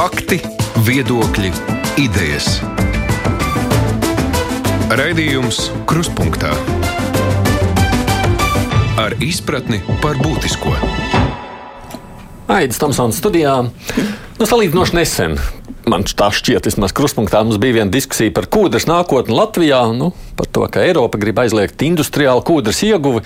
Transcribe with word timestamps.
Fakti, 0.00 0.38
viedokļi, 0.80 1.50
idejas. 2.00 2.46
Raidījums 4.96 5.58
Kruspunkta 5.84 6.54
ar 8.96 9.18
izpratni 9.20 9.82
par 10.00 10.16
būtisko. 10.24 10.72
Aizsmeļamies 12.48 12.80
Tamsons 12.80 13.20
studijā. 13.20 13.58
Nu, 14.40 14.48
salīdzinoši 14.48 14.96
nesen 14.96 15.36
man 15.90 16.06
tā 16.08 16.30
šķiet, 16.32 16.64
vismaz 16.70 16.94
kruspunktā 16.96 17.42
mums 17.44 17.60
bija 17.60 17.82
viena 17.82 17.92
diskusija 17.92 18.32
par 18.32 18.48
kūdras 18.48 18.88
nākotni 18.88 19.36
Latvijā. 19.36 19.82
Nu, 19.92 20.14
par 20.38 20.48
to, 20.48 20.64
ka 20.72 20.80
Eiropa 20.80 21.20
grib 21.20 21.44
aizliegt 21.44 21.84
industriālu 21.84 22.40
kūdras 22.48 22.80
ieguvi. 22.88 23.20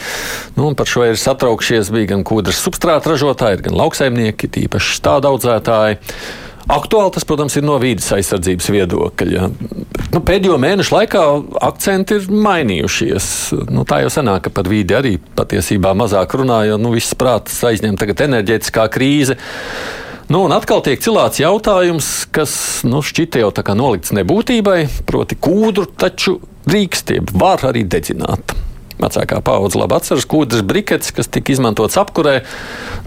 Nu, 0.58 0.72
par 0.74 0.90
šo 0.90 1.06
ir 1.06 1.22
satraukšies 1.22 1.94
gan 2.10 2.26
kūdras 2.26 2.58
substrāta 2.66 3.14
ražotāji, 3.14 3.62
gan 3.68 3.78
lauksaimnieki, 3.78 4.50
tīpaši 4.58 5.04
tādu 5.06 5.30
audzētāji. 5.30 6.02
Aktuāli 6.64 7.12
tas, 7.12 7.26
protams, 7.28 7.58
ir 7.58 7.64
no 7.66 7.74
vīdes 7.80 8.06
aizsardzības 8.16 8.70
viedokļa. 8.72 9.48
Nu, 10.14 10.22
pēdējo 10.24 10.56
mēnešu 10.62 10.94
laikā 10.94 11.24
akcenti 11.66 12.16
ir 12.16 12.30
mainījušies. 12.32 13.26
Nu, 13.68 13.84
tā 13.88 14.00
jau 14.00 14.12
senāk, 14.14 14.46
ka 14.46 14.54
par 14.54 14.70
vīdi 14.72 14.96
arī 14.96 15.18
patiesībā 15.36 15.92
mazāk 15.98 16.38
runā, 16.40 16.62
jo 16.70 16.80
nu, 16.80 16.94
viss 16.96 17.16
prāts 17.20 17.60
aizņem 17.68 18.00
tagad 18.00 18.24
enerģētiskā 18.30 18.88
krīze. 18.94 19.36
Nu, 20.32 20.46
un 20.46 20.56
atkal 20.56 20.80
tiek 20.86 21.04
cilāts 21.04 21.42
jautājums, 21.42 22.10
kas 22.32 22.56
nu, 22.88 23.04
šķita 23.04 23.44
jau 23.44 23.52
tā 23.52 23.66
kā 23.66 23.76
nolikts 23.76 24.14
nebūtībai, 24.16 24.78
proti, 25.04 25.36
kūdru 25.36 25.90
taču 26.00 26.38
drīkst, 26.64 27.12
var 27.36 27.68
arī 27.68 27.84
dedzināt. 27.84 28.56
Vecākā 29.02 29.40
paudze 29.44 29.80
labi 29.80 29.96
atceras 29.96 30.26
kūdras 30.30 30.62
briketes, 30.66 31.10
kas 31.14 31.30
tika 31.32 31.54
izmantotas 31.54 31.98
apkurē, 32.00 32.38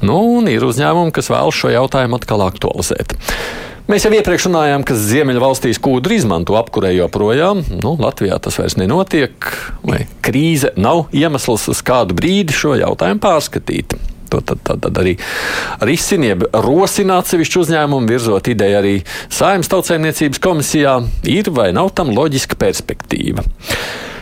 nu, 0.03 0.19
un 0.39 0.49
ir 0.51 0.65
uzņēmumi, 0.67 1.13
kas 1.15 1.31
vēlas 1.31 1.55
šo 1.57 1.71
jautājumu 1.71 2.19
atkal 2.19 2.43
aktualizēt. 2.47 3.15
Mēs 3.87 4.03
jau 4.03 4.11
iepriekš 4.11 4.49
runājām, 4.49 4.83
ka 4.83 4.97
Ziemeļvalstīs 4.99 5.79
kūdru 5.79 6.17
izmanto 6.17 6.57
apkurē 6.59 6.89
joprojām. 6.91 7.61
Nu, 7.79 7.93
Latvijā 8.03 8.35
tas 8.43 8.59
vairs 8.59 8.75
nenotiek, 8.75 9.47
vai 9.87 10.01
krīze 10.25 10.73
nav 10.75 11.05
iemesls 11.15 11.69
uz 11.71 11.79
kādu 11.87 12.17
brīdi 12.17 12.51
šo 12.51 12.75
jautājumu 12.75 13.23
pārskatīt. 13.23 13.95
To 14.31 14.41
tad, 14.41 14.63
tad, 14.67 14.81
tad 14.83 14.99
arī 14.99 15.15
risina, 15.87 16.33
jeb 16.33 16.47
rosina 16.65 17.21
atsevišķu 17.21 17.63
uzņēmumu, 17.63 18.09
virzot 18.11 18.51
ideju 18.51 18.81
arī 18.81 18.95
Saimnes 19.33 19.71
tautsēmniecības 19.71 20.43
komisijā, 20.43 20.99
ir 21.27 21.51
vai 21.55 21.71
nav 21.75 21.93
tam 21.97 22.11
loģiska 22.15 22.59
perspektīva. 22.59 23.45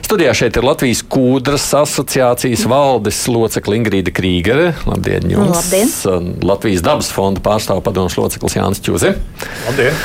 Studijā 0.06 0.36
šeit 0.38 0.54
ir 0.60 0.66
Latvijas 0.68 1.00
Kūdras 1.10 1.64
asociācijas 1.80 2.68
valdes 2.70 3.24
locekla 3.26 3.74
Ingrīda 3.80 4.12
Krīgere. 4.14 4.68
Labdien, 4.86 5.26
jums! 5.34 5.56
Labdien. 5.56 6.28
Latvijas 6.46 6.84
dabas 6.86 7.08
fonda 7.10 7.42
pārstāvu 7.42 7.82
padomus 7.82 8.14
loceklis 8.20 8.54
Jānis 8.54 8.84
Čuze. 8.86 9.16
Labdien! 9.66 9.98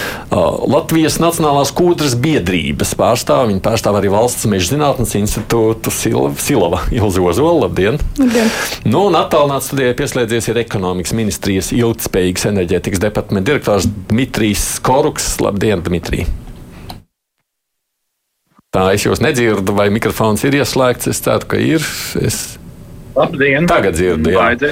Latvijas 0.73 1.19
Nacionālās 1.21 1.75
kūdras 1.77 2.15
biedrības 2.17 2.95
pārstāvu. 2.97 3.51
Viņa 3.51 3.61
pārstāv 3.67 3.99
arī 4.01 4.09
Valsts 4.15 4.49
meža 4.49 4.71
zinātnes 4.73 5.13
institūtu 5.21 5.93
Silava, 5.93 6.33
Silava 6.41 6.81
Ilza 6.97 7.21
Ozola. 7.21 7.67
Labdien! 7.67 8.01
Labdien. 8.17 8.49
Nu, 8.89 9.05
un 9.11 9.21
attālināti 9.21 9.69
studijai 9.69 9.90
pieslēdzies 9.99 10.51
ir 10.53 10.61
ekonomikas 10.63 11.15
ministrijas 11.17 11.73
ilgspējīgas 11.77 12.47
enerģētikas 12.51 13.03
departamenta 13.03 13.53
direktors 13.53 13.89
Dmitrijs 14.11 14.65
Koruks. 14.85 15.33
Labdien, 15.43 15.83
Dmitrij! 15.87 16.27
Tā 18.71 18.85
es 18.95 19.03
jūs 19.03 19.19
nedzirdu, 19.19 19.75
vai 19.75 19.89
mikrofons 19.91 20.45
ir 20.47 20.61
ieslēgts. 20.61 21.11
Es 21.11 21.23
ceru, 21.25 21.49
ka 21.51 21.59
ir. 21.59 21.83
Es 22.23 22.61
Labdien! 23.17 23.67
Tagad 23.71 23.97
dzirdu, 23.99 24.31
jā. 24.31 24.43
Baidze. 24.45 24.71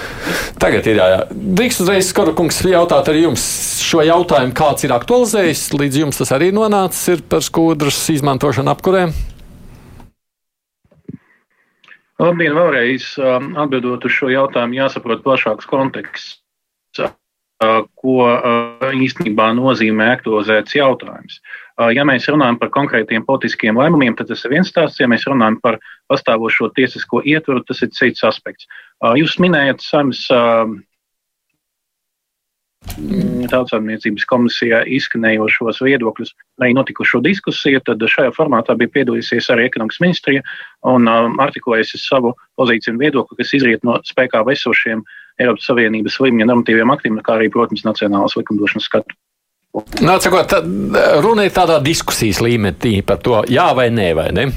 Tagad 0.62 0.86
ir 0.86 1.00
jā, 1.00 1.08
jā. 1.12 1.22
Drīkst 1.58 1.82
uzreiz, 1.82 2.10
Skorakungs, 2.12 2.60
jautāt 2.70 3.10
arī 3.10 3.24
jums 3.24 3.42
šo 3.82 4.04
jautājumu, 4.06 4.54
kāds 4.56 4.86
ir 4.86 4.94
aktualizējis. 4.94 5.64
Līdz 5.74 5.98
jums 6.04 6.22
tas 6.22 6.30
arī 6.36 6.52
nonācis 6.54 7.16
ir 7.16 7.24
par 7.26 7.42
skudras 7.44 7.98
izmantošanu 8.14 8.72
apkurē. 8.74 9.08
Labdien! 12.18 12.56
Vēlreiz 12.56 13.12
um, 13.22 13.52
atbildot 13.62 14.04
uz 14.08 14.14
šo 14.16 14.32
jautājumu, 14.32 14.78
jāsaprot 14.80 15.22
plašāks 15.22 15.68
konteksts, 15.70 16.34
uh, 17.04 17.14
ko 17.98 18.18
uh, 18.26 18.90
īstenībā 18.94 19.52
nozīmē 19.54 20.12
aktualizēts 20.16 20.74
jautājums. 20.80 21.38
Uh, 21.38 21.68
Ja 21.94 22.02
mēs 22.02 22.26
runājam 22.26 22.56
par 22.58 22.72
konkrētiem 22.74 23.22
politiskiem 23.26 23.76
lēmumiem, 23.78 24.16
tad 24.18 24.32
tas 24.32 24.42
ir 24.42 24.50
viens 24.50 24.70
stāsts. 24.72 24.98
Ja 24.98 25.06
mēs 25.10 25.28
runājam 25.30 25.60
par 25.62 25.78
pastāvošo 26.10 26.72
tiesisko 26.74 27.22
ietvaru, 27.22 27.62
tas 27.68 27.84
ir 27.86 27.92
cits 27.94 28.24
aspekts. 28.26 28.66
Jūs 29.14 29.36
minējat 29.38 29.84
samas 29.84 30.24
tautsāmniecības 33.48 34.26
komisijā 34.28 34.82
izskanējošos 34.96 35.80
viedokļus, 35.84 36.32
arī 36.60 36.74
notikušo 36.76 37.20
diskusiju, 37.24 37.80
tad 37.86 38.02
šajā 38.02 38.32
formātā 38.36 38.76
bija 38.78 38.92
piedalījusies 38.96 39.50
arī 39.54 39.68
ekonomikas 39.68 40.00
ministrija 40.04 40.44
un 40.88 41.08
um, 41.08 41.38
artikulējusi 41.42 42.00
savu 42.02 42.34
pozīciju 42.58 42.94
un 42.94 43.00
viedokli, 43.02 43.38
kas 43.40 43.54
izriet 43.58 43.86
no 43.86 43.98
spēkā 44.06 44.44
esošiem 44.54 45.04
Eiropas 45.38 45.68
Savienības 45.70 46.18
līmeņa 46.24 46.48
normatīviem 46.50 46.94
aktiem, 46.94 47.18
kā 47.24 47.38
arī, 47.38 47.50
protams, 47.54 47.84
nacionālas 47.86 48.36
likumdošanas 48.38 48.88
skatu. 48.90 49.18
Nā, 50.02 50.16
sakot, 50.22 50.48
tā, 50.50 50.62
runa 51.22 51.44
ir 51.46 51.52
tādā 51.54 51.76
diskusijas 51.84 52.40
līmenī 52.42 52.98
par 53.06 53.20
to, 53.22 53.42
jā 53.52 53.68
vai 53.76 53.90
nē, 53.94 54.08
vai 54.18 54.30
ne? 54.34 54.48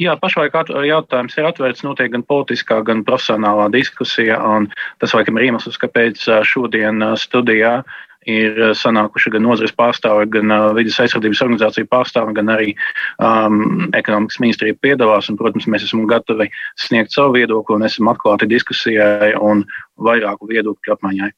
Jā, 0.00 0.14
pašlaik 0.16 0.54
jautājums 0.88 1.34
ir 1.36 1.44
atvērts, 1.44 1.82
notiek 1.84 2.08
gan 2.14 2.22
politiskā, 2.24 2.78
gan 2.88 3.02
profesionālā 3.04 3.66
diskusija, 3.74 4.38
un 4.40 4.70
tas 5.02 5.12
laikam 5.12 5.36
ir 5.36 5.50
iemesls, 5.50 5.76
kāpēc 5.82 6.22
šodien 6.48 7.04
studijā 7.20 7.82
ir 8.28 8.56
sanākuši 8.76 9.32
gan 9.34 9.44
nozares 9.44 9.74
pārstāvi, 9.76 10.28
gan 10.32 10.52
ā, 10.52 10.58
vidas 10.76 10.98
aizsardzības 11.04 11.42
organizāciju 11.44 11.88
pārstāvi, 11.92 12.36
gan 12.36 12.52
arī 12.52 12.72
um, 13.18 13.90
ekonomikas 13.96 14.40
ministrija 14.40 14.76
piedalās, 14.80 15.28
un, 15.28 15.36
protams, 15.40 15.68
mēs 15.68 15.84
esam 15.84 16.06
gatavi 16.08 16.48
sniegt 16.80 17.12
savu 17.12 17.36
viedokli 17.36 17.76
un 17.76 17.84
esam 17.88 18.08
atklāti 18.12 18.48
diskusijai 18.48 19.34
un 19.36 19.66
vairāku 20.00 20.48
viedokļu 20.48 20.96
apmaiņai. 20.96 21.32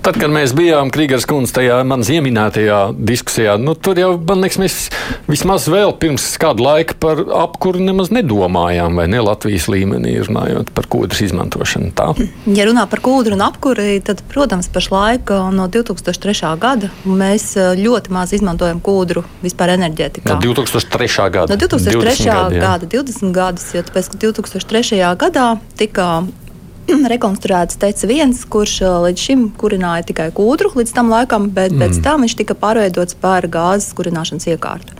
Tad, 0.00 0.16
kad 0.16 0.32
mēs 0.32 0.54
bijām 0.56 0.88
Krīgas 0.88 1.26
kundzes 1.28 1.52
tajā 1.52 1.82
manas 1.84 2.08
ieminētajā 2.08 2.78
diskusijā, 2.96 3.58
nu, 3.60 3.74
tur 3.76 3.98
jau, 4.00 4.14
man 4.16 4.40
liekas, 4.40 4.56
mēs 4.62 4.76
vismaz 5.28 5.66
vēl 5.68 5.92
pirms 6.00 6.24
kāda 6.40 6.64
laika 6.64 6.96
par 7.00 7.20
apkuru 7.42 7.82
nemaz 7.84 8.08
nedomājām, 8.14 8.96
vai 8.96 9.04
ne 9.12 9.20
Latvijas 9.20 9.68
līmenī 9.68 10.14
runājot 10.24 10.72
par 10.76 10.88
kūdras 10.88 11.20
izmantošanu. 11.26 11.92
Tā. 11.96 12.08
Ja 12.48 12.64
runā 12.70 12.86
par 12.88 13.04
kūdru 13.04 13.36
un 13.36 13.44
apkuri, 13.44 13.98
tad, 14.06 14.24
protams, 14.32 14.70
pašlaik 14.72 15.34
no 15.52 15.68
2003. 15.68 16.36
gada 16.60 16.88
mēs 17.04 17.50
uh, 17.60 17.74
ļoti 17.76 18.16
maz 18.16 18.32
izmantojam 18.36 18.80
kūdru 18.80 19.26
vispār 19.44 19.76
enerģētikā. 19.76 20.32
No 20.32 20.40
2003. 20.40 21.30
gada. 21.36 21.52
No 21.52 21.60
2003. 21.60 22.00
20 22.00 22.30
gadi, 22.32 22.56
jā. 22.56 22.64
gada, 22.64 22.88
20 22.96 23.36
gadus, 23.36 23.68
jo 23.76 23.84
tāpēc, 23.84 24.14
ka 24.14 24.24
2003. 24.24 25.02
gadā 25.20 25.50
tika 25.76 26.12
rekonstruēts 27.14 27.80
teica 27.80 28.10
viens, 28.10 28.44
kurš 28.44 28.76
līdz 29.06 29.26
šim 29.26 29.48
kurināja 29.60 30.06
tikai 30.10 30.30
kūdru 30.36 30.74
līdz 30.76 30.94
tam 30.96 31.10
laikam, 31.12 31.50
bet 31.54 31.74
mm. 31.74 31.82
pēc 31.82 32.04
tam 32.04 32.26
viņš 32.26 32.38
tika 32.42 32.56
pārveidots 32.58 33.18
par 33.20 33.48
gāzes 33.50 33.94
kurināšanas 33.98 34.48
iekārtu. 34.52 34.96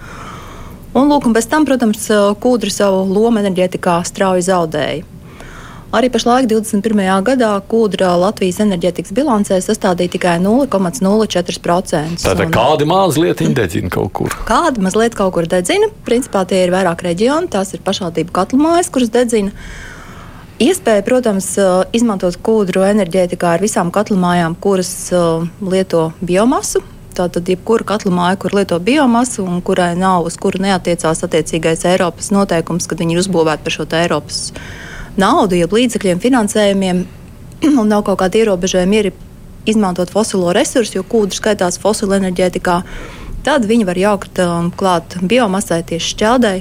Un, 0.91 1.07
lūk, 1.07 1.29
un 1.29 1.37
pēc 1.37 1.47
tam, 1.47 1.65
protams, 1.69 2.09
kūdra 2.43 2.73
savu 2.75 3.05
lomu 3.07 3.39
enerģētikā 3.45 4.01
strauji 4.09 4.49
zaudēja. 4.49 5.07
Arī 5.91 6.07
pašlaik, 6.07 6.47
21. 6.47 7.01
gadā, 7.27 7.49
kūdra 7.67 8.13
Latvijas 8.15 8.61
enerģētikas 8.63 9.11
bilancē 9.15 9.57
sastādīja 9.59 10.13
tikai 10.13 10.37
0,04%. 10.39 12.21
Tātad 12.23 12.45
Un- 12.45 12.53
kādi 12.55 12.87
mazliet 12.87 13.43
dedzina 13.57 13.91
kaut 13.91 14.13
kur. 14.15 14.37
Kāda 14.47 14.79
mazliet 14.79 15.19
kaut 15.19 15.35
kur 15.35 15.51
dedzina. 15.51 15.91
Principā 16.07 16.45
tie 16.47 16.63
ir 16.63 16.71
vairāk 16.71 17.03
reģioni, 17.03 17.51
tās 17.51 17.75
ir 17.75 17.83
pašvaldību 17.83 18.31
katlamājas, 18.31 18.91
kuras 18.95 19.11
dedzina. 19.11 19.51
Iespēja, 20.61 21.01
protams, 21.01 21.47
eh, 21.57 21.67
izmantot 21.97 22.35
kūdru 22.45 22.83
enerģētikā 22.85 23.55
ar 23.57 23.63
visām 23.65 23.89
katlamājām, 23.89 24.59
kuras 24.61 24.91
eh, 25.09 25.47
lieto 25.65 26.11
biomasu. 26.21 26.83
Tātad, 27.17 27.49
jebkura 27.49 27.87
katlamāja, 27.89 28.37
kur 28.43 28.53
lieto 28.53 28.77
biomasu 28.77 29.47
un 29.49 29.63
kurai 29.65 29.95
nav, 29.97 30.27
uz 30.29 30.37
kuru 30.37 30.61
neatiecās 30.61 31.25
attiecīgais 31.25 31.87
Eiropas 31.89 32.29
noteikums, 32.37 32.89
kad 32.91 33.01
viņi 33.01 33.17
ir 33.17 33.23
uzbūvēti 33.23 33.65
par 33.65 33.77
šo 33.77 33.87
Eiropas 34.03 34.43
naudu, 35.17 35.57
jeb 35.57 35.73
līdzekļiem, 35.73 36.21
finansējumiem, 36.21 37.03
un 37.81 37.89
nav 37.89 38.05
kaut 38.05 38.21
kāda 38.21 38.43
ierobežojuma, 38.43 39.01
ir 39.01 39.11
izmantot 39.65 40.13
fosilo 40.13 40.53
resursu, 40.53 40.99
jo 40.99 41.07
kūdra 41.09 41.41
skaitās 41.41 41.81
fosila 41.81 42.21
enerģētikā, 42.21 42.77
tad 43.49 43.65
viņi 43.65 43.89
var 43.89 44.05
jaukt 44.05 44.45
um, 44.45 44.69
klāt 44.77 45.17
biomasai 45.25 45.81
tieši 45.89 46.15
šķeldai 46.19 46.55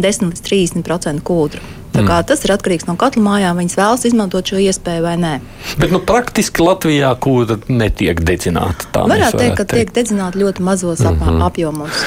10 0.00 0.32
līdz 0.32 0.48
30% 0.48 1.20
kūdru. 1.28 1.81
Kā 1.92 2.22
tas 2.26 2.44
ir 2.46 2.54
atkarīgs 2.54 2.88
no 2.88 2.96
katla 3.00 3.22
mājām, 3.26 3.60
viņas 3.60 3.76
vēlas 3.78 4.06
izmantot 4.08 4.48
šo 4.48 4.62
iespēju 4.62 5.04
vai 5.04 5.16
nē. 5.20 5.34
Bet 5.82 5.92
nu, 5.92 6.00
praktiski 6.08 6.64
Latvijā 6.64 7.12
kūda 7.20 7.60
netiek 7.68 8.24
dedzināta. 8.24 8.88
Tā 8.94 9.04
Varētu 9.12 9.42
teikt, 9.42 9.58
ka 9.60 9.68
tiek 9.76 9.92
dedzināta 9.92 10.40
ļoti 10.40 10.64
mazos 10.64 11.04
mm 11.04 11.20
-hmm. 11.20 11.46
apjomos. 11.46 12.02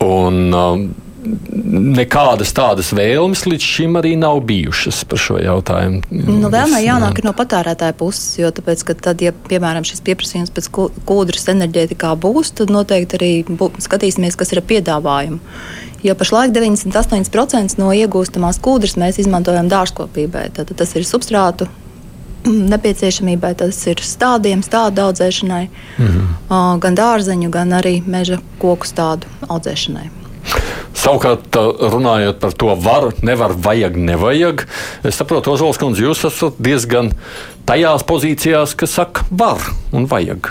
Un, 0.00 0.54
um, 0.54 0.88
nekādas 1.20 2.52
tādas 2.56 2.92
vēlmes 2.96 3.42
līdz 3.48 3.66
šim 3.74 3.98
arī 4.00 4.14
nav 4.18 4.40
bijušas 4.48 5.02
par 5.08 5.20
šo 5.20 5.36
jautājumu. 5.42 6.00
Nu, 6.10 6.48
Vēlmē 6.52 6.80
jānāk 6.84 7.20
no 7.26 7.34
patērētāja 7.36 7.96
puses, 7.98 8.38
jo 8.40 8.50
tāpēc, 8.54 8.84
tad, 9.04 9.20
ja 9.24 9.32
piemēram 9.32 9.86
šis 9.86 10.02
pieprasījums 10.06 10.52
pēc 10.56 10.70
kūdras 11.08 11.48
enerģētikā 11.52 12.14
būs, 12.20 12.54
tad 12.60 12.72
noteikti 12.72 13.20
arī 13.20 13.32
bū, 13.48 13.70
skatīsimies, 13.84 14.38
kas 14.40 14.54
ir 14.54 14.64
piedāvājumi. 14.72 15.40
Jo 16.02 16.14
pašlaik 16.16 16.54
98% 16.56 17.76
no 17.80 17.90
iegūstamās 17.92 18.60
kūdras 18.64 18.96
mēs 19.00 19.20
izmantojam 19.20 19.68
dārzkopībai. 19.68 20.48
Tad 20.56 20.72
tas 20.76 20.94
ir 20.96 21.04
substrātu 21.04 21.68
nepieciešamībai, 22.46 23.52
tas 23.60 23.80
ir 23.90 24.00
stādiem, 24.04 24.62
stādu 24.64 25.04
audzēšanai, 25.08 25.66
mm 25.98 26.06
-hmm. 26.06 26.78
gan 26.80 26.96
dārzeņu, 26.96 27.50
gan 27.50 27.76
arī 27.76 28.00
meža 28.06 28.40
koku 28.58 28.86
stādu 28.86 29.28
audzēšanai. 29.48 30.08
Savukārt, 30.94 31.56
runājot 31.92 32.40
par 32.40 32.52
to, 32.52 32.74
var, 32.74 33.12
nevar, 33.22 33.52
vajag, 33.52 33.96
nevajag, 33.96 34.66
es 35.04 35.14
saprotu, 35.14 35.52
Ozols 35.52 35.78
kundze, 35.78 36.02
jūs 36.02 36.24
esat 36.26 36.58
diezgan 36.58 37.12
tajās 37.64 38.02
pozīcijās, 38.02 38.74
kas 38.74 38.90
saka, 38.90 39.24
var 39.30 39.60
un 39.92 40.08
vajag. 40.10 40.50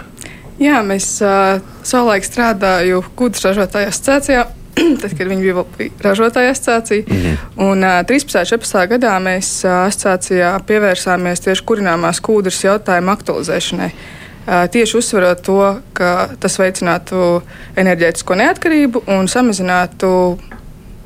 Jā, 0.60 0.82
mēs 0.84 1.22
uh, 1.24 1.62
savulaik 1.84 2.26
strādājām 2.28 3.04
Kūdas 3.16 3.46
ražotāju 3.46 3.92
asociācijā. 3.92 4.46
tad, 5.02 5.14
kad 5.18 5.28
viņi 5.30 5.46
bija 5.46 5.90
ražotāja 6.04 6.54
asociācija. 6.54 7.04
Mm 7.08 7.18
-hmm. 7.18 7.38
Un 7.66 7.84
uh, 7.84 8.06
13. 8.06 8.40
un 8.40 8.46
14. 8.46 8.88
gadā 8.94 9.16
mēs 9.24 9.50
uh, 9.66 9.88
asociācijā 9.88 10.60
pievērsāmies 10.68 11.44
tieši 11.46 11.66
kurināmās 11.66 12.22
kūdras 12.22 12.64
jautājumu 12.64 13.12
aktualizēšanai. 13.12 13.90
Uh, 13.90 14.70
tieši 14.72 14.98
uzsverot 14.98 15.42
to, 15.42 15.82
ka 15.94 16.30
tas 16.40 16.60
veicinātu 16.60 17.42
enerģētisko 17.76 18.36
neatkarību 18.36 19.04
un 19.08 19.28
samazinātu 19.28 20.40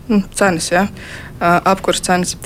nu, 0.07 0.23
cenas, 0.33 0.71
ja, 0.71 0.81
uh, 0.83 1.59
apkurss 1.63 2.01
cenas. 2.01 2.37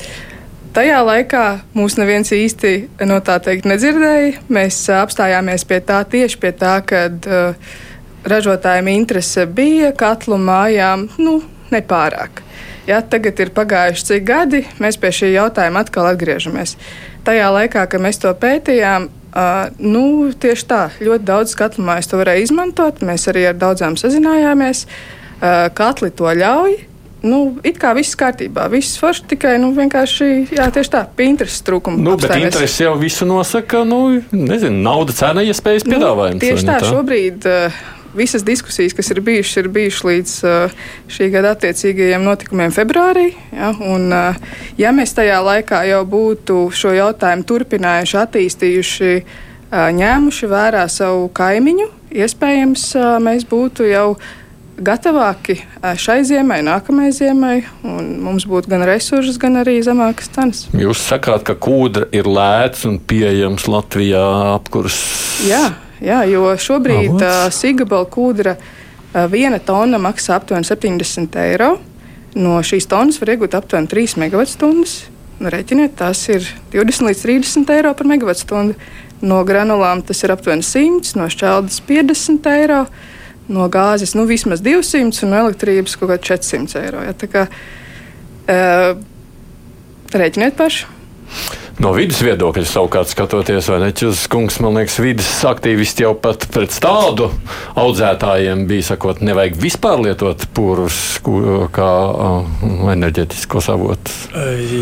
Tajā 0.74 1.02
laikā 1.06 1.60
mūs 1.74 1.98
neviens 1.98 2.32
īsti 2.32 2.90
no 3.10 3.20
tā 3.20 3.40
teikt 3.40 3.66
nedzirdēja. 3.66 4.34
Mēs 4.50 4.90
uh, 4.90 5.02
apstājāmies 5.02 5.66
pie 5.66 5.80
tā 5.80 6.04
tieši 6.06 6.38
pie 6.38 6.52
tā, 6.52 6.82
kad 6.86 7.28
uh, 7.28 7.56
ražotājiem 8.26 8.90
interese 8.96 9.46
bija 9.46 9.92
katlu 9.98 10.40
mājām, 10.42 11.08
nu, 11.22 11.42
nepārāk. 11.74 12.44
Ja, 12.88 13.02
tagad 13.04 13.40
ir 13.44 13.52
pagājuši 13.52 14.08
cik 14.08 14.26
gadi, 14.28 14.64
mēs 14.80 14.96
pie 15.00 15.12
šī 15.12 15.34
jautājuma 15.34 15.84
atkal 15.84 16.08
atgriežamies. 16.14 16.78
Tajā 17.28 17.52
laikā, 17.52 17.84
kad 17.92 18.04
mēs 18.04 18.24
to 18.24 18.32
pētījām, 18.32 19.12
Uh, 19.38 19.68
nu, 19.78 20.32
tieši 20.34 20.64
tā, 20.66 20.84
ļoti 21.04 21.26
daudz 21.28 21.52
katlu 21.60 21.84
mājas 21.86 22.08
to 22.10 22.18
varēja 22.18 22.48
izmantot. 22.48 23.04
Mēs 23.06 23.28
arī 23.30 23.44
ar 23.52 23.58
daudzām 23.60 23.94
sazinājāmies. 24.00 24.88
Uh, 24.88 25.68
katli 25.78 26.10
to 26.16 26.32
ļauj. 26.32 26.78
Nu, 27.28 27.58
it 27.66 27.78
kā 27.82 27.92
viss 27.98 28.18
kārtībā, 28.18 28.68
viss 28.72 28.98
forši, 29.02 29.26
tikai 29.34 29.56
nu, 29.62 29.72
vienkārši 29.76 30.30
jā, 30.56 30.68
tieši 30.74 30.94
tā, 30.94 31.04
pie 31.18 31.28
intereses 31.32 31.62
trūkuma. 31.68 32.00
Nu, 32.02 32.16
bet 32.18 32.34
interesi 32.38 32.86
jau 32.86 32.96
visu 33.02 33.28
nosaka, 33.30 33.84
nu, 33.86 34.22
nezinu, 34.32 34.80
nauda, 34.86 35.14
cena, 35.18 35.44
iespējas, 35.46 35.86
piedāvājums. 35.86 36.40
Nu, 36.40 36.46
tieši 36.46 36.68
tā, 36.70 36.80
tā, 36.82 36.92
šobrīd 36.94 37.50
uh, 37.50 37.80
visas 38.18 38.46
diskusijas, 38.48 38.96
kas 38.98 39.12
ir 39.14 39.22
bijušas, 39.26 39.58
ir 39.62 39.70
bijušas 39.74 40.08
līdz 40.10 40.38
uh, 40.48 40.78
šī 41.14 41.30
gada 41.34 41.56
attiecīgajiem 41.56 42.26
notikumiem 42.26 42.74
februārī. 42.76 43.30
Ja, 43.56 43.74
un, 43.78 44.10
uh, 44.12 44.64
ja 44.80 44.94
mēs 44.96 45.16
tajā 45.18 45.38
laikā 45.46 45.84
jau 45.90 46.02
būtu 46.10 46.64
šo 46.76 46.96
jautājumu 46.98 47.48
turpinājuši, 47.48 48.18
attīstījuši, 48.24 49.14
uh, 49.22 49.46
ņēmuši 50.02 50.52
vērā 50.52 50.88
savu 50.92 51.30
kaimiņu, 51.36 51.88
iespējams, 52.24 52.90
mēs 53.24 53.48
būtu 53.50 53.88
jau 53.90 54.10
gatavāki 54.78 55.58
šai 55.98 56.22
ziemai, 56.28 56.60
nākamajai 56.66 57.14
ziemai, 57.16 57.56
un 57.88 58.12
mums 58.24 58.46
būtu 58.50 58.72
gan 58.72 58.86
resursi, 58.88 59.34
gan 59.42 59.60
arī 59.64 59.80
zemākas 59.86 60.30
cenas. 60.36 60.64
Jūs 60.78 61.02
sakāt, 61.10 61.44
ka 61.48 61.58
kūdra 61.58 62.08
ir 62.16 62.30
lēts 62.30 62.86
un 62.90 63.00
pieejams 63.02 63.68
Latvijā 63.72 64.24
apkurs. 64.54 65.00
Jā, 65.48 65.66
Jā, 66.04 66.22
jo 66.30 66.52
šobrīd 66.62 67.16
uh, 67.18 67.48
Sigabala 67.54 68.06
kūdra 68.12 68.54
uh, 68.58 69.26
viena 69.32 69.58
tonna 69.64 69.98
maksā 70.02 70.38
aptuveni 70.38 70.68
70 70.68 71.38
eiro. 71.42 71.78
No 72.38 72.60
šīs 72.62 72.86
tonnas 72.90 73.18
var 73.22 73.34
iegūt 73.34 73.58
aptuveni 73.58 73.90
3 73.90 74.18
MWh. 74.22 74.84
Nu, 75.38 75.52
Rēķiniet, 75.54 75.96
tas 75.98 76.24
ir 76.34 76.46
20 76.74 77.10
līdz 77.10 77.24
30 77.26 77.74
eiro 77.76 77.94
par 77.98 78.10
MWh. 78.10 78.78
No 79.26 79.42
granulām 79.46 80.04
tas 80.06 80.22
ir 80.22 80.34
aptuveni 80.34 80.66
100, 80.66 81.16
no 81.18 81.26
šķeldes 81.34 81.80
50 81.88 82.50
eiro, 82.52 82.84
no 83.50 83.66
gāzes 83.74 84.14
nu, 84.18 84.28
vismaz 84.30 84.62
200 84.62 85.26
un 85.26 85.34
no 85.34 85.40
elektrības 85.48 85.98
kaut 85.98 86.14
kā 86.14 86.20
400 86.36 86.84
eiro. 86.84 87.02
Ja, 87.06 87.16
tā 87.18 87.30
kā, 87.32 87.48
uh, 88.54 88.92
rēķiniet 90.14 90.58
paši. 90.60 90.86
No 91.78 91.92
vidas 91.94 92.24
viedokļa 92.26 92.64
savukārt 92.66 93.12
skatoties, 93.12 93.68
vai 93.70 93.78
ne, 93.84 93.92
Čuzs 93.94 94.24
kungs, 94.34 94.56
man 94.66 94.80
liekas, 94.80 94.96
vidas 94.98 95.30
aktīvisti 95.46 96.08
jau 96.08 96.16
pat 96.18 96.48
pret 96.50 96.74
tādu 96.82 97.28
audzētājiem 97.78 98.64
bija 98.70 98.88
sakot, 98.88 99.22
nevajag 99.22 99.60
vispār 99.62 100.02
lietot 100.02 100.48
pūrus 100.58 100.98
kā 101.76 101.92
uh, 102.10 102.50
enerģetiskos 102.96 103.70
avotus. 103.76 104.18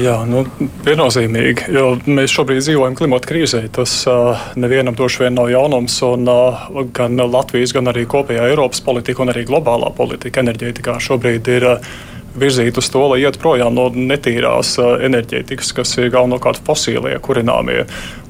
Jā, 0.06 0.21
nu, 0.30 0.45
viennozīmīgi, 0.88 1.68
jo 1.75 1.92
mēs 2.07 2.31
šobrīd 2.31 2.63
dzīvojam 2.63 2.95
klimata 2.95 3.27
krīzē. 3.27 3.65
Tas 3.75 4.00
uh, 4.07 4.48
nevienam 4.56 4.95
droši 4.95 5.25
vien 5.25 5.36
nav 5.36 5.51
jaunums, 5.51 6.00
un 6.07 6.31
uh, 6.31 6.65
gan 6.95 7.19
Latvijas, 7.19 7.75
gan 7.75 7.91
arī 7.91 8.07
kopējā 8.07 8.48
Eiropas 8.53 8.80
politika 8.88 9.27
un 9.27 9.36
arī 9.36 9.44
globālā 9.51 9.91
politika 10.00 10.45
enerģētikā 10.45 11.01
šobrīd 11.03 11.56
ir. 11.59 11.74
Uh, 12.36 12.40
virzīt 12.40 12.78
uz 12.78 12.90
to, 12.92 13.02
lai 13.12 13.22
iet 13.24 13.40
projām 13.42 13.76
no 13.76 13.88
netīrās 13.96 14.76
enerģētikas, 14.80 15.72
kas 15.76 15.96
ir 16.00 16.12
galvenokārt 16.14 16.64
fosīlie 16.68 17.16
kurināmie. 17.24 17.86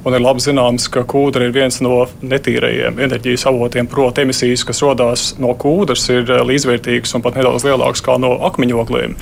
Un 0.05 0.13
ir 0.13 0.21
labi 0.21 0.43
zināms, 0.43 0.85
ka 0.93 1.01
kūdra 1.09 1.47
ir 1.47 1.55
viens 1.55 1.79
no 1.81 2.03
netīrajiem 2.21 3.01
enerģijas 3.01 3.47
avotiem. 3.49 3.89
Proti, 3.89 4.25
emisijas, 4.25 4.65
kas 4.67 4.83
radās 4.85 5.27
no 5.41 5.55
kūdras, 5.57 6.05
ir 6.13 6.29
līdzvērtīgas 6.45 7.17
un 7.17 7.25
pat 7.25 7.39
nedaudz 7.39 7.65
lielākas 7.65 8.05
kā 8.05 8.19
no 8.21 8.35
akmeņogliem. 8.51 9.17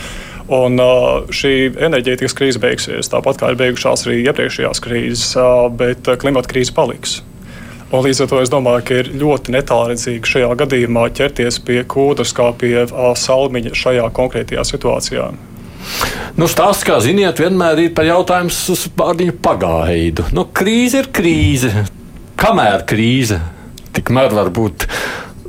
Un 0.54 0.76
uh, 0.84 1.24
šī 1.32 1.54
enerģētikas 1.88 2.36
krīze 2.36 2.60
beigsies, 2.60 3.08
tāpat 3.14 3.40
kā 3.40 3.54
ir 3.54 3.62
beigušās 3.62 4.04
arī 4.10 4.26
iepriekšējās 4.26 4.84
krīzes, 4.84 5.30
uh, 5.40 5.70
bet 5.72 6.12
klimata 6.20 6.52
krīze 6.52 6.76
paliks. 6.76 7.22
Un 7.94 8.01
līdz 8.01 8.24
ar 8.24 8.30
to 8.31 8.40
es 8.42 8.50
domāju, 8.50 8.81
ka 8.88 8.95
ir 9.04 9.10
ļoti 9.22 9.54
netālredzīgi 9.54 10.30
šajā 10.31 10.54
gadījumā 10.63 11.06
ķerties 11.13 11.60
pie 11.62 11.84
kūdas 11.86 12.31
kā 12.34 12.48
pie 12.57 12.88
salmiņa 12.90 13.74
šajā 13.78 14.07
konkrētajā 14.18 14.63
situācijā. 14.66 15.28
Nu, 16.40 16.48
Stāsts, 16.50 16.86
kā 16.88 16.98
ziniet, 17.04 17.38
vienmēr 17.38 17.84
ir 17.84 17.92
par 17.94 18.07
jautājumu 18.07 18.50
uz 18.74 18.88
pārdiņu 18.98 19.36
pagaidu. 19.45 20.25
Nu, 20.34 20.48
krīze 20.50 21.04
ir 21.04 21.12
krīze. 21.13 21.69
Kamēr 22.40 22.81
krīze, 22.90 23.38
tikmēr 23.94 24.34
var 24.34 24.50
būt 24.56 24.88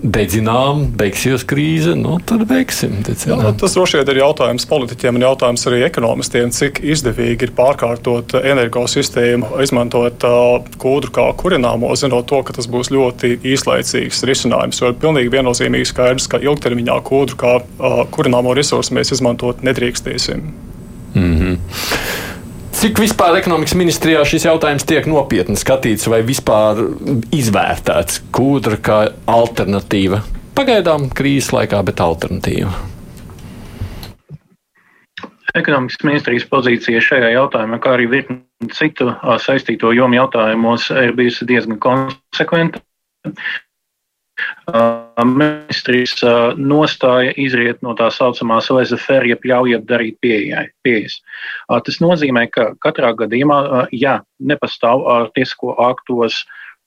dedzinām, 0.05 0.85
beigsies 0.99 1.47
krīze, 1.49 1.95
nu, 1.97 2.19
tad 2.28 2.45
beigsim. 2.49 2.99
Jā, 3.09 3.38
nu, 3.40 3.52
tas 3.57 3.76
droši 3.76 4.00
vien 4.00 4.11
ir 4.12 4.21
jautājums 4.21 4.67
politiķiem 4.69 5.17
un 5.19 5.25
jautājums 5.25 5.64
arī 5.71 5.81
ekonomistiem, 5.87 6.52
cik 6.55 6.83
izdevīgi 6.85 7.49
ir 7.49 7.55
pārkārtot 7.57 8.37
energosistēmu, 8.43 9.55
izmantot 9.64 10.26
uh, 10.28 10.69
kūdru 10.81 11.14
kā 11.17 11.26
kurināmo, 11.40 11.93
zinot 11.97 12.28
to, 12.31 12.43
ka 12.45 12.57
tas 12.57 12.69
būs 12.71 12.93
ļoti 12.93 13.38
īslaicīgs 13.55 14.25
risinājums. 14.28 14.83
Jo 14.83 14.93
ir 14.93 15.00
pilnīgi 15.00 15.33
viennozīmīgi 15.33 15.88
skaidrs, 15.95 16.28
ka 16.28 16.43
ilgtermiņā 16.45 17.00
kūdru 17.09 17.40
kā 17.40 17.57
uh, 17.62 18.05
kurināmo 18.12 18.52
resursu 18.57 18.97
mēs 18.99 19.14
izmantot 19.17 19.64
nedrīkstēsim. 19.64 20.45
Mm 21.14 21.35
-hmm. 21.40 21.59
Cik 22.85 22.99
vispār 23.00 23.38
ekonomikas 23.38 23.73
ministrijā 23.81 24.21
šis 24.29 24.45
jautājums 24.45 24.85
tiek 24.85 25.07
nopietni 25.09 25.55
skatīts 25.57 26.05
vai 26.12 26.19
vispār 26.21 26.83
izvērtēts 27.33 28.19
kūdra 28.29 28.76
kā 28.85 28.99
alternatīva? 29.25 30.19
Pagaidām 30.53 31.07
krīzes 31.17 31.49
laikā, 31.57 31.81
bet 31.88 32.03
alternatīva. 32.05 32.75
Ekonomikas 35.57 36.05
ministrijas 36.05 36.45
pozīcija 36.53 37.00
šajā 37.09 37.33
jautājumā, 37.38 37.81
kā 37.81 37.95
arī 37.97 38.11
virkni 38.19 38.69
citu 38.76 39.14
saistīto 39.41 39.95
jomu 39.97 40.21
jautājumos, 40.21 40.91
ir 40.93 41.17
bijusi 41.17 41.49
diezgan 41.49 41.81
konsekventa. 41.81 42.85
Ministrijas 45.25 46.19
nostāja 46.59 47.35
izriet 47.38 47.83
no 47.87 47.95
tā 47.95 48.09
saucamās 48.11 48.71
OSFR, 48.73 49.29
ja 49.31 49.37
ļaujiet 49.38 49.87
darīt 49.87 50.19
pieejai, 50.25 50.67
pieejas. 50.83 51.21
Tas 51.71 52.00
nozīmē, 52.03 52.49
ka 52.50 52.73
katrā 52.83 53.12
gadījumā, 53.14 53.87
ja 53.95 54.21
nepastāv 54.41 55.07
tiesisko 55.37 55.76
aktos 55.87 56.43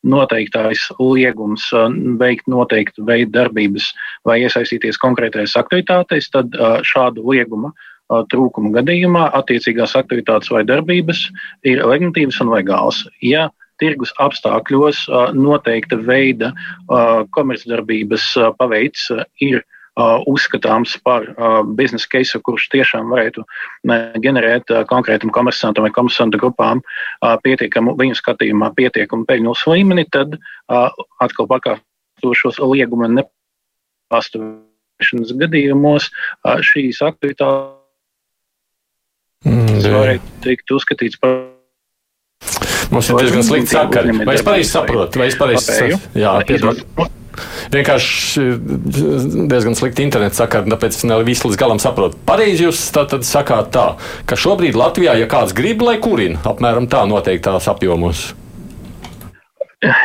noteiktais 0.07 0.83
liegums 0.99 1.69
veikt 2.19 2.47
noteiktu 2.51 3.05
veidu 3.07 3.31
darbības 3.39 3.89
vai 4.27 4.41
iesaistīties 4.43 4.99
konkrētajās 5.01 5.55
aktivitātēs, 5.59 6.29
tad 6.33 6.53
šādu 6.87 7.23
liegumu 7.31 7.71
trūkuma 8.31 8.71
gadījumā 8.77 9.25
attiecīgās 9.39 9.95
aktivitātes 9.99 10.51
vai 10.53 10.63
darbības 10.67 11.25
ir 11.67 11.81
legitīvas 11.83 12.39
un 12.43 12.53
legālas. 12.53 13.01
Ja 13.23 13.49
tirgus 13.81 14.13
apstākļos 14.23 15.05
noteikta 15.37 15.99
veida 16.07 16.53
komercdarbības 17.35 18.29
paveids 18.59 19.09
ir 19.43 19.63
uzskatāms 19.97 20.93
par 21.01 21.25
biznesa 21.77 22.07
case, 22.11 22.39
kurš 22.45 22.67
tiešām 22.73 23.09
varētu 23.09 23.43
ģenerēt 24.21 24.69
konkrētam 24.89 25.31
komersantam 25.33 25.87
vai 25.87 25.93
komersanta 25.95 26.37
grupām 26.37 26.81
pietiekamu, 27.43 27.95
viņu 27.97 28.15
skatījumā, 28.19 28.71
pietiekamu 28.77 29.25
peļņas 29.25 29.65
līmeni, 29.71 30.05
tad 30.13 30.37
atkal 30.67 31.49
pakāpstošos 31.49 32.61
lieguma 32.61 33.09
nepastāvēšanas 33.15 35.33
gadījumos 35.41 36.11
šīs 36.69 37.01
aktivitātes 37.01 37.73
mm, 39.49 39.81
varētu 39.97 40.25
tikt 40.45 40.77
uzskatīts 40.77 41.17
par 41.21 41.46
Mums 42.91 43.09
ir 43.11 43.19
diezgan 43.19 43.43
slikti 43.43 43.75
sakari. 43.75 44.15
Vai 44.23 44.35
es 44.37 44.43
pareizi 44.47 44.71
saprotu? 44.71 45.19
Vai 45.19 45.27
es 45.31 45.37
pareizi 45.39 45.65
saprotu? 45.67 47.07
Vienkārši 47.69 48.43
diezgan 49.51 49.75
slikti 49.77 50.01
interneta 50.07 50.39
sakari, 50.39 50.71
tāpēc 50.73 50.95
es 50.95 51.03
ne 51.05 51.19
visu 51.27 51.51
līdz 51.51 51.59
galam 51.59 51.81
saprotu. 51.83 52.17
Pareizi 52.25 52.65
jūs 52.65 52.79
tātad 52.95 53.27
sakāt 53.27 53.69
tā, 53.75 53.85
ka 54.25 54.39
šobrīd 54.39 54.77
Latvijā, 54.79 55.13
ja 55.19 55.27
kāds 55.29 55.53
grib, 55.57 55.83
lai 55.85 55.99
kurina, 56.01 56.41
apmēram 56.49 56.87
tā 56.89 57.03
noteiktās 57.09 57.69
apjomos. 57.69 58.31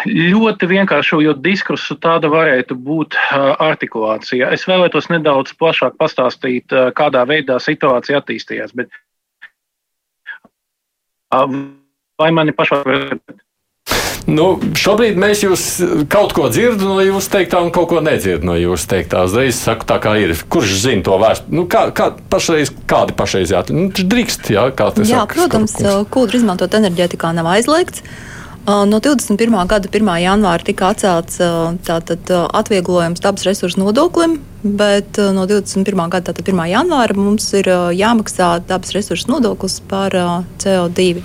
Ļoti 0.05 0.69
vienkāršojot 0.69 1.39
diskursu, 1.41 1.97
tāda 1.97 2.29
varētu 2.29 2.77
būt 2.77 3.17
artikulācija. 3.33 4.51
Es 4.53 4.67
vēlētos 4.69 5.09
nedaudz 5.09 5.55
plašāk 5.57 5.97
pastāstīt, 5.97 6.75
kādā 6.99 7.23
veidā 7.31 7.57
situācija 7.63 8.21
attīstījās. 8.21 8.77
Bet 8.77 8.93
vai 12.23 12.31
mani 12.35 12.55
pašā 12.57 12.83
Nu, 14.31 14.55
šobrīd 14.79 15.17
mēs 15.19 15.43
jūs 15.43 15.63
kaut 16.11 16.31
ko 16.37 16.47
dzirdam 16.53 16.93
no 16.95 17.03
jūsu 17.03 17.31
teiktā 17.33 17.59
un 17.65 17.73
kaut 17.75 17.89
ko 17.91 18.03
nedzirdam 18.05 18.53
no 18.53 18.57
jūsu 18.59 18.87
teiktā. 18.93 19.25
Uzreiz 19.27 19.59
saku, 19.59 19.87
tā 19.89 19.99
kā 20.03 20.15
ir. 20.23 20.35
Kurš 20.53 20.77
zina 20.85 21.03
to 21.07 21.17
vēsturi? 21.19 21.55
Nu, 21.59 21.65
kā, 21.71 21.89
kā 21.97 22.13
pašreiz, 22.31 22.71
kādi 22.91 23.17
pašreiz 23.19 23.51
jāatrod? 23.55 23.81
Nu, 23.81 23.89
drīkst, 23.91 24.53
jā, 24.55 24.69
kā 24.79 24.93
tas 24.95 25.09
ir. 25.09 25.17
Jā, 25.17 25.25
saka, 25.25 25.41
protams, 25.41 25.75
kūdru 26.15 26.39
izmantot 26.39 26.79
enerģētikā 26.79 27.33
nav 27.35 27.51
aizliegts. 27.57 28.05
No 28.63 29.01
21. 29.03 29.57
gada 29.67 29.91
1. 29.91 30.11
janvāra 30.23 30.63
tika 30.63 30.93
atcelts 30.93 31.41
tātad, 31.83 32.31
atvieglojums 32.31 33.19
dabas 33.25 33.43
resursu 33.49 33.81
nodoklim, 33.83 34.37
bet 34.63 35.19
no 35.35 35.49
21. 35.51 35.99
gada 36.13 36.31
tātad 36.31 36.47
1. 36.47 36.63
janvāra 36.71 37.19
mums 37.19 37.49
ir 37.59 37.67
jāmaksā 37.99 38.53
dabas 38.71 38.95
resursu 38.95 39.35
nodoklis 39.35 39.81
par 39.91 40.15
CO2. 40.63 41.25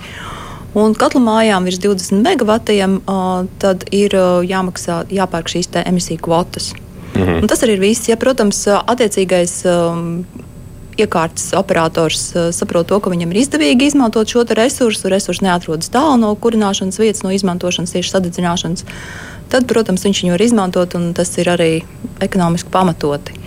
Un 0.78 0.94
katlu 0.94 1.20
mājām 1.24 1.66
virs 1.66 1.80
20 1.82 2.22
megavatiem 2.22 3.00
tad 3.62 3.86
ir 3.94 4.14
jāmaksā, 4.46 5.02
jāpērk 5.10 5.50
šīs 5.50 5.72
emisiju 5.84 6.22
kvotas. 6.22 6.72
Mhm. 7.14 7.40
Un 7.42 7.48
tas 7.50 7.64
arī 7.64 7.78
ir 7.78 7.82
viss. 7.82 8.08
Ja, 8.08 8.16
protams, 8.20 8.60
attiecīgais 8.68 9.64
um, 9.66 10.22
iekārtas 10.98 11.52
operators 11.58 12.28
uh, 12.34 12.50
saprot 12.54 12.88
to, 12.90 12.98
ka 13.00 13.10
viņam 13.10 13.32
ir 13.32 13.42
izdevīgi 13.42 13.90
izmantot 13.90 14.30
šo 14.30 14.44
resursu, 14.58 15.10
resursu 15.10 15.46
neatrodas 15.46 15.90
tālu 15.94 16.18
no 16.22 16.32
kurināšanas 16.38 16.98
vietas, 17.00 17.24
no 17.26 17.32
izmantošanas, 17.34 17.94
tieši 17.94 18.14
sadedzināšanas, 18.14 18.86
tad, 19.52 19.68
protams, 19.70 20.04
viņš 20.06 20.22
viņu 20.24 20.34
var 20.34 20.46
izmantot, 20.46 20.98
un 20.98 21.12
tas 21.16 21.32
ir 21.38 21.50
arī 21.54 21.70
ekonomiski 22.24 22.70
pamatoti. 22.74 23.38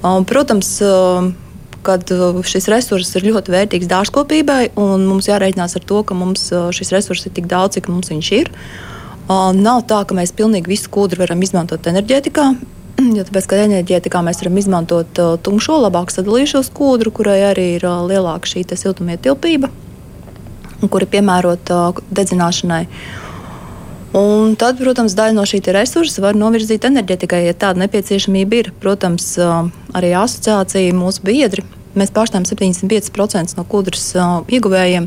Um, 0.00 0.24
protams, 0.28 0.76
um, 0.84 1.32
kad 1.86 2.10
uh, 2.14 2.40
šis 2.46 2.68
resurss 2.72 3.16
ir 3.18 3.26
ļoti 3.28 3.54
vērtīgs 3.54 3.88
dārzkopībai, 3.90 4.72
un 4.80 5.06
mums 5.08 5.30
jārēķinās 5.30 5.76
ar 5.78 5.86
to, 5.86 6.02
ka 6.06 6.16
mums 6.16 6.48
uh, 6.52 6.68
šis 6.74 6.92
resurss 6.96 7.28
ir 7.28 7.34
tik 7.36 7.48
daudz, 7.50 7.78
cik 7.78 7.90
mums 7.92 8.12
viņš 8.12 8.30
ir. 8.36 8.52
Uh, 9.30 9.50
nav 9.56 9.84
tā, 9.90 10.02
ka 10.04 10.16
mēs 10.16 10.34
pilnīgi 10.36 10.72
visu 10.72 10.90
kūdru 10.92 11.22
varam 11.22 11.42
izmantot 11.46 11.90
enerģētikā. 11.92 12.52
Jo 13.16 13.24
tāpēc, 13.24 13.46
ka 13.48 13.62
enerģētikā 13.64 14.20
mēs 14.26 14.42
varam 14.42 14.58
izmantot 14.60 15.20
tumšo, 15.46 15.78
labāk 15.86 16.12
sadalījušos 16.12 16.68
kūdru, 16.76 17.14
kurai 17.16 17.38
arī 17.48 17.66
ir 17.78 17.86
lielāka 18.10 18.50
šī 18.50 18.66
siltumietilpība, 18.76 19.70
kura 20.84 21.06
ir 21.06 21.12
piemērota 21.14 21.78
dedzināšanai. 22.12 22.82
Un 24.16 24.56
tad, 24.58 24.80
protams, 24.80 25.14
daļa 25.14 25.36
no 25.36 25.44
šī 25.46 25.60
resursa 25.70 26.22
var 26.24 26.34
novirzīt 26.34 26.82
enerģetikai, 26.88 27.44
ja 27.46 27.54
tāda 27.54 27.84
nepieciešamība 27.84 28.56
ir. 28.58 28.70
Protams, 28.82 29.36
arī 29.94 30.10
asociācija, 30.18 30.96
mūsu 30.98 31.22
biedri, 31.28 31.62
mēs 31.94 32.10
pārstāvam 32.14 32.48
75% 32.48 33.54
no 33.54 33.64
kūdras 33.70 34.08
ieguvējiem. 34.50 35.06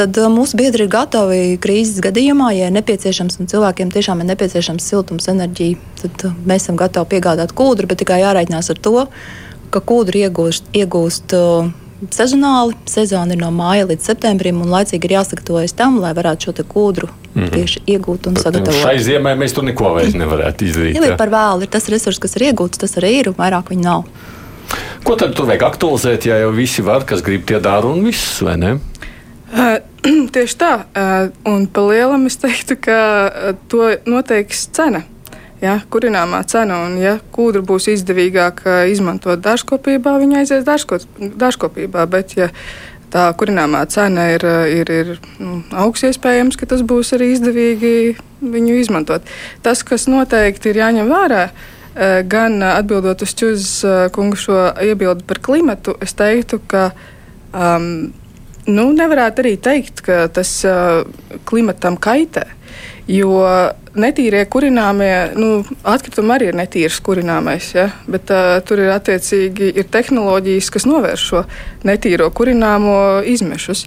Tad 0.00 0.18
mūsu 0.32 0.58
biedri 0.58 0.86
ir 0.86 0.90
gatavi 0.90 1.58
krīzes 1.62 2.02
gadījumā, 2.02 2.50
ja 2.56 2.70
ir 2.70 2.74
nepieciešams 2.74 3.38
un 3.42 3.50
cilvēkiem 3.50 3.92
tiešām 3.94 4.22
ir 4.22 4.30
nepieciešams 4.32 4.86
siltums, 4.90 5.28
enerģija. 5.30 5.78
Tad 6.02 6.26
mēs 6.48 6.66
esam 6.66 6.78
gatavi 6.80 7.12
piegādāt 7.14 7.54
kūdru, 7.54 7.90
bet 7.90 8.02
tikai 8.02 8.22
jārēķinās 8.24 8.72
ar 8.74 8.82
to, 8.82 9.06
ka 9.70 9.82
kūdru 9.86 10.24
iegūst, 10.24 10.72
iegūst 10.74 11.36
sezonāli. 12.08 12.76
Sezona 12.88 13.34
ir 13.34 13.40
no 13.42 13.50
māja 13.54 13.86
līdz 13.90 14.10
septembrim, 14.10 14.60
un 14.62 14.72
laicīgi 14.72 15.08
ir 15.08 15.16
jāsagatavojas 15.18 15.76
tam, 15.76 15.98
lai 16.02 16.12
varētu 16.16 16.48
šo 16.48 16.64
kūdru 16.64 17.08
mm 17.08 17.42
-hmm. 17.42 17.52
tieši 17.54 17.82
iegūt 17.86 18.26
un 18.30 18.36
sagatavot. 18.36 18.82
Šai 18.82 18.98
ziemai 18.98 19.36
mēs 19.36 19.54
tur 19.54 19.64
neko 19.64 19.94
vairs 19.94 20.14
nevarētu 20.14 20.64
izdarīt. 20.64 21.00
Ja 21.00 21.16
par 21.16 21.30
vēlu 21.30 21.62
ir 21.62 21.68
tas 21.68 21.88
resurs, 21.88 22.18
kas 22.18 22.36
ir 22.36 22.50
iegūts, 22.50 22.78
tas 22.78 22.96
arī 22.96 23.12
ir, 23.20 23.28
un 23.28 23.34
vairāk 23.34 23.70
viņa 23.70 23.82
nav. 23.82 24.04
Ko 25.04 25.16
tad 25.16 25.34
tur 25.34 25.46
vajag 25.46 25.62
aktualizēt, 25.62 26.26
ja 26.26 26.36
jau 26.36 26.50
visi 26.52 26.82
var, 26.82 27.04
kas 27.04 27.22
grib 27.22 27.44
tie 27.44 27.60
dara 27.60 27.86
un 27.86 28.04
viss, 28.04 28.42
vai 28.42 28.56
ne? 28.56 28.78
Uh, 29.52 29.78
tieši 30.34 30.56
tā, 30.56 30.74
uh, 30.84 31.30
un 31.44 31.66
pa 31.66 31.80
lielam 31.80 32.26
es 32.26 32.36
teiktu, 32.36 32.76
ka 32.80 32.98
uh, 33.28 33.56
to 33.68 33.96
noteiks 34.06 34.68
cena 34.72 35.02
ja, 35.62 35.78
kurināmā 35.92 36.42
cena. 36.50 36.82
Un, 36.86 36.96
ja 37.00 37.18
kūdra 37.34 37.62
būs 37.66 37.90
izdevīgāk 37.94 38.64
izmantot 38.90 39.42
dārzkopībā, 39.44 40.16
viņa 40.22 40.42
aizies 40.42 40.66
dārzkopībā. 40.66 42.06
Bet, 42.10 42.36
ja 42.38 42.50
tā 43.10 43.26
kurināmā 43.36 43.82
cena 43.90 44.28
ir, 44.34 44.44
ir, 44.70 44.92
ir 44.94 45.12
nu, 45.42 45.60
augsts, 45.74 46.06
iespējams, 46.12 46.58
ka 46.58 46.68
tas 46.70 46.84
būs 46.86 47.14
arī 47.16 47.32
izdevīgi 47.34 47.92
viņu 48.40 48.78
izmantot. 48.80 49.26
Tas, 49.64 49.82
kas 49.86 50.06
noteikti 50.10 50.70
ir 50.70 50.80
jāņem 50.84 51.10
vērā, 51.10 51.48
gan 52.30 52.62
atbildot 52.62 53.24
uz 53.26 53.34
Čuzas 53.34 54.12
kungu 54.14 54.38
šo 54.38 54.68
iebildi 54.86 55.26
par 55.26 55.42
klimatu, 55.42 55.98
es 56.02 56.14
teiktu, 56.16 56.62
ka. 56.70 56.90
Um, 57.50 58.12
nu, 58.70 58.84
nevarētu 58.94 59.42
arī 59.42 59.56
teikt, 59.58 60.02
ka 60.06 60.28
tas 60.30 60.52
uh, 60.68 61.02
klimatam 61.48 61.96
kaitē. 61.98 62.44
Jo 63.10 63.40
netīrie 63.98 64.44
kurināmie, 64.46 65.32
nu, 65.34 65.64
atkritumi 65.88 66.34
arī 66.36 66.50
ir 66.52 66.58
netīrs 66.60 67.00
kurināmais, 67.02 67.72
ja? 67.74 67.88
bet 68.06 68.30
uh, 68.30 68.60
tur 68.66 68.82
ir 68.84 68.92
attiecīgi 68.94 69.72
ir 69.80 69.88
tehnoloģijas, 69.90 70.70
kas 70.70 70.86
novērš 70.86 71.24
šo 71.32 71.42
netīro 71.88 72.28
kurināmo 72.30 72.94
izmešus. 73.26 73.86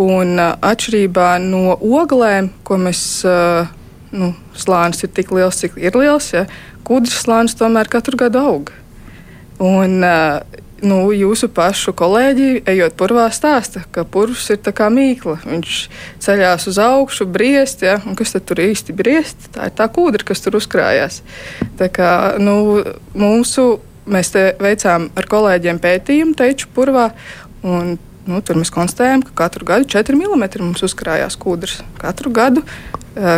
Un 0.00 0.36
uh, 0.36 0.52
atšķirībā 0.60 1.30
no 1.44 1.78
oglēm, 1.78 2.50
ko 2.66 2.76
mēs, 2.84 3.04
uh, 3.28 3.70
nu, 4.12 4.34
slānis 4.52 5.06
ir 5.06 5.14
tik 5.16 5.32
liels, 5.36 5.62
cik 5.62 5.80
ir 5.80 5.96
liels, 5.96 6.28
ja? 6.36 6.44
kūdras 6.84 7.24
slānis 7.24 7.56
tomēr 7.56 7.88
katru 7.88 8.20
gadu 8.20 8.44
aug. 8.44 8.74
Un, 9.60 10.02
uh, 10.04 10.40
nu, 10.86 10.98
jūsu 11.14 11.48
pašu 11.52 11.92
kolēģi, 11.96 12.62
ejot 12.70 12.96
purvā, 12.98 13.26
stāsta, 13.34 13.82
ka 13.94 14.04
purvs 14.08 14.48
ir 14.54 14.60
kā 14.76 14.88
mīkla. 14.92 15.38
Viņš 15.44 15.76
ceļās 16.24 16.66
uz 16.70 16.80
augšu, 16.82 17.26
briest, 17.30 17.84
ja? 17.86 17.98
un 18.06 18.18
kas 18.18 18.34
tur 18.36 18.62
īsti 18.62 18.96
briest? 18.96 19.50
Tā 19.54 19.70
ir 19.70 19.76
tā 19.76 19.88
kūdra, 19.92 20.26
kas 20.26 20.44
tur 20.44 20.58
uzkrājās. 20.60 21.20
Tā 21.80 21.90
kā, 21.92 22.12
nu, 22.42 22.82
mūsu, 23.14 23.66
mēs 24.10 24.32
veicām 24.60 25.10
ar 25.16 25.30
kolēģiem 25.30 25.80
pētījumu 25.82 26.36
teču 26.38 26.70
purvā. 26.74 27.10
Un, 27.66 27.98
nu, 28.28 28.40
tur 28.44 28.60
mēs 28.60 28.72
konstatējam, 28.74 29.24
ka 29.28 29.36
katru 29.44 29.68
gadu 29.68 29.88
4 29.90 30.16
mm 30.18 30.48
mums 30.60 30.84
uzkrājās 30.86 31.38
kūdras. 31.40 31.80
Katru 32.00 32.32
gadu 32.34 32.64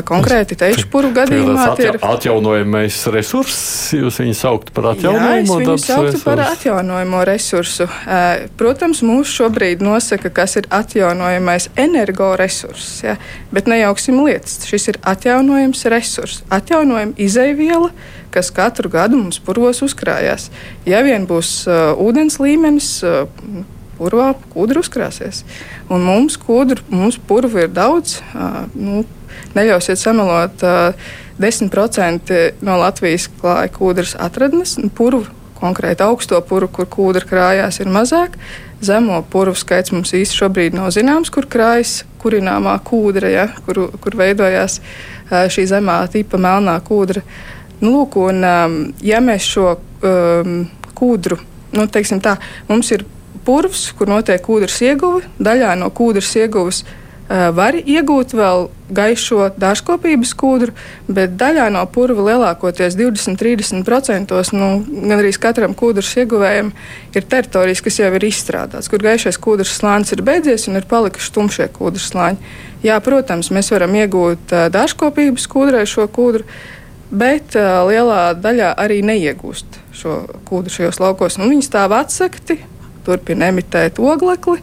konkrēti 0.07 0.57
teišu 0.59 0.89
puru 0.93 1.11
gadījumā. 1.17 1.65
Tas 1.73 1.81
ir 1.81 1.97
atjaunojamais 2.05 2.99
resurss, 3.15 3.93
jūs 3.97 4.21
viņu 4.21 4.35
saukt 4.37 4.73
par 4.77 4.91
atjaunojumu 4.93 5.57
resursu? 5.63 5.73
Es 5.73 5.87
viņu 5.87 5.87
sauktu 5.87 6.21
par 6.27 6.43
atjaunojamo 6.45 7.23
resursu. 7.29 7.89
Protams, 8.61 9.03
mūs 9.07 9.33
šobrīd 9.33 9.85
nosaka, 9.85 10.31
kas 10.35 10.59
ir 10.61 10.69
atjaunojamais 10.73 11.71
energoresurss, 11.81 13.01
ja? 13.07 13.17
bet 13.53 13.71
nejauksim 13.71 14.21
lietas. 14.27 14.61
Šis 14.69 14.91
ir 14.93 15.01
atjaunojams 15.03 15.87
resurss, 15.93 16.45
atjaunojama 16.53 17.17
izaiviela, 17.17 17.93
kas 18.33 18.53
katru 18.53 18.93
gadu 18.93 19.21
mums 19.21 19.41
purvos 19.45 19.83
uzkrājās. 19.85 20.51
Ja 20.89 21.01
vien 21.05 21.25
būs 21.29 21.63
uh, 21.69 21.93
ūdens 22.01 22.39
līmenis, 22.41 22.99
uh, 23.05 23.25
purvā 24.03 24.33
kūdra 24.53 24.83
uzkrāsies. 24.83 25.45
Un 25.93 26.03
mums, 26.07 26.39
kūdru, 26.43 26.83
mums 26.91 27.21
purvu 27.29 27.63
ir 27.65 27.71
daudz. 27.73 28.19
Nu, 28.75 29.05
neļausiet 29.55 30.01
samalot, 30.01 30.65
10% 31.43 32.35
no 32.67 32.81
Latvijas 32.83 33.29
klāja 33.41 33.71
kūdras 33.73 34.17
atradnes, 34.21 34.77
puru, 34.99 35.25
konkrēti 35.63 36.03
augsto 36.03 36.41
puru, 36.47 36.69
kur 36.69 36.91
kūdra 36.91 37.27
krājās, 37.29 37.79
ir 37.81 37.91
mazāk. 37.93 38.37
Zemo 38.83 39.21
purvu 39.31 39.55
skaits 39.55 39.95
mums 39.95 40.11
īsti 40.19 40.41
šobrīd 40.41 40.75
nav 40.75 40.91
zināms, 40.95 41.31
kur 41.31 41.47
krājas 41.47 42.01
kurināmā 42.23 42.75
kūdra, 42.87 43.31
ja, 43.31 43.47
kur, 43.67 43.85
kur 44.03 44.19
veidojās 44.19 44.81
šī 45.31 45.67
zemā 45.71 46.01
tipa 46.13 46.41
melnā 46.43 46.77
kūdra. 46.85 47.23
Nu, 47.83 47.95
lūk, 47.97 48.19
un, 48.23 48.45
ja 49.03 49.19
mēs 49.23 49.47
šo 49.55 49.73
um, 49.75 50.61
kūdru, 50.99 51.39
nu, 51.75 51.87
teiksim 51.91 52.21
tā, 52.23 52.37
mums 52.69 52.93
ir 52.95 53.07
purvs, 53.47 53.91
kur 53.99 54.11
notiek 54.11 54.49
ūdens 54.49 54.81
ieguve, 54.85 55.27
daļā 55.43 55.77
no 55.81 55.93
ūdens 55.93 56.35
ieguves 56.41 56.85
var 57.29 57.77
iegūt 57.79 58.35
vēl 58.37 58.67
gaišo 58.93 59.47
dārzkopības 59.61 60.33
kūdru, 60.37 60.75
bet 61.09 61.37
daļā 61.41 61.69
no 61.73 61.85
purva 61.89 62.27
lielākoties 62.27 62.97
20-30% 62.99 64.35
nu, 64.59 64.69
gan 64.85 65.15
arī 65.17 65.31
katram 65.41 65.77
kūdras 65.79 66.11
ieguvējam 66.21 66.73
ir 67.17 67.29
teritorijas, 67.31 67.81
kas 67.85 68.01
jau 68.03 68.11
ir 68.13 68.27
izstrādātas, 68.29 68.91
kur 68.93 69.05
gaišais 69.05 69.41
kūdras 69.41 69.73
slānis 69.79 70.13
ir 70.13 70.25
beidzies 70.27 70.69
un 70.69 70.77
ir 70.81 70.89
palikuši 70.91 71.33
tumšie 71.33 71.71
kūdras 71.73 72.11
slāņi. 72.13 72.53
Jā, 72.85 72.99
protams, 73.05 73.53
mēs 73.55 73.73
varam 73.73 73.97
iegūt 73.97 74.53
dārzkopības 74.75 75.49
kūdrai 75.49 75.87
šo 75.89 76.09
kūdru, 76.13 76.45
bet 77.13 77.57
lielā 77.57 78.33
daļā 78.43 78.75
arī 78.83 79.01
neiegūst 79.07 79.81
šo 79.97 80.19
kūdru 80.49 80.75
šajos 80.75 81.01
laukos. 81.01 81.39
Un 81.41 81.53
viņi 81.53 81.65
stāv 81.69 81.95
atsekti, 81.97 82.59
turpina 83.07 83.51
emitēt 83.53 84.01
oglekli. 84.03 84.61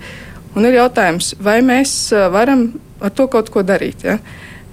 Un 0.57 0.65
ir 0.65 0.79
jautājums, 0.79 1.35
vai 1.43 1.59
mēs 1.61 2.09
varam 2.33 2.71
ar 3.01 3.13
to 3.15 3.27
kaut 3.31 3.51
ko 3.53 3.63
darīt. 3.65 4.03
Ja? 4.07 4.17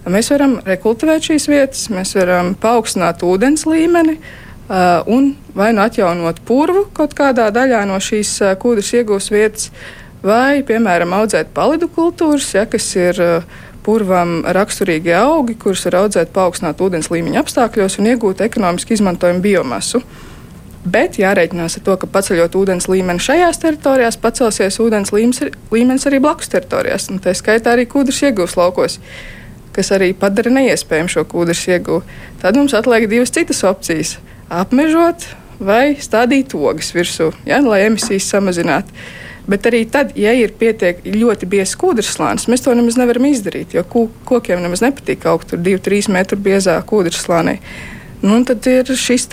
Mēs 0.07 0.31
varam 0.31 0.59
rekultivēt 0.67 1.31
šīs 1.31 1.49
vietas, 1.51 1.87
mēs 1.91 2.15
varam 2.19 2.55
paaugstināt 2.61 3.25
ūdens 3.27 3.67
līmeni. 3.69 4.19
Uh, 4.67 4.99
un 5.07 5.29
vai 5.55 5.69
nu 5.71 5.79
atjaunot 5.85 6.41
purvu 6.43 6.89
kaut 6.95 7.13
kādā 7.15 7.45
daļā 7.55 7.85
no 7.87 8.01
šīs 8.03 8.33
uh, 8.43 8.57
kūdras 8.59 8.89
iegūs 8.99 9.29
vietas, 9.31 9.69
vai, 10.27 10.65
piemēram, 10.67 11.13
audzēt 11.15 11.53
palidu 11.55 11.87
kultūras, 11.87 12.49
ja, 12.57 12.65
kas 12.67 12.89
ir 12.99 13.21
uh, 13.23 13.61
purvam 13.87 14.41
raksturīgi 14.43 15.15
augi, 15.15 15.55
kurus 15.63 15.87
var 15.87 16.01
audzēt 16.01 16.35
paaugstināt 16.35 16.83
ūdens 16.83 17.13
līmeņa 17.15 17.45
apstākļos 17.45 18.01
un 18.03 18.11
iegūt 18.11 18.43
ekonomiski 18.49 18.99
izmantojumu 18.99 19.45
biomasu. 19.45 20.03
Bet 20.87 21.17
jārēķinās 21.19 21.81
ar 21.81 21.83
to, 21.83 21.95
ka 21.99 22.07
paceļot 22.15 22.55
ūdens 22.61 22.85
līmeni 22.87 23.23
šajās 23.23 23.59
teritorijās, 23.59 24.19
pacelsies 24.23 24.77
ūdens 24.83 25.11
līmenis 25.11 26.07
arī 26.07 26.21
blakus 26.23 26.53
teritorijās, 26.53 27.09
un 27.11 27.19
tā 27.25 27.35
skaitā 27.35 27.73
arī 27.75 27.89
kūdras 27.91 28.21
iegūs 28.29 28.55
laukos, 28.55 29.01
kas 29.75 29.91
arī 29.97 30.13
padara 30.15 30.53
neiespējamu 30.55 31.11
šo 31.11 31.25
kūdras 31.33 31.65
iegūvu. 31.75 32.05
Tad 32.43 32.61
mums 32.61 32.77
atliek 32.79 33.09
divas 33.11 33.35
citas 33.35 33.65
opcijas- 33.67 34.17
apmežot 34.63 35.27
vai 35.59 35.97
stādīt 35.99 36.55
ogas 36.55 36.93
virsū, 36.95 37.33
ja, 37.47 37.59
lai 37.59 37.83
emisijas 37.89 38.31
samazinātu. 38.31 38.95
Bet 39.47 39.67
arī 39.67 39.85
tad, 39.91 40.13
ja 40.19 40.33
ir 40.33 40.53
pietiekami 40.59 41.19
ļoti 41.19 41.47
biezs 41.47 41.77
kūdras 41.79 42.15
slānis, 42.15 42.47
mēs 42.47 42.63
to 42.63 42.75
nemaz 42.75 42.97
nevaram 42.97 43.25
izdarīt. 43.25 43.75
Jo 43.75 43.85
kokiem 44.25 44.63
nemaz 44.63 44.83
nepatīk 44.83 45.27
augt 45.27 45.49
tur 45.49 45.59
2-3 45.59 46.09
metru 46.09 46.39
biezā 46.39 46.83
kūdras 46.83 47.27
slānī. 47.27 47.59
Nu, 48.23 48.45
tad 48.45 48.67
ir 48.67 48.85
šis 48.85 49.27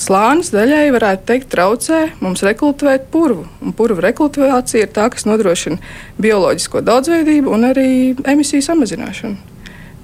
slānis 0.00 0.52
daļai, 0.54 0.86
varētu 0.94 1.26
teikt, 1.28 1.50
traucē 1.52 2.00
mums 2.22 2.44
rekultivēt 2.46 3.08
purvu. 3.12 3.46
Un 3.62 3.74
purva 3.76 4.06
rekultivācija 4.08 4.86
ir 4.86 4.92
tā, 4.94 5.08
kas 5.12 5.26
nodrošina 5.28 5.80
bioloģisko 6.22 6.82
daudzveidību 6.86 7.52
un 7.52 7.68
arī 7.72 7.88
emisiju 8.34 8.64
samazināšanu. 8.64 9.36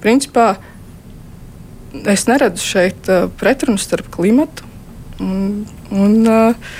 Principā 0.03 0.53
es 2.09 2.29
neredzu 2.29 2.63
šeit 2.63 3.11
uh, 3.11 3.27
pretrunu 3.41 3.81
starp 3.81 4.13
klimatu 4.15 4.69
un. 5.25 5.67
un 5.91 6.23
uh, 6.27 6.71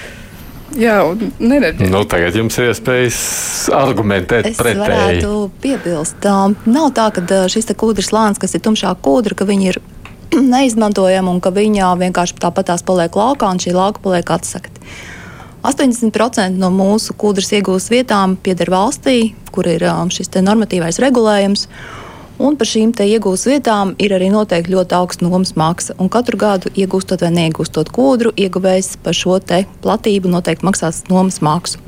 Jā, 0.77 0.99
neredzu. 1.41 1.87
Nu, 1.89 2.03
tagad 2.05 2.35
jums 2.37 2.59
ir 2.61 2.67
iespējas 2.69 3.19
argumentēt 3.73 4.51
es 4.51 4.59
pretēji. 4.59 4.83
Es 4.83 5.25
varētu 5.25 5.31
piebilst, 5.63 6.27
um, 6.29 6.57
nav 6.69 6.91
tā, 6.93 7.07
ka 7.17 7.23
uh, 7.25 7.47
šis 7.49 7.71
kūdras 7.73 8.11
slānis, 8.11 8.41
kas 8.43 8.53
ir 8.53 8.61
tumšā 8.67 8.93
kūdra, 9.01 9.33
ka 9.39 9.47
viņi 9.49 9.71
ir 9.73 9.79
neizmantojama 10.55 11.33
un 11.33 11.41
ka 11.45 11.53
viņa 11.55 11.93
vienkārši 12.01 12.41
tāpatās 12.43 12.85
paliek 12.87 13.15
laukā 13.17 13.53
un 13.53 13.63
šī 13.63 13.77
lauka 13.77 14.03
paliek 14.05 14.35
atsakta. 14.39 14.85
80% 15.67 16.55
no 16.57 16.71
mūsu 16.71 17.15
kūdras 17.19 17.51
iegūtas 17.59 17.89
vietām 17.91 18.37
pieder 18.41 18.71
valstī, 18.71 19.35
kur 19.53 19.67
ir 19.67 19.83
um, 19.91 20.11
šis 20.13 20.31
normatīvais 20.39 21.01
regulējums. 21.03 21.67
Un 22.39 22.55
par 22.55 22.69
šīm 22.71 22.93
iegūtas 22.95 23.49
vietām 23.51 23.97
ir 23.99 24.13
arī 24.15 24.29
noteikti 24.31 24.71
ļoti 24.71 24.95
augsta 24.95 25.25
nomas 25.27 25.57
maksa. 25.59 25.97
Un 25.99 26.07
katru 26.07 26.39
gadu, 26.39 26.71
iegūstot 26.71 27.25
vai 27.25 27.33
neiegūstot 27.35 27.91
kūdru, 27.91 28.31
ieguvējs 28.39 28.93
par 29.03 29.17
šo 29.19 29.41
platību 29.83 30.31
noteikti 30.31 30.69
maksās 30.69 31.03
nomas 31.11 31.41
maksu. 31.43 31.83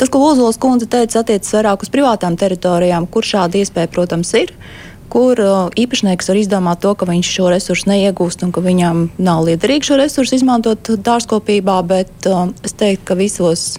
Tas, 0.00 0.08
ko 0.08 0.22
Ozols 0.30 0.56
kundze 0.56 0.88
teica, 0.88 1.20
attiecas 1.20 1.52
vairāk 1.52 1.84
uz 1.84 1.92
privātām 1.92 2.40
teritorijām, 2.40 3.04
kur 3.04 3.28
šāda 3.28 3.60
iespēja, 3.60 3.92
protams, 3.92 4.32
ir 4.40 4.54
kur 5.12 5.40
uh, 5.40 5.66
īpašnieks 5.76 6.30
var 6.30 6.38
izdomāt 6.40 6.80
to, 6.84 6.94
ka 6.96 7.08
viņš 7.08 7.32
šo 7.36 7.50
resursu 7.52 7.90
neiegūst 7.90 8.46
un 8.46 8.52
ka 8.54 8.62
viņam 8.64 9.04
nav 9.20 9.44
liederīgi 9.48 9.90
šo 9.90 9.98
resursu 10.00 10.38
izmantot 10.38 10.94
dārzkopībā, 11.04 11.76
bet 11.88 12.30
uh, 12.30 12.48
es 12.64 12.72
teiktu, 12.78 13.04
ka 13.10 13.18
visos 13.20 13.76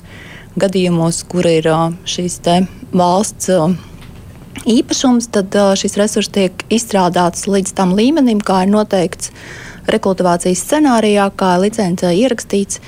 gadījumos, 0.62 1.24
kur 1.32 1.50
ir 1.50 1.70
uh, 1.72 1.88
šīs 2.06 2.38
valsts 2.94 3.50
īpašums, 4.70 5.32
tad 5.34 5.56
šis 5.80 5.98
resurs 5.98 6.30
tiek 6.30 6.66
izstrādāts 6.70 7.48
līdz 7.50 7.74
tam 7.74 7.96
līmenim, 7.98 8.38
kā 8.38 8.64
ir 8.68 8.72
noteikts 8.72 9.34
rekultivācijas 9.90 10.62
scenārijā, 10.62 11.28
kā 11.36 11.56
licencē 11.60 12.14
ierakstīts. 12.14 12.80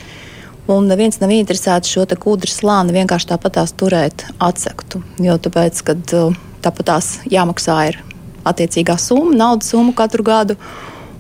Un 0.71 0.87
neviens 0.89 1.19
nav 1.21 1.33
interesēts 1.33 1.91
šo 1.91 2.05
kūdras 2.05 2.61
slāni 2.61 2.95
vienkārši 2.95 3.33
tāpatās 3.33 3.75
turēt 3.77 4.25
atsektu. 4.41 5.03
Jo 5.21 5.37
tāpēc, 5.37 5.81
kad 5.89 6.17
tāpatās 6.65 7.19
jāmaksā 7.29 7.79
ir 7.91 8.01
attiecīgā 8.45 8.97
summa, 9.01 9.33
naudas 9.45 9.71
summa 9.73 9.95
katru 9.97 10.25
gadu. 10.25 10.59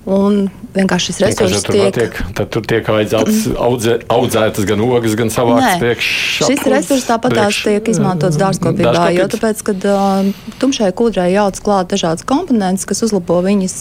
Un 0.05 0.43
vienkārši 0.75 1.09
šis 1.09 1.19
resurss 1.23 1.65
tiek. 1.65 1.95
tiek. 1.95 2.17
Tad 2.37 2.51
tur 2.53 2.65
tiek 2.69 2.85
audzētas, 2.91 3.39
audzē, 3.57 3.95
audzētas 4.13 4.67
gan 4.69 4.83
ogas, 4.85 5.15
gan 5.17 5.31
savāks 5.33 5.79
priekš. 5.81 6.09
Šis 6.45 6.61
resurss 6.69 7.07
tāpat 7.09 7.33
priekš, 7.33 7.61
tiek 7.65 7.89
izmantots 7.89 8.37
dārzkopībā, 8.37 9.07
jo 9.15 9.25
tāpēc, 9.33 9.65
kad 9.65 9.87
uh, 9.89 10.29
tumšai 10.61 10.91
kūdrai 10.93 11.31
jauc 11.33 11.57
klāt 11.65 11.89
dažādas 11.95 12.27
komponentes, 12.27 12.85
kas 12.85 13.01
uzlabo 13.07 13.41
viņas 13.45 13.77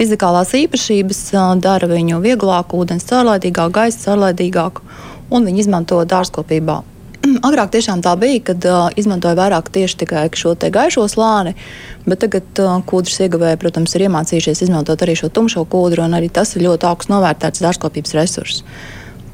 fizikālās 0.00 0.50
īpašības, 0.64 1.24
uh, 1.36 1.52
dara 1.62 1.90
viņu 1.90 2.18
vieglāku, 2.26 2.82
ūdens 2.82 3.06
caurlaidīgāku, 3.06 3.76
gaisa 3.78 4.08
caurlaidīgāku, 4.08 4.82
un 5.30 5.46
viņi 5.46 5.68
izmanto 5.68 6.02
dārzkopībā. 6.02 6.82
Agrāk 7.22 7.70
tiešām 7.70 8.00
tā 8.02 8.12
bija, 8.18 8.40
kad 8.50 8.64
uh, 8.66 8.88
izmantoja 8.98 9.36
vairāk 9.38 9.68
tieši 9.70 10.00
tikai 10.02 10.24
šo 10.34 10.56
gaišo 10.58 11.04
slāni, 11.10 11.54
bet 12.02 12.18
tagad 12.24 12.58
uh, 12.58 12.80
kūdras 12.82 13.20
ieguvēji, 13.22 13.60
protams, 13.62 13.94
ir 13.94 14.08
iemācījušies 14.08 14.64
izmantot 14.66 15.04
arī 15.04 15.14
šo 15.18 15.30
tumšo 15.30 15.62
kūdru, 15.70 16.02
un 16.02 16.18
arī 16.18 16.32
tas 16.34 16.56
ir 16.56 16.66
ļoti 16.66 16.88
augsts 16.90 17.12
novērtēts 17.12 17.62
dārzkopības 17.62 18.16
resurss. 18.18 18.64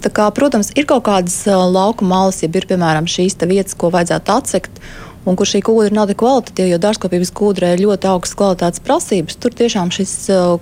Tā 0.05 0.13
kā, 0.15 0.29
protams, 0.37 0.71
ir 0.77 0.85
kaut 0.91 1.07
kādas 1.09 1.41
uh, 1.49 1.65
lauka 1.65 2.05
malas, 2.05 2.43
ja 2.45 2.53
ir 2.53 2.69
piemēram 2.69 3.09
šīs 3.09 3.41
vietas, 3.49 3.77
ko 3.79 3.89
vajadzētu 3.95 4.35
atsekt, 4.37 4.83
un 5.25 5.37
kur 5.37 5.49
šī 5.49 5.63
kūdra 5.65 5.97
nav 5.97 6.13
tik 6.13 6.21
kvalitatīva, 6.21 6.75
jo 6.75 6.81
dārzkopības 6.85 7.33
kūdrē 7.41 7.73
ir 7.73 7.85
ļoti 7.87 8.11
augstas 8.13 8.37
kvalitātes 8.37 8.85
prasības. 8.85 9.41
Tur 9.41 9.57
tiešām 9.57 9.93
šis 9.97 10.13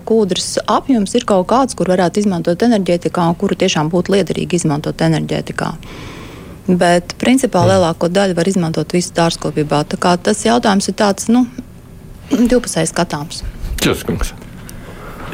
kūdras 0.06 0.60
apjoms 0.62 1.18
ir 1.18 1.26
kaut 1.26 1.50
kāds, 1.50 1.74
kur 1.74 1.90
varētu 1.90 2.22
izmantot 2.22 2.62
enerģētikā, 2.66 3.26
un 3.30 3.38
kuru 3.38 3.58
tiešām 3.58 3.90
būtu 3.90 4.14
liederīgi 4.14 4.62
izmantot 4.62 5.02
enerģētikā. 5.06 5.74
Bet, 6.66 7.14
principā, 7.20 7.62
lielāko 7.68 8.08
daļu 8.10 8.34
var 8.34 8.48
izmantot 8.50 8.90
visu 8.96 9.14
dārzkopībā. 9.14 9.84
Tas 9.86 10.42
jautājums 10.42 10.90
ir 10.90 10.96
tāds, 10.98 11.28
nu, 11.30 11.44
divpusēji 12.30 12.90
skatāms. 12.90 13.44
Čuskungs. 13.82 14.34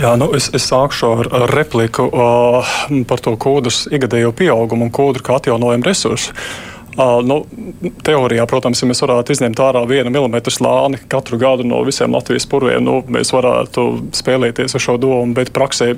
Jā, 0.00 0.14
nu 0.16 0.30
es, 0.36 0.48
es 0.56 0.64
sākšu 0.70 1.08
ar, 1.20 1.28
ar 1.36 1.52
repliku 1.52 2.06
uh, 2.08 2.76
par 3.08 3.20
to 3.24 3.34
kūdras 3.40 3.84
ikgadējo 3.92 4.32
pieaugumu 4.36 4.88
un 4.88 4.92
kūdru 4.92 5.24
kā 5.24 5.36
atjaunojumu 5.40 5.88
resursu. 5.88 6.36
Nu, 6.98 7.38
teorijā, 8.04 8.44
protams, 8.44 8.82
ja 8.82 8.86
mēs 8.90 9.00
varētu 9.00 9.32
izņemt 9.32 9.60
ārā 9.64 9.80
vienu 9.88 10.10
milimetru 10.12 10.52
slāni 10.52 10.98
katru 11.08 11.38
gadu 11.40 11.64
no 11.64 11.78
visiem 11.86 12.12
Latvijas 12.12 12.44
purviem, 12.50 12.84
nu, 12.84 12.98
mēs 13.08 13.30
varētu 13.32 13.84
spēlēties 14.12 14.76
ar 14.76 14.82
šo 14.84 14.98
domu, 15.00 15.32
bet 15.38 15.54
praksē 15.56 15.94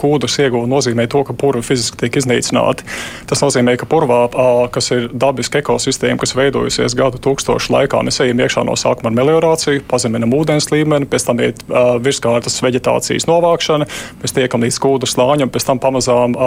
kūdras 0.00 0.38
ieguva 0.40 0.64
nozīmē 0.70 1.04
to, 1.12 1.20
ka 1.28 1.36
purvi 1.36 1.60
fiziski 1.66 2.00
tiek 2.00 2.16
iznīcināti. 2.22 2.86
Tas 3.28 3.44
nozīmē, 3.44 3.74
ka 3.80 3.88
purvā, 3.90 4.22
kas 4.72 4.88
ir 4.96 5.10
dabiska 5.12 5.60
ekosistēma, 5.60 6.16
kas 6.22 6.32
veidojusies 6.38 6.96
gadu 6.96 7.20
tūkstošu 7.20 7.74
laikā, 7.76 8.00
mēs 8.08 8.22
ejam 8.24 8.40
iekšā 8.40 8.64
no 8.64 8.78
sākuma 8.80 9.12
ar 9.12 9.18
meliorāciju, 9.20 9.84
pazeminam 9.92 10.32
ūdens 10.40 10.70
līmeni, 10.72 11.08
pēc 11.10 11.28
tam 11.28 11.44
iet 11.44 11.60
virskārtas 12.00 12.56
veģetācijas 12.64 13.28
novākšana, 13.28 13.90
mēs 14.24 14.36
tiekam 14.40 14.64
līdz 14.64 14.80
kūdras 14.86 15.18
slāņam, 15.18 15.52
pēc 15.52 15.68
tam 15.68 15.84
pamazām 15.84 16.40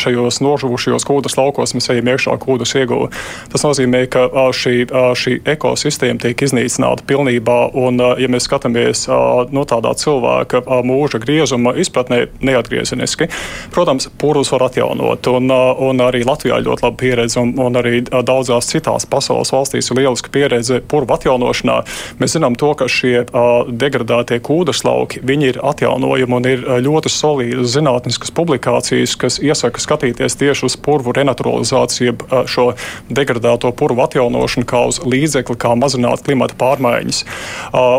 šajos 0.00 0.40
nožuvušajos 0.48 1.08
kūdras 1.08 1.36
laukos 1.36 1.76
mēs 1.76 1.92
ejam 1.92 2.12
iekšā 2.14 2.40
kūdras 2.40 2.76
ieguva. 2.80 3.12
Tas 3.52 3.64
nozīmē, 3.64 4.04
ka 4.12 4.26
šī, 4.54 4.74
šī 5.18 5.38
ekosistēma 5.54 6.20
tiek 6.22 6.46
iznīcināta 6.48 7.06
pilnībā. 7.08 7.58
Un, 7.78 8.00
ja 8.20 8.28
mēs 8.30 8.48
skatāmies 8.48 9.06
no 9.54 9.64
tādā 9.68 9.94
cilvēka 9.98 10.62
mūža 10.86 11.20
griezuma 11.22 11.74
izpratnē, 11.78 12.26
neatgriezeniski, 12.44 13.28
protams, 13.74 14.08
purvus 14.20 14.52
var 14.52 14.68
atjaunot. 14.68 15.30
Un, 15.32 15.50
un 15.50 16.04
arī 16.04 16.24
Latvijā 16.28 16.60
ļoti 16.64 16.86
laba 16.86 16.96
pieredze, 17.00 17.40
un, 17.40 17.54
un 17.62 17.78
arī 17.80 18.02
daudzās 18.04 18.68
citās 18.70 19.06
pasaules 19.08 19.52
valstīs 19.54 19.90
ir 19.90 20.00
lieliska 20.00 20.32
pieredze 20.34 20.80
purvu 20.88 21.16
atjaunošanā. 21.16 21.78
Mēs 22.20 22.36
zinām 22.36 22.56
to, 22.58 22.72
ka 22.78 22.88
šie 22.90 23.24
degradētie 23.68 24.40
kūdeslauki 24.44 25.24
ir 25.48 25.60
atjaunojami 25.64 26.34
un 26.34 26.48
ir 26.48 26.64
ļoti 26.84 27.12
solīdas 27.12 27.72
zinātniskas 27.76 28.32
publikācijas, 28.34 29.16
kas 29.20 29.38
iesaka 29.40 29.80
skatīties 29.80 30.36
tieši 30.40 30.66
uz 30.68 30.76
purvu 30.76 31.14
renaturalizāciju, 31.16 32.16
šo 32.50 32.72
degradēto 33.12 33.70
purvu 33.76 34.04
atjaunošanu 34.04 34.68
kā 34.68 34.82
uz 34.90 35.00
līdzekli, 35.04 35.56
kā 35.60 35.74
mazināt 35.78 36.24
klimata 36.26 36.56
pārmaiņas. 36.58 37.22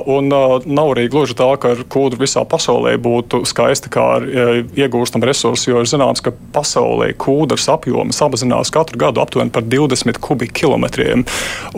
Un 0.10 0.30
nav 0.30 0.93
arī 0.93 1.08
gluži 1.12 1.38
tā, 1.39 1.50
ka 1.62 1.74
ar 1.76 1.84
kūdru 1.89 2.22
visā 2.24 2.43
pasaulē 2.50 2.95
būtu 3.02 3.43
skaisti, 3.50 3.91
kā 3.93 4.06
ar 4.19 4.28
iegūstam 4.30 5.26
resursu, 5.26 5.74
jo 5.74 5.84
ir 5.84 5.89
zināms, 5.89 6.24
ka 6.26 6.34
pasaulē 6.56 7.12
kūdras 7.19 7.69
apjoms 7.74 8.19
samazinās 8.19 8.74
katru 8.74 9.00
gadu 9.02 9.24
aptuveni 9.24 9.54
par 9.54 9.65
20 9.65 10.22
kubikkilometriem. 10.24 11.26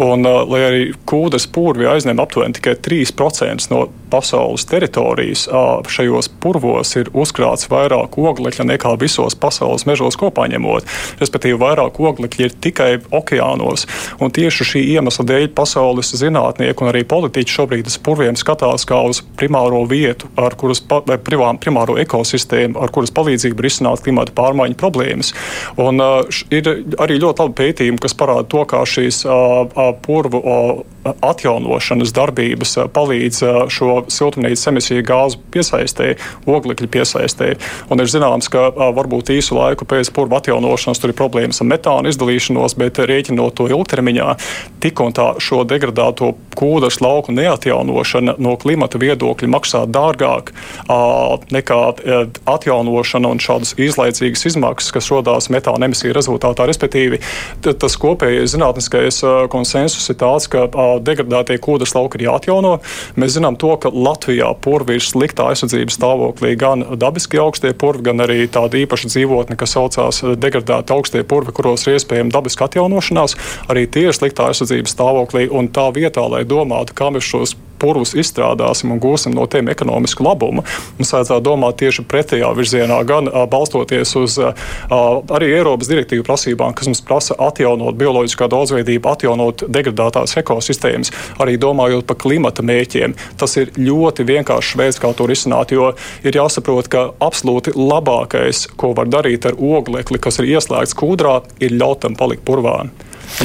Un, 0.02 0.28
lai 0.52 0.62
arī 0.68 0.84
kūdras 1.10 1.48
purvi 1.52 1.90
aizņem 1.92 2.22
aptuveni 2.22 2.58
tikai 2.60 2.78
3% 2.84 3.72
no 3.74 3.88
pasaules 4.12 4.66
teritorijas, 4.70 5.48
šajos 5.92 6.30
purvos 6.44 6.96
ir 7.00 7.12
uzkrāts 7.18 7.70
vairāk 7.72 8.18
oglekļa 8.20 8.68
nekā 8.74 8.94
visos 9.02 9.38
pasaules 9.40 9.88
mežos 9.90 10.18
kopā 10.20 10.48
ņemot. 10.52 10.88
Respektīvi, 11.22 11.60
vairāk 11.62 12.00
oglekļa 12.02 12.48
ir 12.48 12.56
tikai 12.64 12.92
okeānos. 13.14 13.88
Un 14.22 14.34
tieši 14.36 14.68
šī 14.74 14.84
iemesla 14.96 15.26
dēļ 15.32 15.50
pasaules 15.58 16.14
zinātnieki 16.20 16.84
un 16.84 16.92
arī 16.92 17.04
politiķi 17.08 17.56
šobrīd 17.58 17.90
uz 17.90 17.98
purviem 18.04 18.38
skatās 18.40 18.86
kā 18.90 19.02
uz 19.08 19.22
primāro 19.40 19.84
vietu, 19.90 20.30
ar 20.40 20.56
kuras 20.60 20.84
privām, 21.26 21.60
primāro 21.62 21.98
ekosistēmu, 22.02 22.80
ar 22.82 22.94
kuras 22.94 23.14
palīdzību 23.16 23.66
risināt 23.66 24.04
klimata 24.06 24.36
pārmaiņu 24.38 24.78
problēmas. 24.80 25.34
Un, 25.82 26.02
uh, 26.04 26.42
ir 26.54 26.68
arī 27.02 27.20
ļoti 27.22 27.46
labi 27.46 27.58
pētījumi, 27.62 28.02
kas 28.02 28.18
parāda 28.18 28.48
to, 28.52 28.66
kā 28.70 28.84
šīs 28.88 29.24
uh, 29.28 29.94
purvu 30.06 30.42
uh, 30.42 30.82
atjaunošanas 31.26 32.14
darbības 32.14 32.76
palīdz 32.94 33.42
šo 33.74 34.01
siltumnīcas 34.08 34.68
emisiju 34.72 35.06
gāzu 35.06 35.42
piesaistē, 35.54 36.16
oglekļa 36.50 36.90
piesaistē. 36.92 37.52
Un 37.92 38.02
ir 38.02 38.10
zināms, 38.12 38.50
ka 38.52 38.70
varbūt 38.96 39.34
īsu 39.36 39.58
laiku 39.58 39.86
pēc 39.90 40.12
purva 40.16 40.40
atjaunošanas 40.42 41.02
tur 41.02 41.14
ir 41.14 41.18
problēmas 41.20 41.62
ar 41.62 41.70
metāna 41.70 42.12
izdalīšanos, 42.12 42.78
bet 42.80 43.02
rēķinot 43.12 43.58
to 43.60 43.68
ilgtermiņā, 43.72 44.30
tik 44.84 45.04
un 45.04 45.14
tā 45.18 45.28
šo 45.44 45.62
degradēto 45.68 46.32
kūdas 46.58 47.02
lauku 47.04 47.36
neatjaunošana 47.36 48.38
no 48.42 48.56
klimata 48.62 49.02
viedokļa 49.02 49.52
maksā 49.52 49.84
dārgāk 49.92 50.54
nekā 51.52 51.80
atjaunošana 52.50 53.32
un 53.32 53.42
šādas 53.44 53.76
īslaicīgas 53.82 54.48
izmaksas, 54.52 54.94
kas 54.96 55.12
rodās 55.14 55.50
metāna 55.54 55.90
emisiju 55.90 56.16
rezultātā. 56.16 56.66
Respektīvi, 56.70 57.22
tas 57.62 57.98
kopējais 58.00 58.56
zinātniskais 58.56 59.22
konsensus 59.52 60.10
ir 60.12 60.20
tāds, 60.22 60.48
ka 60.52 60.66
degradētie 61.04 61.60
kūdas 61.62 61.96
lauki 61.98 62.20
ir 62.20 62.28
jāatjauno. 62.30 62.78
Mēs 63.20 63.36
zinām 63.38 63.58
to, 63.62 63.74
ka 63.82 63.91
Latvijā 63.92 64.50
purvi 64.64 64.98
ir 64.98 65.06
sliktā 65.06 65.50
aizsardzības 65.52 65.98
stāvoklī 66.00 66.54
gan 66.60 66.86
dabiski 67.00 67.40
augstie 67.42 67.74
purvi, 67.78 68.08
gan 68.10 68.24
arī 68.26 68.46
tāda 68.52 68.80
īpaša 68.82 69.12
dzīvotne, 69.12 69.58
kas 69.60 69.76
saucās 69.78 70.22
degradēti 70.42 70.96
augstie 70.96 71.24
purvi, 71.28 71.54
kuros 71.56 71.88
ir 71.88 72.00
iespējama 72.00 72.34
dabiska 72.34 72.70
atjaunošanās. 72.70 73.38
Arī 73.72 73.88
tie 73.92 74.08
ir 74.10 74.18
sliktā 74.18 74.50
aizsardzības 74.52 74.96
stāvoklī 74.96 75.48
un 75.52 75.70
tā 75.74 75.90
vietā, 75.96 76.24
lai 76.32 76.46
domātu, 76.48 76.96
kā 76.98 77.12
mēs 77.14 77.28
šos 77.28 77.56
purvus 77.82 78.14
izstrādāsim 78.14 78.94
un 78.94 79.02
gūsim 79.02 79.34
no 79.36 79.48
tiem 79.50 79.72
ekonomisku 79.74 80.26
labumu. 80.26 80.64
Mums 81.00 81.14
vajadzētu 81.16 81.46
domāt 81.46 81.80
tieši 81.82 82.06
pretējā 82.08 82.52
virzienā, 82.58 83.02
gan 83.10 83.30
balstoties 83.52 84.14
uz 84.22 84.38
arī 84.92 85.52
Eiropas 85.58 85.90
direktīvu 85.90 86.26
prasībām, 86.28 86.76
kas 86.78 86.92
mums 86.92 87.02
prasa 87.06 87.38
atjaunot 87.42 87.98
bioloģiskā 88.00 88.48
daudzveidību, 88.52 89.12
atjaunot 89.12 89.66
degradētās 89.72 90.38
ekosistēmas, 90.42 91.14
arī 91.42 91.58
domājot 91.62 92.06
par 92.10 92.20
klimata 92.22 92.66
mēķiem. 92.66 93.18
Tas 93.42 93.58
ir 93.58 93.74
ļoti 93.80 94.28
vienkāršs 94.30 94.78
veids, 94.80 95.02
kā 95.02 95.14
to 95.18 95.28
risināt, 95.30 95.74
jo 95.74 95.92
ir 96.28 96.38
jāsaprot, 96.38 96.92
ka 96.92 97.08
absolūti 97.24 97.74
labākais, 97.78 98.68
ko 98.78 98.94
var 98.98 99.10
darīt 99.12 99.50
ar 99.50 99.58
oglekli, 99.58 100.22
kas 100.22 100.40
ir 100.42 100.52
ieslēgts 100.54 100.98
kūdrā, 100.98 101.40
ir 101.64 101.76
ļaut 101.78 102.06
tam 102.06 102.20
palikt 102.20 102.46
purvā. 102.48 102.84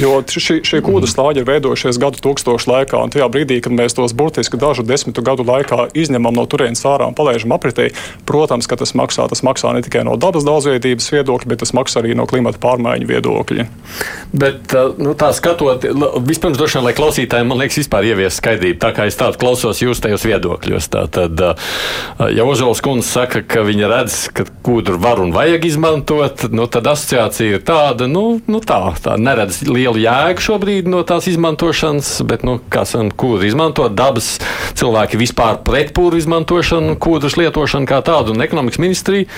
Jo 0.01 0.19
šie, 0.27 0.61
šie 0.67 0.81
kūdu 0.85 1.09
slāņi 1.09 1.43
ir 1.43 1.49
veidojušies 1.49 1.99
gadu 2.03 2.21
tūkstošu 2.25 2.69
laikā, 2.71 3.01
un 3.07 3.13
tajā 3.15 3.29
brīdī, 3.33 3.61
kad 3.65 3.75
mēs 3.77 3.97
tos 3.97 4.15
burtiski 4.17 4.59
dažu 4.61 4.85
desmitu 4.87 5.25
gadu 5.25 5.47
laikā 5.47 5.89
izņemam 5.97 6.37
no 6.37 6.45
turienes 6.51 6.83
ārā 6.89 7.09
un 7.09 7.17
palaidām 7.17 7.55
apritē, 7.57 7.89
protams, 8.29 8.69
ka 8.69 8.79
tas 8.81 8.93
maksā. 8.99 9.29
Tas 9.31 9.45
maksā 9.47 9.73
ne 9.77 9.83
tikai 9.87 10.05
no 10.07 10.17
dabas 10.21 10.45
daudzveidības 10.47 11.09
viedokļa, 11.15 11.51
bet 11.53 11.63
tas 11.65 11.73
maksā 11.77 12.03
arī 12.03 12.17
no 12.19 12.27
klimata 12.29 12.61
pārmaiņu 12.63 13.09
viedokļa. 13.09 13.67
Bet, 14.37 14.75
nu, 15.01 15.15
tā 15.19 15.31
skatot, 15.37 15.87
vispirms 16.27 16.59
droši 16.61 16.81
vien, 16.81 16.87
lai 16.89 16.95
klausītājiem, 16.97 17.51
man 17.51 17.63
liekas, 17.63 17.81
vispār 17.85 18.11
ievies 18.11 18.41
skaidrību, 18.41 18.81
tā 18.83 18.93
kā 18.97 19.09
es 19.09 19.19
tādu 19.19 19.41
klausos 19.41 19.81
jūs 19.85 20.03
tajos 20.05 20.27
viedokļos. 20.29 20.91
Tā 20.93 21.07
tad, 21.13 21.41
ja 22.37 22.47
Ozols 22.47 22.83
kundze 22.85 23.09
saka, 23.09 23.43
ka 23.47 23.65
viņa 23.67 23.91
redz, 23.93 24.19
ka 24.37 24.47
kūdru 24.67 24.99
var 25.03 25.23
un 25.23 25.33
vajag 25.35 25.69
izmantot, 25.71 26.47
nu, 26.53 26.69
tad 26.71 26.91
asociācija 26.93 27.59
ir 27.59 27.65
tāda, 27.67 28.11
nu, 28.11 28.41
nu 28.51 28.63
tā, 28.65 28.81
tā 29.03 29.17
neredz 29.21 29.63
liela 29.77 30.01
jēga 30.01 30.43
šobrīd 30.43 30.91
no 30.91 31.03
tās 31.07 31.29
izmantošanas, 31.31 32.11
bet, 32.29 32.45
nu, 32.47 32.59
kas 32.73 32.97
un 32.99 33.13
kūdru 33.13 33.49
izmantot, 33.51 33.95
dabas 33.97 34.37
cilvēki 34.79 35.21
vispār 35.21 35.61
pret 35.67 35.95
pūru 35.97 36.21
izmantošanu, 36.21 36.99
kūdras 37.03 37.39
lietošanu 37.41 37.89
kā 37.89 38.03
tādu 38.07 38.35
un 38.35 38.45
ekonomikas 38.45 38.83
ministriju. 38.83 39.31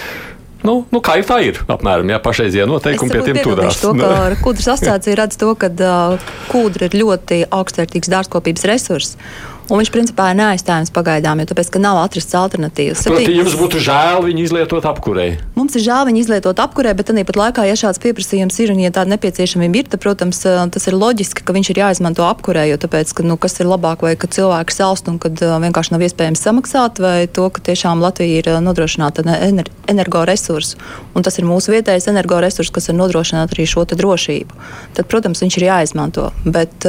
Nu, 0.66 0.80
nu, 0.90 0.98
kā 1.04 1.20
ir 1.20 1.26
tā, 1.26 1.38
ir 1.46 1.60
apmēram 1.70 2.08
jā, 2.10 2.18
pašreizie 2.22 2.64
noteikumi 2.66 3.12
pie 3.12 3.20
tiem 3.28 3.38
turās. 3.46 3.78
To, 3.82 3.92
ka 3.94 4.10
kūdras 4.44 4.72
asociācija 4.74 5.20
redz 5.20 5.38
to, 5.38 5.52
ka 5.58 5.70
uh, 5.70 6.32
kūdra 6.50 6.88
ir 6.88 6.98
ļoti 6.98 7.44
augstvērtīgs 7.54 8.10
dārzkopības 8.10 8.66
resurss. 8.66 9.20
Un 9.68 9.82
viņš 9.82 9.90
principā 9.92 10.30
ir 10.32 10.38
neaizstājams 10.40 10.92
pagaidām, 10.96 11.42
jo 11.42 11.50
tāpēc, 11.50 11.70
nav 11.82 12.00
atrasts 12.00 12.36
alternatīvas. 12.38 13.04
Proti, 13.08 13.34
jums 13.36 13.56
būtu 13.58 13.80
žēl 13.84 14.22
viņu 14.24 14.44
izlietot 14.46 14.86
apkurē. 14.88 15.26
Mums 15.58 15.76
ir 15.76 15.84
žēl 15.84 16.08
viņu 16.08 16.22
izlietot 16.22 16.62
apkurē, 16.64 16.94
bet 16.96 17.10
tāpat 17.10 17.36
laikā, 17.36 17.66
ja 17.68 17.76
šāds 17.76 18.00
pieprasījums 18.02 18.56
ir 18.64 18.72
un 18.72 18.80
ja 18.80 18.92
tāda 18.94 19.12
nepieciešamība 19.12 19.82
ir, 19.82 19.90
tad, 19.92 20.00
protams, 20.04 20.40
tas 20.44 20.88
ir 20.88 20.96
loģiski, 20.96 21.44
ka 21.44 21.56
viņš 21.56 21.72
ir 21.74 21.82
jāizmanto 21.82 22.24
apkurē, 22.24 22.64
jo 22.70 22.80
tāpēc, 22.80 23.12
ka, 23.12 23.26
nu, 23.28 23.36
kas 23.40 23.60
ir 23.60 23.68
labāk, 23.68 24.06
vai 24.06 24.14
ka 24.16 24.30
cilvēki 24.32 24.74
salst 24.74 25.10
un 25.12 25.20
kad 25.20 25.36
uh, 25.44 25.58
vienkārši 25.60 25.94
nav 25.94 26.06
iespējams 26.08 26.44
samaksāt, 26.48 27.02
vai 27.04 27.28
to, 27.28 27.50
ka 27.52 27.64
tiešām 27.68 28.00
Latvija 28.00 28.40
ir 28.40 28.50
nodrošināta 28.64 29.26
ener 29.36 29.68
energoresursu. 29.88 30.78
Un 31.16 31.24
tas 31.26 31.38
ir 31.40 31.46
mūsu 31.48 31.72
vietējais 31.72 32.08
energoresurss, 32.10 32.72
kas 32.74 32.90
ir 32.90 32.96
nodrošināt 32.98 33.54
arī 33.54 33.66
šo 33.68 33.84
drošību. 33.88 34.58
Tad, 34.96 35.08
protams, 35.10 35.40
viņš 35.42 35.58
ir 35.58 35.66
jāizmanto. 35.68 36.28
Bet, 36.44 36.86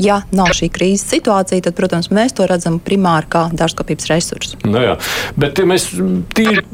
ja 0.00 0.22
nav 0.34 0.54
šī 0.56 0.70
krīzes 0.72 1.06
situācija, 1.12 1.66
tad, 1.68 1.76
protams, 1.78 2.10
mēs 2.18 2.34
to 2.36 2.46
redzam 2.50 2.76
primāri 2.82 3.30
kā 3.32 3.46
dārzkopības 3.56 4.10
resursu. 4.10 4.60
Nu 4.68 4.82
jā, 4.82 4.98
bet 5.38 5.58
ja 5.58 5.66
mēs 5.68 5.88
tīri, 6.36 6.66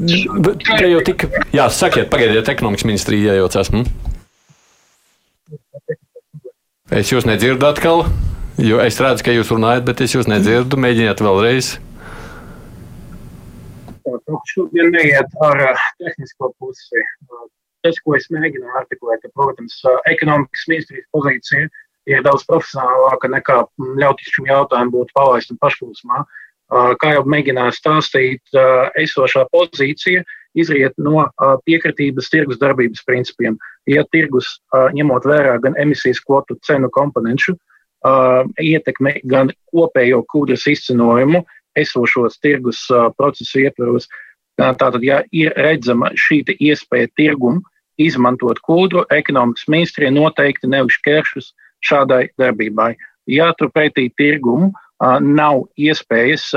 te 0.65 0.91
jau 0.91 1.01
tika, 1.07 1.29
jā, 1.55 1.69
sakiet, 1.71 2.09
pagaidiet, 2.11 2.51
ekonomikas 2.51 2.87
ministrija 2.89 3.37
iejaucās. 3.37 3.71
Hm? 3.73 4.13
Es 6.95 7.09
jūs 7.09 7.25
nedzirdu 7.25 7.65
atkal, 7.65 8.05
jo 8.61 8.77
es 8.83 8.99
redzu, 9.01 9.25
ka 9.25 9.33
jūs 9.33 9.49
runājat, 9.53 9.85
bet 9.87 10.03
es 10.05 10.13
jūs 10.13 10.29
nedzirdu. 10.29 10.77
Mēģiniet 10.79 11.23
vēlreiz. 11.25 11.75
Šodien 14.51 14.91
neiet 14.93 15.33
ar 15.43 15.63
tehnisko 15.97 16.51
pusi. 16.61 17.01
Tas, 17.85 17.97
ko 18.05 18.15
es 18.17 18.29
mēģināju 18.33 18.77
artikulēt, 18.79 19.25
ka, 19.25 19.31
protams, 19.37 19.79
ekonomikas 20.09 20.63
ministrijas 20.69 21.09
pozīcija 21.13 21.67
ir 22.09 22.23
daudz 22.25 22.45
profesionālāka 22.49 23.29
nekā 23.31 23.59
ļaut 24.01 24.23
šim 24.23 24.49
jautājumam 24.49 24.93
būt 24.93 25.13
palaistam 25.17 25.59
pašplūsmā. 25.61 26.23
Kā 27.01 27.11
jau 27.13 27.25
mēģināju 27.29 27.75
stāstīt, 27.77 28.57
esošā 28.97 29.45
pozīcija 29.53 30.23
izriet 30.57 30.95
no 30.97 31.27
piekritības 31.67 32.31
tirgus 32.31 32.61
darbības 32.61 33.03
principiem. 33.05 33.57
Ja 33.89 34.05
tirgus, 34.09 34.47
ņemot 34.73 35.27
vērā 35.29 35.59
gan 35.61 35.77
emisijas 35.81 36.21
kvotu 36.25 36.57
cenu 36.65 36.89
komponentu, 36.93 37.57
ietekmi, 38.61 39.19
gan 39.29 39.51
kopējo 39.73 40.23
kūdras 40.31 40.65
izcenojumu 40.69 41.43
esošos 41.77 42.39
tirgus 42.41 42.85
procesu 43.17 43.65
ietvaros, 43.65 44.07
tātad, 44.57 45.01
ja 45.03 45.21
ir 45.35 45.53
redzama 45.57 46.13
šī 46.15 46.41
iespēja 46.55 47.11
tirgumu 47.17 47.65
izmantot 47.99 48.57
kūdru, 48.63 49.05
ekonomikas 49.13 49.67
ministrija 49.71 50.11
noteikti 50.11 50.67
neuzšķēršus 50.71 51.51
uh, 51.51 51.64
šādai 51.85 52.25
darbībai. 52.41 52.93
Ja 53.31 53.51
tur 53.57 53.71
pētī 53.73 54.09
tirgumu 54.17 54.71
nav 55.21 55.65
iespējas 55.77 56.51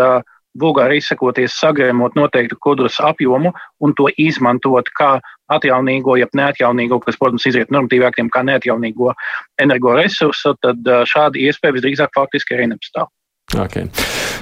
vulgāri 0.58 0.98
izsakoties, 0.98 1.54
sagremot 1.54 2.16
noteiktu 2.18 2.56
kudras 2.60 2.98
apjomu 3.04 3.52
un 3.84 3.94
to 3.94 4.08
izmantot 4.18 4.88
kā 4.98 5.18
atjaunīgo, 5.52 6.16
jeb 6.18 6.34
neatjaunīgo, 6.36 6.98
kas, 7.04 7.16
protams, 7.20 7.46
iziet 7.48 7.70
normatīvi 7.74 8.08
aktiem 8.08 8.30
kā 8.32 8.42
neatjaunīgo 8.48 9.14
energoresursu, 9.62 10.56
tad 10.64 10.90
šāda 11.08 11.40
iespēja 11.40 11.78
visdrīzāk 11.78 12.12
faktiski 12.16 12.58
arī 12.58 12.72
nepastāv. 12.72 13.12
Okay. 13.56 13.87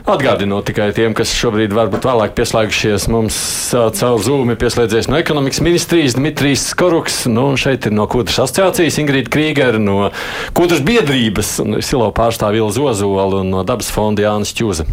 Atgādinot 0.02 0.66
tikai 0.66 0.88
tiem, 0.90 1.12
kas 1.14 1.30
šobrīd 1.30 1.70
varbūt 1.70 2.08
vēlāk 2.08 2.32
pieslēgušies, 2.34 3.04
mums 3.06 3.36
caur 3.70 4.18
Zoom 4.18 4.50
ir 4.50 4.58
pieslēdzies 4.58 5.06
no 5.06 5.20
ekonomikas 5.20 5.62
ministrijas 5.62 6.16
Dmitrijs 6.18 6.64
Skoruks, 6.72 7.20
nu, 7.30 7.52
šeit 7.54 7.86
ir 7.86 7.94
no 7.94 8.08
Kūdras 8.10 8.40
asociācijas 8.42 8.98
Ingrīda 9.04 9.30
Krīgera, 9.30 9.78
no 9.78 10.10
Kūdras 10.58 10.82
biedrības 10.82 11.52
un 11.62 11.78
Silo 11.86 12.10
pārstāv 12.18 12.58
Ilza 12.58 12.82
Ozola 12.82 13.44
un 13.44 13.54
no 13.54 13.62
Dabas 13.66 13.94
fonda 13.94 14.26
Jānis 14.26 14.50
Čūza. 14.58 14.88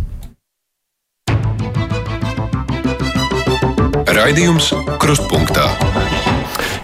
Raidījums 4.13 4.75
Krustpunktā. 5.01 5.71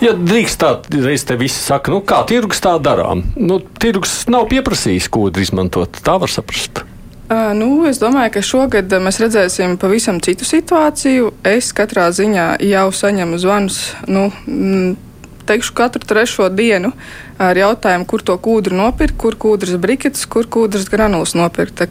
Ja 0.02 0.18
drīkst 0.18 0.64
tā, 0.64 0.80
reiz 0.98 1.30
te 1.30 1.38
visi 1.38 1.62
saka, 1.62 1.94
nu 1.94 2.02
kā 2.02 2.24
tirgus 2.26 2.66
tā 2.66 2.80
darām. 2.82 3.28
Nu, 3.38 3.62
tirgus 3.62 4.24
nav 4.34 4.50
pieprasījis 4.50 5.12
kūdru 5.14 5.46
izmantot, 5.46 6.02
tā 6.02 6.18
var 6.18 6.34
saprast. 6.34 6.88
Uh, 7.30 7.52
nu, 7.54 7.86
es 7.86 8.00
domāju, 8.02 8.32
ka 8.34 8.42
šogad 8.42 8.96
mēs 9.06 9.20
redzēsim 9.22 9.78
pavisam 9.78 10.18
citu 10.26 10.48
situāciju. 10.50 11.30
Es 11.46 11.70
katrā 11.78 12.08
ziņā 12.10 12.56
jau 12.66 12.88
saņemu 12.90 13.38
zvanus. 13.38 13.78
Nu, 14.10 14.32
teikšu, 15.50 15.74
katru 15.74 16.06
trešo 16.06 16.50
dienu 16.54 16.92
ar 17.42 17.58
jautājumu, 17.58 18.06
kur 18.10 18.22
to 18.26 18.36
kūdru 18.38 18.76
nopirkt, 18.78 19.16
kur 19.22 19.38
kūdras 19.40 19.78
briketes, 19.82 20.26
kur 20.30 20.46
kūdras 20.46 20.86
granulas 20.92 21.34
nopirkt. 21.38 21.82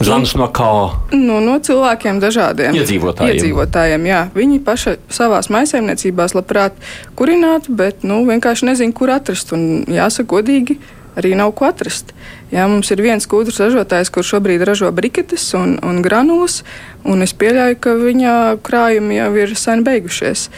Zvans 0.00 0.34
no 0.40 0.48
kā? 0.54 0.68
Nu, 1.12 1.40
no 1.44 1.58
cilvēkiem 1.64 2.20
dažādiem. 2.22 2.76
Iedzīvotājiem. 2.78 3.36
Iedzīvotājiem 3.36 4.08
jā. 4.08 4.20
Viņi 4.36 4.60
paši 4.64 4.98
savās 5.12 5.50
maisaimniecībās 5.52 6.36
labprāt 6.36 6.76
kurinātu, 7.18 7.74
bet 7.76 8.06
nu, 8.08 8.22
vienkārši 8.28 8.70
nezinu, 8.70 8.96
kur 8.96 9.12
atrast. 9.16 9.52
Un 9.56 9.84
jāsaka 9.90 10.30
godīgi 10.36 10.78
arī 11.18 11.34
nav 11.38 11.52
ko 11.58 11.68
atrast. 11.70 12.12
Jā, 12.52 12.66
mums 12.70 12.90
ir 12.94 13.02
viens 13.04 13.26
kūdras 13.30 13.60
ražotājs, 13.62 14.12
kurš 14.14 14.34
šobrīd 14.36 14.64
ražo 14.66 14.90
briketes 14.94 15.46
un, 15.58 15.76
un 15.82 16.00
granulas, 16.04 16.62
un 17.04 17.24
es 17.24 17.34
pieļauju, 17.36 17.78
ka 17.82 17.94
viņa 18.00 18.32
krājumi 18.64 19.20
jau 19.20 19.30
ir 19.42 19.54
sen 19.58 19.84
beigušies. 19.86 20.48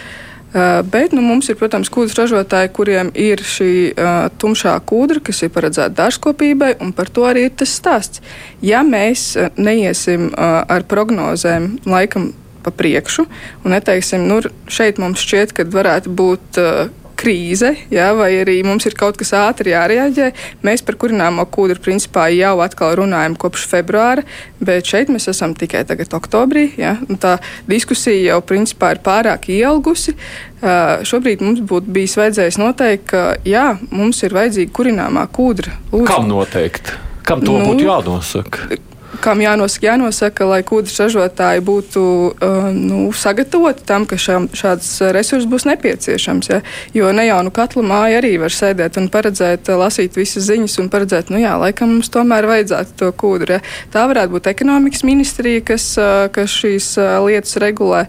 Uh, 0.57 0.81
bet 0.88 1.12
nu, 1.12 1.21
mums 1.21 1.51
ir, 1.51 1.57
protams, 1.61 1.90
kūdras 1.92 2.16
ražotāji, 2.16 2.71
kuriem 2.73 3.11
ir 3.12 3.42
šī 3.45 3.73
uh, 3.92 4.29
tumšā 4.40 4.73
kūdra, 4.88 5.21
kas 5.27 5.42
ir 5.45 5.53
paredzēta 5.53 5.92
dārzkopībai, 5.99 6.77
un 6.81 6.95
par 6.97 7.11
to 7.12 7.27
arī 7.29 7.49
ir 7.49 7.57
tas 7.61 7.75
stāsts. 7.77 8.23
Ja 8.64 8.81
mēs 8.87 9.35
uh, 9.37 9.51
neiesim 9.61 10.31
uh, 10.31 10.62
ar 10.64 10.87
prognozēm 10.88 11.75
laikam 11.85 12.31
pa 12.66 12.73
priekšu 12.75 13.27
un 13.64 13.75
neteiksim, 13.75 14.25
nu, 14.27 14.40
šeit 14.66 14.99
mums 15.03 15.23
šķiet, 15.23 15.53
ka 15.55 15.66
varētu 15.71 16.14
būt 16.19 16.62
uh, 16.62 16.88
krīze, 17.17 17.73
jā, 17.93 18.11
vai 18.17 18.31
arī 18.43 18.59
mums 18.67 18.87
ir 18.89 18.97
kaut 18.99 19.19
kas 19.21 19.33
ātri 19.37 19.73
jārēģē. 19.73 20.29
Mēs 20.67 20.85
par 20.87 20.99
kurināmo 21.01 21.47
kūdru 21.53 21.81
principā 21.83 22.29
jau 22.35 22.57
atkal 22.65 22.97
runājam 23.01 23.37
kopš 23.41 23.67
februāra, 23.71 24.25
bet 24.61 24.89
šeit 24.89 25.13
mēs 25.13 25.29
esam 25.33 25.55
tikai 25.59 25.85
tagad 25.89 26.15
oktobrī. 26.17 26.69
Jā, 26.81 26.97
tā 27.23 27.37
diskusija 27.71 28.35
jau 28.35 28.41
principā 28.47 28.95
ir 28.97 29.03
pārāk 29.07 29.51
ielgusi. 29.55 30.17
Uh, 30.57 31.05
šobrīd 31.07 31.45
mums 31.45 31.63
būtu 31.69 31.93
bijis 31.93 32.17
vajadzējis 32.21 32.61
noteikt, 32.63 33.09
ka 33.13 33.25
jā, 33.47 33.69
mums 33.91 34.23
ir 34.27 34.37
vajadzīga 34.37 34.73
kurināmā 34.77 35.27
kūdra. 35.33 35.77
Lūdzu. 35.93 36.09
Kam 36.11 36.31
noteikt? 36.31 36.95
Kam 37.27 37.43
to 37.43 37.59
nu, 37.59 37.73
būtu 37.73 37.89
jānosaka? 37.89 38.79
Kam 39.23 39.41
jānosaka, 39.43 39.87
jānosaka 39.91 40.47
lai 40.49 40.61
kūdras 40.67 40.97
ražotāji 41.03 41.63
būtu 41.67 42.03
uh, 42.33 42.69
nu, 42.75 43.01
sagatavoti 43.17 43.85
tam, 43.89 44.07
ka 44.09 44.19
šam, 44.21 44.49
šāds 44.57 44.89
resurss 45.17 45.49
būs 45.51 45.67
nepieciešams. 45.69 46.51
Ja? 46.53 46.63
Jo 46.97 47.13
ne 47.17 47.27
jau 47.29 47.43
nu 47.47 47.53
katla 47.55 47.85
māja 47.87 48.21
arī 48.21 48.37
var 48.43 48.55
sēdēt 48.55 48.99
un 49.01 49.11
paredzēt, 49.13 49.71
lasīt 49.81 50.17
visas 50.19 50.49
ziņas 50.49 50.79
un 50.83 50.91
paredzēt, 50.93 51.31
nu 51.35 51.43
jā, 51.43 51.57
laikam 51.61 51.97
mums 51.97 52.11
tomēr 52.15 52.49
vajadzētu 52.49 52.99
to 53.03 53.13
kūdru. 53.13 53.59
Ja? 53.59 53.77
Tā 53.93 54.07
varētu 54.11 54.37
būt 54.37 54.51
ekonomikas 54.55 55.07
ministrija, 55.07 55.65
kas, 55.75 55.93
uh, 56.01 56.27
kas 56.33 56.57
šīs 56.63 56.97
uh, 57.01 57.17
lietas 57.27 57.57
regulē. 57.63 58.07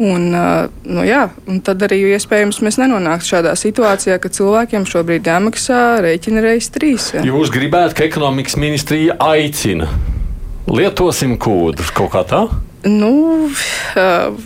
Un, 0.00 0.30
nu 0.88 1.02
jā, 1.04 1.26
un 1.44 1.58
tad 1.60 1.82
arī 1.84 1.98
iespējams 2.14 2.62
mēs 2.64 2.78
nenonāktu 2.80 3.34
šādā 3.34 3.52
situācijā, 3.58 4.16
ka 4.16 4.30
cilvēkiem 4.32 4.86
šobrīd 4.88 5.28
jāmaksā 5.28 5.80
rēķina 6.00 6.40
reizes 6.46 6.72
trīs. 6.72 7.10
Ja. 7.12 7.26
Jūs 7.28 7.52
gribētu, 7.52 7.98
ka 7.98 8.06
ekonomikas 8.08 8.56
ministrija 8.56 9.18
aicina 9.20 9.90
lietosim 10.68 11.36
kūdrus 11.40 11.94
kaut 11.96 12.12
kā 12.14 12.24
tā? 12.28 12.42
Nu, 12.84 13.50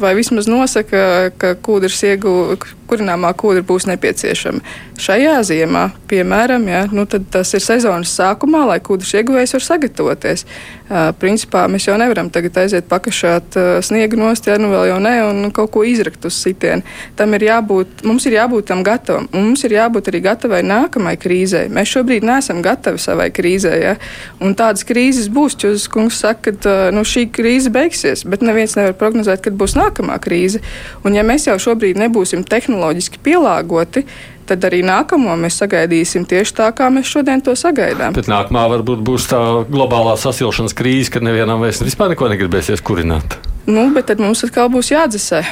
vai 0.00 0.14
vismaz 0.18 0.48
nosaka, 0.50 1.30
ka 1.38 1.54
kūdras 1.54 2.00
ieguva, 2.06 2.56
kurināmā 2.94 3.34
kūdra 3.38 3.64
būs 3.66 3.88
nepieciešama. 3.90 4.62
Šajā 4.94 5.40
ziemā, 5.48 5.88
piemēram, 6.10 6.68
ja, 6.70 6.84
nu, 6.94 7.02
tas 7.06 7.50
ir 7.56 7.62
sezonas 7.64 8.12
sākumā, 8.14 8.62
lai 8.68 8.78
kūdras 8.84 9.10
ieguvējs 9.18 9.56
var 9.56 9.64
sagatavoties. 9.66 10.44
Uh, 10.84 11.08
principā 11.16 11.64
mēs 11.72 11.88
jau 11.88 11.96
nevaram 11.98 12.28
tagad 12.30 12.58
aiziet 12.60 12.86
pakašāt 12.90 13.56
uh, 13.56 13.68
sniegu 13.82 14.18
nost, 14.20 14.46
ja 14.46 14.58
nu 14.60 14.68
vēl 14.70 14.90
jau 14.92 14.98
ne, 15.02 15.14
un 15.24 15.50
kaut 15.56 15.72
ko 15.74 15.82
izrakt 15.88 16.26
uz 16.28 16.36
sitienu. 16.38 16.84
Tam 17.18 17.34
ir 17.34 17.46
jābūt, 17.48 18.04
mums 18.06 18.26
ir 18.28 18.36
jābūt 18.36 18.68
tam 18.70 18.84
gatavam, 18.86 19.26
un 19.32 19.48
mums 19.48 19.64
ir 19.66 19.74
jābūt 19.74 20.12
arī 20.12 20.20
gatavai 20.28 20.60
nākamai 20.66 21.16
krīzē. 21.18 21.64
Mēs 21.74 21.90
šobrīd 21.96 22.26
neesam 22.28 22.60
gatavi 22.62 23.00
savai 23.02 23.30
krīzē, 23.34 23.74
ja, 23.80 23.96
un 24.44 24.54
tādas 24.54 24.86
krīzes 24.86 25.30
būs. 25.32 25.58
Čuzas 25.64 25.88
kungs 25.90 26.20
saka, 26.20 26.52
ka 26.52 26.70
uh, 26.70 26.94
nu, 26.94 27.02
šī 27.08 27.26
krīze 27.34 27.72
beigsies, 27.74 28.26
bet 28.28 28.44
neviens 28.44 28.76
nevar 28.78 28.94
prognozēt, 29.00 29.42
kad 29.42 29.58
būs 29.58 29.74
nākamā 29.80 30.20
krīze. 30.22 30.62
Un 31.02 31.16
ja 31.16 31.24
mēs 31.26 31.48
jau 31.48 31.56
šobrīd 31.70 31.98
nebūsim 31.98 32.44
tehnoloģiski 32.46 32.83
pielāgoti, 33.24 34.04
tad 34.48 34.64
arī 34.68 34.82
nākamo 34.84 35.34
mēs 35.40 35.58
sagaidīsim 35.62 36.26
tieši 36.28 36.56
tā, 36.60 36.68
kā 36.76 36.90
mēs 36.92 37.08
šodien 37.08 37.42
to 37.44 37.54
sagaidām. 37.58 38.16
Bet 38.16 38.28
nākamā 38.30 38.66
varbūt 38.76 39.04
būs 39.06 39.28
tā 39.30 39.40
globālā 39.70 40.16
sasilšanas 40.20 40.76
krīze, 40.76 41.12
kad 41.14 41.24
nevienam 41.24 41.64
vairs 41.64 41.82
vispār 41.84 42.12
neko 42.12 42.28
negribēsies 42.32 42.84
kurināt. 42.84 43.38
Nu, 43.66 43.88
bet 43.94 44.10
tad 44.10 44.20
mums 44.20 44.44
atkal 44.44 44.68
būs 44.72 44.92
jādzesē. 44.92 45.44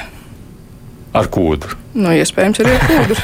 Ar 1.13 1.29
kūdu. 1.29 1.75
Nu, 1.93 2.09
iespējams, 2.17 2.61
arī 2.63 2.73
ar 2.73 2.85
kūdu. 2.89 3.17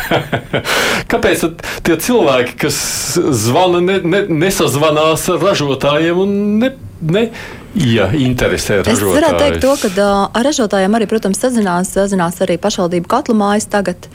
Kāpēc 1.12 1.44
tie 1.87 1.97
cilvēki, 2.05 2.57
kas 2.61 2.81
zvana, 3.16 3.81
ne, 3.85 3.97
ne, 4.05 4.21
nesazvanās 4.44 5.25
ar 5.33 5.40
ražotājiem 5.40 6.21
un 6.21 6.35
ne, 6.61 6.75
ne, 7.01 7.25
ja 7.79 8.09
interesē 8.14 8.81
ražotājus? 8.83 8.99
Es 8.99 9.21
varētu 9.21 9.41
teikt 9.43 9.62
to, 9.64 9.75
ka 9.83 10.09
ar 10.35 10.47
ražotājiem 10.49 10.99
arī, 10.99 11.09
protams, 11.11 11.41
sazinās, 11.43 11.95
sazinās 11.95 12.41
arī 12.45 12.59
pašvaldību 12.62 13.11
katlu 13.11 13.37
mājas 13.38 13.69
tagad. 13.71 14.11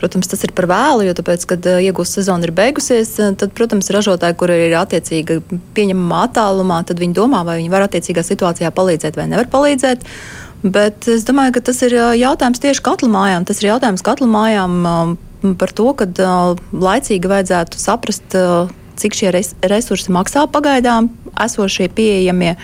Protams, 0.00 0.30
tas 0.30 0.40
ir 0.46 0.52
par 0.56 0.64
vēlu, 0.70 1.04
jo 1.04 1.12
tāpēc, 1.18 1.42
kad 1.50 1.66
iegūst 1.66 2.16
sezona 2.16 2.46
ir 2.46 2.54
beigusies, 2.56 3.10
tad, 3.18 3.50
protams, 3.56 3.90
ražotāji, 3.92 4.36
kuri 4.40 4.56
ir 4.68 4.76
attiecīgi 4.78 5.40
pieņemamā 5.76 6.22
attālumā, 6.30 6.78
tad 6.88 7.02
viņi 7.02 7.18
domā, 7.18 7.42
vai 7.44 7.58
viņi 7.58 7.72
var 7.72 7.84
attiecīgā 7.84 8.24
situācijā 8.24 8.70
palīdzēt 8.72 9.18
vai 9.20 9.26
nevar 9.28 9.50
palīdzēt. 9.52 10.06
Bet 10.62 11.08
es 11.10 11.26
domāju, 11.28 11.56
ka 11.56 11.64
tas 11.68 11.82
ir 11.84 11.96
jautājums 12.20 12.62
tieši 12.62 12.84
katlu 12.84 13.10
mājām. 13.12 13.44
Tas 13.48 13.60
ir 13.60 13.72
jautājums 13.74 14.04
katlu 14.06 14.28
mājām 14.30 14.80
par 15.60 15.72
to, 15.76 15.88
ka 15.96 16.08
laicīgi 16.72 17.32
vajadzētu 17.32 17.80
saprast, 17.80 18.36
cik 19.00 19.16
šie 19.16 19.32
resursi 19.32 20.12
maksā 20.12 20.44
pagaidām 20.52 21.08
esošie 21.40 21.88
pieejamie 21.96 22.54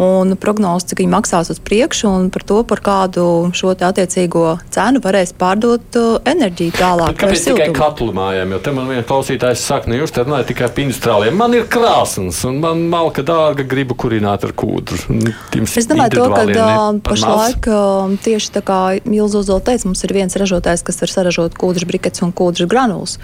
un 0.00 0.32
prognozes, 0.40 0.88
cik 0.88 1.02
viņi 1.02 1.12
maksās 1.12 1.50
uz 1.52 1.58
priekšu, 1.60 2.08
un 2.08 2.28
par 2.32 2.44
to, 2.48 2.62
par 2.64 2.80
kādu 2.84 3.24
šo 3.56 3.74
attiecīgo 3.74 4.54
cenu 4.72 5.02
varēs 5.04 5.34
pārdot 5.36 5.98
uh, 6.00 6.14
enerģiju 6.30 6.74
tālāk. 6.78 7.18
Kāpēc 7.20 7.44
tikai 7.50 7.68
katlu 7.76 8.14
mājām? 8.16 8.54
Jo 8.56 8.60
te 8.64 8.74
man 8.76 8.88
viens 8.88 9.06
klausītājs 9.08 9.66
saka, 9.68 9.90
nu 9.92 10.00
jūs 10.00 10.14
te 10.16 10.24
runājat 10.24 10.50
tikai 10.54 10.70
par 10.72 10.84
industriāliem. 10.86 11.36
Man 11.36 11.56
ir 11.58 11.68
krāsns, 11.70 12.40
un 12.48 12.62
man 12.64 12.86
malka 12.92 13.24
dārga, 13.26 13.66
gribu 13.68 13.98
kurināt 14.00 14.48
ar 14.48 14.56
kūdru. 14.56 15.20
Jums 15.58 15.76
es 15.76 15.90
domāju, 15.90 16.16
to, 16.16 16.28
ka 16.32 16.44
uh, 16.48 17.00
pašlaik 17.04 17.70
uh, 17.70 18.18
tieši 18.24 18.54
tā 18.56 18.64
kā 18.64 18.82
Ilza 19.04 19.44
Uzola 19.44 19.64
teica, 19.68 19.90
mums 19.90 20.04
ir 20.06 20.16
viens 20.16 20.40
ražotājs, 20.40 20.84
kas 20.86 21.04
var 21.04 21.12
saražot 21.12 21.60
kūdru 21.60 21.88
brikets 21.90 22.24
un 22.24 22.32
kūdru 22.32 22.70
granulas. 22.70 23.18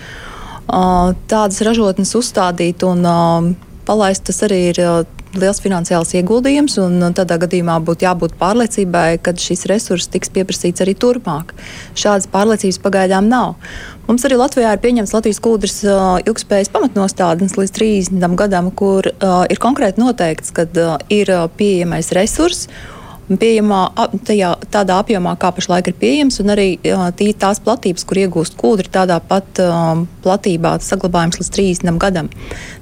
Tādas 0.67 1.61
ražotnes 1.63 2.11
uzstādīt 2.19 2.83
un 2.85 3.05
palaist, 3.87 4.25
tas 4.27 4.43
arī 4.43 4.65
ir 4.73 4.81
liels 5.43 5.61
finansiāls 5.65 6.15
ieguldījums, 6.19 6.79
un 6.83 7.05
tādā 7.17 7.39
gadījumā 7.43 7.79
būtu 7.87 8.07
jābūt 8.07 8.37
pārliecībai, 8.41 9.19
ka 9.23 9.35
šis 9.41 9.67
resurs 9.71 10.09
tiks 10.13 10.33
pieprasīts 10.35 10.85
arī 10.85 10.97
turpmāk. 10.99 11.55
Šādas 11.99 12.29
pārliecības 12.33 12.81
pagaidām 12.85 13.31
nav. 13.31 13.55
Mums 14.07 14.27
arī 14.29 14.39
Latvijā 14.39 14.75
ir 14.75 14.83
pieņemts 14.83 15.15
Latvijas 15.17 15.43
kūdras 15.43 15.79
uh, 15.87 16.03
ilgspējas 16.23 16.71
pamatnostādnes 16.75 17.57
līdz 17.59 17.77
30 17.79 18.37
gadam, 18.39 18.71
kur 18.71 19.09
uh, 19.11 19.43
ir 19.51 19.63
konkrēti 19.63 20.03
noteikts, 20.03 20.55
ka 20.55 20.69
uh, 20.69 20.97
ir 21.13 21.33
pieejamais 21.59 22.13
resurss 22.17 22.71
pieejamā, 23.29 23.81
tajā, 24.27 24.53
tādā 24.71 25.01
apjomā, 25.03 25.35
kā 25.41 25.51
pašlaik 25.57 25.91
ir 25.91 25.97
pieejams, 25.99 26.39
un 26.43 26.53
arī 26.55 26.69
tī, 27.19 27.33
tās 27.35 27.59
platības, 27.63 28.07
kur 28.07 28.21
iegūst 28.23 28.59
kūdri, 28.61 28.93
tādā 28.95 29.19
pat 29.19 29.61
um, 29.65 30.05
platībā 30.23 30.77
saglabājums 30.85 31.41
līdz 31.41 31.51
30 31.59 31.99
gadam. 32.03 32.31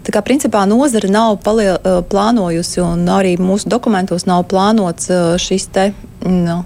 Tā 0.04 0.12
kā 0.14 0.24
principā 0.26 0.66
nozara 0.68 1.09
nav 1.09 1.38
paliel, 1.44 1.80
plānojusi, 2.11 2.83
un 2.85 3.09
arī 3.09 3.38
mūsu 3.40 3.72
dokumentos 3.72 4.28
nav 4.28 4.44
plānots 4.52 5.11
šis 5.40 5.68
te. 5.72 5.90
Nu, 6.24 6.62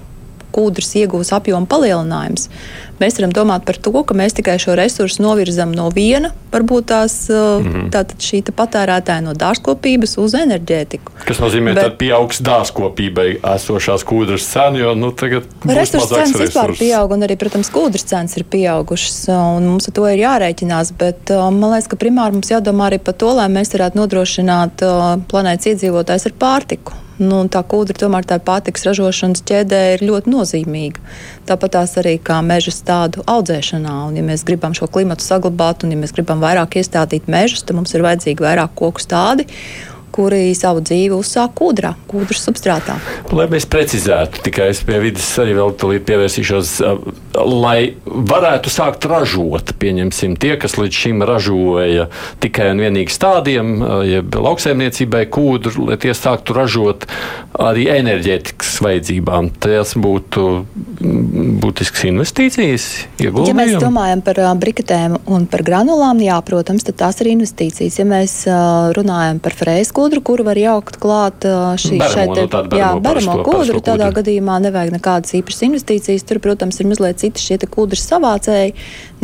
kūdras 0.55 0.95
iegūs 0.99 1.33
apjoma 1.37 1.69
palielinājums. 1.71 2.49
Mēs 2.99 3.19
varam 3.21 3.33
domāt 3.35 3.65
par 3.69 3.79
to, 3.79 3.93
ka 4.03 4.17
mēs 4.19 4.35
tikai 4.35 4.57
šo 4.59 4.75
resursu 4.79 5.23
novirzam 5.23 5.71
no 5.75 5.87
viena, 5.95 6.33
varbūt 6.53 6.89
tās 6.91 7.15
mm 7.31 7.67
-hmm. 7.67 7.91
tātad 7.95 8.19
šī 8.25 8.43
patērētāja 8.51 9.23
no 9.23 9.35
dārzkopības 9.39 10.17
uz 10.19 10.35
enerģētiku. 10.35 11.13
Kas 11.25 11.39
nozīmē, 11.39 11.75
ka 11.75 11.91
pieaugs 12.01 12.43
dārzkopībai 12.43 13.29
esošās 13.55 14.05
kūdras 14.05 14.49
cena, 14.53 14.79
jo 14.79 14.95
nu, 14.95 15.13
tagad 15.13 15.43
resursu 15.65 16.15
cenas 16.15 16.41
vispār 16.41 16.75
pieaug, 16.79 17.13
un 17.13 17.23
arī, 17.23 17.37
protams, 17.37 17.71
kūdras 17.71 18.05
cenas 18.05 18.37
ir 18.37 18.45
pieaugušas, 18.45 19.29
un 19.29 19.69
mums 19.73 19.89
ar 19.89 19.95
to 19.95 20.07
ir 20.09 20.19
jārēķinās, 20.19 20.93
bet 20.99 21.31
man 21.31 21.71
liekas, 21.71 21.89
ka 21.89 21.97
primāri 21.97 22.33
mums 22.33 22.51
jādomā 22.51 22.91
arī 22.91 22.99
par 22.99 23.15
to, 23.15 23.35
lai 23.41 23.49
mēs 23.49 23.75
varētu 23.75 23.99
nodrošināt 23.99 24.87
planētas 25.29 25.75
iedzīvotājs 25.75 26.27
ar 26.27 26.41
pārtiku. 26.41 27.05
Nu, 27.19 27.41
tā 27.51 27.65
kūdra 27.67 27.97
tomēr 27.99 28.27
tā 28.31 28.39
pārtiks 28.39 28.85
ražošanas 28.87 29.43
ķēdē 29.43 29.81
ir 29.97 30.05
ļoti 30.07 30.31
nozīmīga. 30.31 31.03
Tāpat 31.51 31.75
tās 31.75 31.97
arī 31.99 32.15
kā 32.23 32.39
meža 32.47 32.71
stādu 32.89 33.25
audzēšanā. 33.29 33.95
Un, 34.09 34.17
ja 34.17 34.25
mēs 34.25 34.47
gribam 34.49 34.73
šo 34.77 34.89
klimatu 34.89 35.27
saglabāt 35.27 35.85
un 35.85 35.93
ja 35.93 36.01
mēs 36.01 36.17
gribam 36.17 36.41
vairāk 36.41 36.81
iestādīt 36.81 37.29
mežus, 37.29 37.67
tad 37.69 37.77
mums 37.77 37.93
ir 37.93 38.07
vajadzīgi 38.07 38.45
vairāk 38.45 38.73
koku 38.79 39.05
stādi 39.05 39.49
kuri 40.15 40.55
savu 40.59 40.83
dzīvi 40.85 41.17
uzsāk 41.17 41.55
kūdrā, 41.59 41.95
kūdras 42.11 42.45
substrātā. 42.49 42.99
Lai 43.35 43.49
mēs 43.51 43.67
precizētu, 43.71 44.43
tikai 44.47 44.71
es 44.73 44.83
pie 44.87 45.01
vidas 45.03 45.29
arī 45.43 45.57
vēl 45.59 45.75
tūlīt 45.79 46.07
pievērsīšos, 46.09 46.75
lai 47.39 47.79
varētu 48.07 48.73
sākt 48.73 49.07
ražot, 49.11 49.75
pieņemsim, 49.81 50.37
tie, 50.41 50.55
kas 50.61 50.79
līdz 50.81 51.03
šim 51.05 51.25
ražoja 51.29 52.09
tikai 52.43 52.71
un 52.73 52.83
vienīgi 52.85 53.15
stādiem, 53.15 53.75
jeb 54.09 54.39
lauksaimniecībai 54.39 55.25
kūdru, 55.35 55.89
lai 55.91 55.99
tie 56.01 56.15
sāktu 56.17 56.57
ražot 56.57 57.07
arī 57.59 57.89
enerģētikas 57.99 58.79
vajadzībām. 58.85 59.51
Tas 59.59 59.95
būtu 59.99 60.45
būtisks 61.63 62.05
investīcijas. 62.09 62.87
Ja 63.23 63.33
mēs 63.57 63.75
domājam 63.83 64.23
par 64.25 64.41
briketēm 64.59 65.17
un 65.27 65.47
par 65.51 65.65
granulām, 65.67 66.23
jā, 66.25 66.39
protams, 66.47 66.87
tad 66.87 66.99
tās 67.03 67.19
ir 67.23 67.33
investīcijas. 67.33 67.99
Ja 68.01 68.07
mēs 68.09 68.35
runājam 68.97 69.41
par 69.43 69.57
frēzku, 69.59 69.98
kūdru, 69.99 70.23
kuru 70.25 70.47
var 70.47 70.61
jaukt 70.61 71.01
klāt 71.03 71.45
šī, 71.83 71.99
baramo, 71.99 72.15
šeit, 72.15 72.33
no 72.33 72.47
baramo, 72.55 72.81
jā, 72.81 72.91
baramo 73.03 73.37
kūdru. 73.43 73.83
Tādā 73.83 74.09
kūdru. 74.09 74.21
gadījumā 74.23 74.59
nevajag 74.69 74.95
nekādas 74.95 75.35
īpašas 75.41 75.67
investīcijas. 75.69 76.27
Tur, 76.29 76.43
protams, 76.45 76.79
ir 76.79 76.91
mazliet 76.91 77.23
citi 77.23 77.43
šie 77.43 77.59
kūdras 77.67 78.07
savācēji 78.09 78.75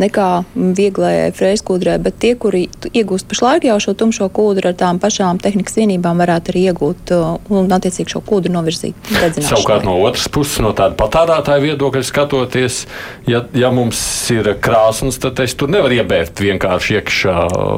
nekā 0.01 0.29
vieglajai 0.75 1.31
frēzkūdrē, 1.35 1.95
bet 2.03 2.17
tie, 2.19 2.33
kuri 2.39 2.65
iegūst 2.91 3.29
pašlaik 3.31 3.67
jau 3.69 3.77
šo 3.83 3.95
tumšo 3.97 4.27
kūdru 4.35 4.71
ar 4.71 4.77
tām 4.79 4.99
pašām 4.99 5.39
tehnikas 5.43 5.77
vienībām, 5.79 6.19
varētu 6.19 6.51
arī 6.51 6.65
iegūt 6.71 7.13
un 7.15 7.71
attiecīgi 7.77 8.15
šo 8.15 8.21
kūdru 8.27 8.51
novirzīt. 8.55 9.11
Savukārt 9.39 9.87
no 9.87 9.95
otras 10.03 10.27
puses, 10.31 10.59
no 10.63 10.73
tāda 10.75 10.97
patērētāja 10.99 11.63
viedokļa 11.63 12.03
skatoties, 12.09 12.81
ja, 13.29 13.45
ja 13.55 13.71
mums 13.75 14.01
ir 14.35 14.51
krāsnes, 14.63 15.19
tad 15.23 15.39
es 15.45 15.55
tur 15.55 15.71
nevaru 15.71 16.01
iebērt 16.01 16.43
vienkārši 16.43 16.99
iekšā. 16.99 17.37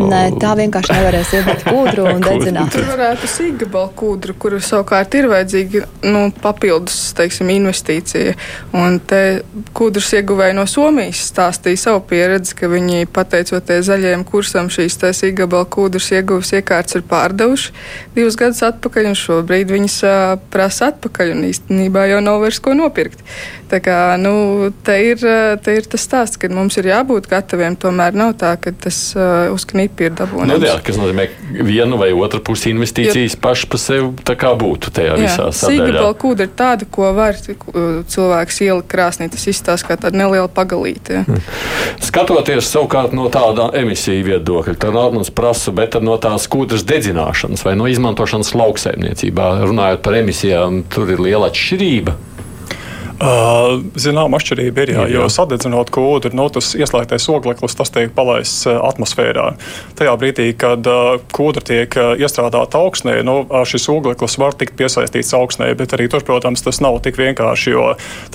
Nē, 0.10 0.24
tā 0.42 0.56
vienkārši 0.58 0.98
nevarēs 0.98 1.36
iebērt 1.38 1.68
kūdru 1.70 2.10
un 2.16 2.24
dedzināt 2.28 2.80
varētu 2.88 3.28
sīgabalu 3.30 3.92
kūdru, 3.98 4.36
kur 4.40 4.56
savukārt 4.64 5.16
ir 5.18 5.28
vajadzīga 5.32 5.84
nu, 6.08 6.22
papildus 6.42 6.96
teiksim, 7.18 7.52
investīcija. 7.54 8.36
Un 8.78 9.00
te 9.04 9.22
kūdras 9.78 10.14
ieguvēji 10.20 10.58
no 10.58 10.66
Somijas 10.70 11.26
stāstīja 11.32 11.82
savu 11.82 12.04
pieredzi, 12.10 12.56
ka 12.58 12.70
viņi 12.72 13.10
pateicoties 13.14 13.88
zaļajam 13.90 14.26
kursam 14.28 14.72
šīs 14.74 15.00
sīgabalu 15.20 15.70
kūdras 15.74 16.10
ieguves 16.16 16.54
iekārtas 16.58 17.00
ir 17.00 17.06
pārdevuši 17.10 17.76
divus 18.16 18.40
gadus 18.40 18.64
atpakaļ, 18.68 19.12
un 19.12 19.20
šobrīd 19.20 19.72
viņas 19.74 20.00
uh, 20.08 20.34
prasa 20.54 20.92
atpakaļ, 20.94 21.36
un 21.36 21.48
īstenībā 21.52 22.08
jau 22.12 22.24
nav 22.24 22.42
vairs 22.44 22.62
ko 22.64 22.76
nopirkt. 22.78 23.22
Tā 23.68 23.82
kā, 23.84 23.98
nu, 24.22 24.70
te, 24.86 24.96
ir, 25.10 25.24
te 25.64 25.74
ir 25.76 25.88
tas 25.92 26.04
stāsts, 26.08 26.40
ka 26.40 26.48
mums 26.54 26.78
ir 26.80 26.88
jābūt 26.88 27.28
gataviem. 27.28 27.76
Tomēr 27.76 28.16
nav 28.16 28.38
tā, 28.40 28.54
ka 28.62 28.72
tas 28.72 29.00
uh, 29.18 29.50
uz 29.52 29.66
knipi 29.68 30.08
ir 30.08 30.14
dabūjams. 30.16 30.54
Nu, 30.54 30.60
jā, 30.64 30.78
kas 30.86 31.00
nozīmē, 31.00 31.26
ka 31.28 31.66
viena 31.68 32.00
vai 32.00 32.14
otra 32.16 32.40
puse 32.40 32.72
investīcijas 32.72 33.36
jo, 33.36 33.42
paši 33.44 33.68
par 33.72 33.82
sevi 33.84 34.38
būtu 34.64 34.94
tajā 34.96 35.18
jā, 35.18 35.20
visā 35.20 35.50
sadaļā. 35.52 35.88
Sīgabala 35.88 36.16
kūda 36.22 36.48
ir 36.48 36.54
tāda, 36.58 36.88
ko 36.92 37.12
var 37.18 37.36
cilvēks 37.44 38.62
ielikt 38.64 38.90
krāsnī. 38.94 39.28
Tas 39.34 39.44
izstāsta 39.52 39.92
kā 39.92 40.00
tāda 40.00 40.22
neliela 40.24 40.48
pagalīte. 40.48 41.26
Hmm. 41.28 41.44
Skatoties 42.04 42.72
savukārt 42.72 43.16
no 43.18 43.28
tāda 43.34 43.68
emisiju 43.76 44.30
viedokļa, 44.32 44.78
tad 44.80 44.96
mums 44.96 45.34
prasa, 45.36 45.76
bet 45.76 46.00
no 46.04 46.16
tās 46.22 46.48
kūdras 46.52 46.88
dedzināšanas 46.88 47.66
vai 47.68 47.76
no 47.80 47.92
izmantošanas 47.92 48.54
lauksaimniecībā, 48.56 49.52
runājot 49.68 50.04
par 50.06 50.22
emisijām, 50.22 50.86
tur 50.94 51.12
ir 51.12 51.24
liela 51.28 51.52
atšķirība. 51.52 52.16
Uh, 53.18 53.80
Zināma 53.98 54.38
atšķirība 54.38 54.84
ir, 54.84 54.92
jā, 54.94 55.04
jo 55.10 55.24
sadedzinot 55.34 55.90
kūdru, 55.94 56.30
nu, 56.38 56.44
tas 56.54 56.76
ieslēgtais 56.78 57.26
ogleklis 57.34 57.74
tas 57.80 57.90
tiek 57.90 58.12
palaists 58.14 58.68
atmosfērā. 58.70 59.48
Tajā 59.98 60.14
brīdī, 60.22 60.52
kad 60.60 60.86
uh, 60.86 61.18
kūdra 61.34 61.64
tiek 61.66 61.98
iestrādāta 62.22 62.78
augsnē, 62.78 63.16
nu, 63.26 63.40
šis 63.66 63.90
ogleklis 63.90 64.38
var 64.38 64.54
tikt 64.60 64.78
piesaistīts 64.78 65.34
augsnē, 65.34 65.72
bet 65.80 65.98
arī 65.98 66.06
tur, 66.14 66.22
protams, 66.28 66.62
tas 66.62 66.78
nav 66.84 67.00
tik 67.02 67.18
vienkārši, 67.18 67.74
jo 67.74 67.88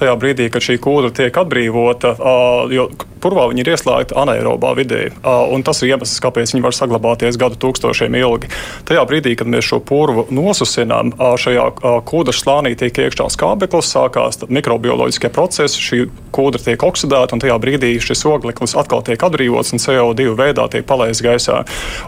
tajā 0.02 0.16
brīdī, 0.18 0.50
kad 0.50 0.66
šī 0.66 0.80
kūdra 0.82 1.12
tiek 1.14 1.38
atbrīvota, 1.44 2.16
uh, 2.18 2.66
jo 2.74 2.90
purvā 3.22 3.46
viņi 3.52 3.62
ir 3.62 3.72
ieslēgti 3.76 4.16
anaerobā 4.18 4.72
vidē, 4.74 5.04
un 5.22 5.62
tas 5.62 5.78
ir 5.82 5.92
iemesls, 5.92 6.18
kāpēc 6.24 6.56
viņi 6.56 6.64
var 6.64 6.74
saglabāties 6.74 7.38
gadu 7.40 7.58
tūkstošiem 7.62 8.16
ilgi. 8.18 8.50
Tajā 8.88 9.04
brīdī, 9.06 9.36
kad 9.38 9.50
mēs 9.50 9.68
šo 9.68 9.78
purvu 9.86 10.26
nosusinām, 10.34 11.14
šajā 11.38 11.68
kūdras 12.08 12.42
slānī 12.42 12.74
tiek 12.78 12.98
iekšā 13.04 13.28
skābeklis, 13.30 13.92
sākās 13.94 14.42
mikro 14.50 14.71
mikrobioloģiskie 14.72 15.30
procesi, 15.32 15.80
šī 15.82 16.06
kūdra 16.32 16.62
tiek 16.64 16.82
oksidēta, 16.82 17.36
un 17.36 17.42
tajā 17.42 17.56
brīdī 17.60 17.92
šis 18.00 18.24
ogleklis 18.28 18.74
atkal 18.78 19.02
tiek 19.04 19.20
atbrīvots 19.20 19.74
un 19.74 19.82
CO2 19.82 20.32
veidā 20.38 20.64
tiek 20.72 20.86
palaists 20.88 21.22
gaisā. 21.24 21.62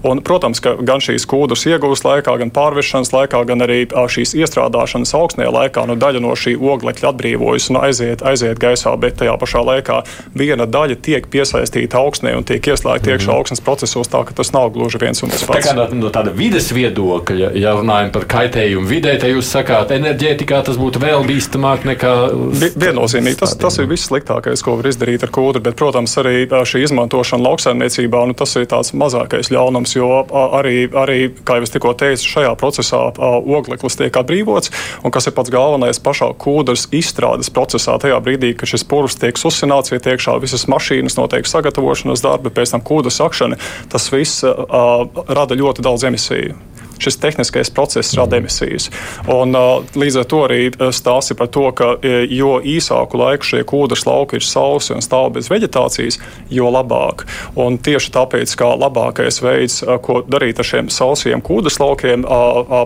Un, 0.07 0.22
protams, 0.24 0.62
ka 0.64 0.77
gan 0.81 1.03
šīs 1.05 1.27
kūdras 1.29 1.66
iegūst 1.68 2.07
laikā, 2.07 2.37
gan 2.40 2.53
pārvešanas 2.55 3.12
laikā, 3.12 3.42
gan 3.48 3.64
arī 3.66 3.85
šīs 3.88 4.35
iestrādāšanas 4.38 5.12
augsnē 5.16 5.50
laikā 5.53 5.85
nu, 5.90 5.98
daļa 6.00 6.22
no 6.24 6.33
šī 6.38 6.57
oglekļa 6.57 7.12
atbrīvojas 7.12 7.68
un 7.72 7.81
aiziet, 7.83 8.24
aiziet 8.24 8.61
gaisā, 8.62 8.94
bet 9.00 9.18
tajā 9.20 9.37
pašā 9.40 9.64
laikā 9.68 10.00
viena 10.37 10.64
daļa 10.64 10.98
tiek 11.05 11.29
piesaistīta 11.31 12.00
augsnē 12.00 12.35
un 12.38 12.48
tiek 12.48 12.64
ieslēgta 12.64 13.12
iekšā 13.12 13.29
mm 13.29 13.31
-hmm. 13.31 13.37
augsnes 13.37 13.61
procesos, 13.61 14.09
tā 14.09 14.24
ka 14.24 14.37
tas 14.40 14.53
nav 14.57 14.70
gluži 14.72 14.98
viens 15.03 15.22
un 15.22 15.31
tas 15.31 15.44
pats. 15.44 15.68
Tā 15.68 15.74
kā 15.74 15.94
no, 15.94 16.09
tāda 16.14 16.33
vides 16.33 16.72
viedokļa, 16.72 17.53
ja 17.61 17.77
runājam 17.77 18.11
par 18.14 18.24
kaitējumu 18.24 18.88
vidē, 18.88 19.18
te 19.20 19.29
jūs 19.29 19.53
sakāt, 19.53 19.92
enerģētikā 19.92 20.62
tas 20.64 20.81
būtu 20.81 21.03
vēl 21.03 21.27
bīstamāk 21.29 21.85
nekā 21.85 22.14
Viennozīmīgi. 22.54 23.38
Tas, 23.40 23.54
tas 23.58 23.78
ir 23.80 23.88
viss 23.90 24.08
sliktākais, 24.08 24.62
ko 24.64 24.76
var 24.78 24.88
izdarīt 24.90 25.24
ar 25.26 25.32
kūdru, 25.34 25.62
bet, 25.64 25.76
protams, 25.78 26.14
arī 26.20 26.44
šī 26.46 26.84
izmantošana 26.86 27.44
lauksaimniecībā, 27.48 28.22
nu, 28.28 28.36
tas 28.38 28.54
ir 28.58 28.68
tāds 28.70 28.92
mazākais 28.96 29.50
ļaunums, 29.54 29.94
jo 29.96 30.10
arī, 30.58 30.86
arī 30.90 31.18
kā 31.46 31.58
jau 31.58 31.66
es 31.66 31.74
tikko 31.74 31.94
teicu, 32.00 32.28
šajā 32.36 32.52
procesā 32.60 33.00
ogleklis 33.18 33.98
tiek 34.00 34.16
atbrīvots, 34.20 34.72
un 35.04 35.14
kas 35.14 35.28
ir 35.30 35.36
pats 35.36 35.52
galvenais 35.54 36.00
pašā 36.04 36.30
kūdras 36.40 36.86
izstrādes 36.94 37.52
procesā, 37.54 37.96
tajā 38.02 38.20
brīdī, 38.24 38.54
kad 38.58 38.70
šis 38.70 38.86
purvs 38.88 39.18
tiek 39.20 39.40
susināts, 39.40 39.94
iet 39.94 40.08
iekšā 40.10 40.36
visas 40.42 40.68
mašīnas, 40.70 41.18
notiek 41.20 41.48
sagatavošanas 41.50 42.24
darbi, 42.24 42.54
pēc 42.54 42.76
tam 42.76 42.84
kūdras 42.86 43.20
akšana, 43.24 43.60
tas 43.92 44.10
viss 44.14 44.44
uh, 44.46 45.04
rada 45.28 45.58
ļoti 45.58 45.84
daudz 45.84 46.08
emisiju 46.10 46.58
šis 47.02 47.18
tehniskais 47.22 47.70
process 47.74 48.14
rada 48.18 48.38
emisijas. 48.40 48.90
Un, 49.30 49.54
līdz 49.98 50.20
ar 50.20 50.28
to 50.30 50.42
arī 50.46 50.61
stāsti 50.94 51.37
par 51.38 51.50
to, 51.54 51.66
ka 51.76 51.94
jo 52.30 52.57
īsāku 52.61 53.20
laiku 53.20 53.50
šie 53.50 53.62
kūdras 53.68 54.07
lauki 54.09 54.38
ir 54.40 54.46
sausi 54.46 54.94
un 54.94 55.04
stāv 55.04 55.33
bez 55.37 55.50
vegetācijas, 55.52 56.20
jo 56.52 56.70
labāk. 56.72 57.26
Un 57.61 57.78
tieši 57.83 58.12
tāpēc, 58.14 58.54
kā 58.59 58.70
labākais 58.78 59.40
veids, 59.44 59.80
ko 60.04 60.20
darīt 60.28 60.61
ar 60.61 60.68
šiem 60.68 60.90
sausiem 60.92 61.42
kūdras 61.44 61.80
laukiem, 61.83 62.24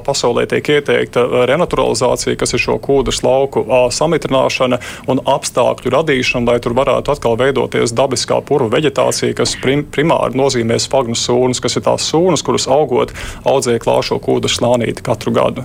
pasaulē 0.07 0.47
tiek 0.51 0.73
ieteikta 0.79 1.25
renaturalizācija, 1.51 2.39
kas 2.39 2.55
ir 2.57 2.65
šo 2.65 2.79
kūdras 2.83 3.23
lauku 3.27 3.65
samitrināšana 3.95 4.81
un 5.11 5.23
apstākļu 5.29 5.93
radīšana, 5.95 6.53
lai 6.53 6.59
tur 6.65 6.77
varētu 6.79 7.15
atkal 7.15 7.39
veidoties 7.41 7.95
dabiskā 7.97 8.41
purva 8.47 8.71
vegetācija, 8.77 9.37
kas 9.39 9.57
prim, 9.63 9.85
primāri 9.93 10.39
nozīmē 10.39 10.79
spagnu 10.83 11.17
sūnas, 11.19 11.63
kas 11.65 11.79
ir 11.79 11.87
tās 11.89 12.09
sūnas, 12.11 12.45
kuras 12.47 12.69
augot 12.71 13.15
audzēklā 13.49 13.98
šo 14.05 14.21
kūdu 14.23 14.51
slānīti 14.51 15.05
katru 15.05 15.35
gadu. 15.37 15.65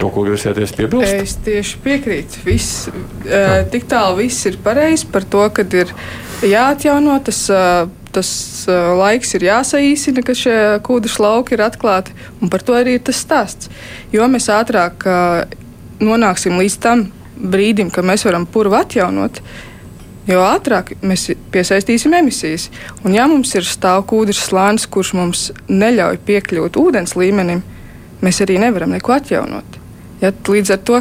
To, 0.00 0.08
ko 0.10 0.24
jūs 0.26 0.46
ieties 0.50 0.72
piebilst? 0.74 1.12
Es 1.22 1.36
tieši 1.46 1.80
piekrītu. 1.84 2.40
Viss, 2.46 2.88
uh, 2.90 3.60
tik 3.70 3.86
tālu 3.90 4.24
viss 4.24 4.46
ir 4.50 4.58
pareizi 4.62 5.06
par 5.10 5.26
to, 5.30 5.44
ka 5.54 5.66
ir 5.70 5.92
jāatjauno 6.42 7.20
tas. 7.26 7.44
Uh, 7.52 7.92
tas 8.14 8.30
uh, 8.70 8.92
laiks 8.94 9.34
ir 9.34 9.48
jāsaīsina, 9.48 10.22
ka 10.22 10.36
šie 10.38 10.56
kūdras 10.86 11.16
lauki 11.18 11.56
ir 11.56 11.64
atklāti, 11.64 12.14
un 12.38 12.50
par 12.52 12.62
to 12.62 12.76
arī 12.78 12.94
ir 12.94 13.02
tas 13.02 13.18
stāsts. 13.24 13.70
Jo 14.14 14.28
mēs 14.30 14.46
ātrāk 14.54 15.02
uh, 15.10 15.42
nonāksim 15.98 16.54
līdz 16.60 16.76
tam, 16.84 17.08
brīdim, 17.34 17.90
kad 17.90 18.06
mēs 18.06 18.24
varam 18.26 18.46
purvu 18.46 18.78
atjaunot, 18.78 19.40
jo 20.30 20.44
ātrāk 20.46 20.94
mēs 21.02 21.32
piesaistīsim 21.54 22.14
emisijas. 22.14 22.68
Un, 23.02 23.16
ja 23.16 23.26
mums 23.30 23.54
ir 23.58 23.66
stāvkūdrs 23.66 24.46
slānis, 24.46 24.86
kurš 24.86 25.14
mums 25.18 25.48
neļauj 25.68 26.22
piekļūt 26.28 26.78
ūdens 26.80 27.16
līmenim, 27.18 27.64
mēs 28.24 28.40
arī 28.44 28.58
nevaram 28.62 28.94
neko 28.94 29.14
atjaunot. 29.14 29.80
Ja, 30.22 30.32
līdz 30.32 30.74
ar 30.74 30.82
to 30.86 31.00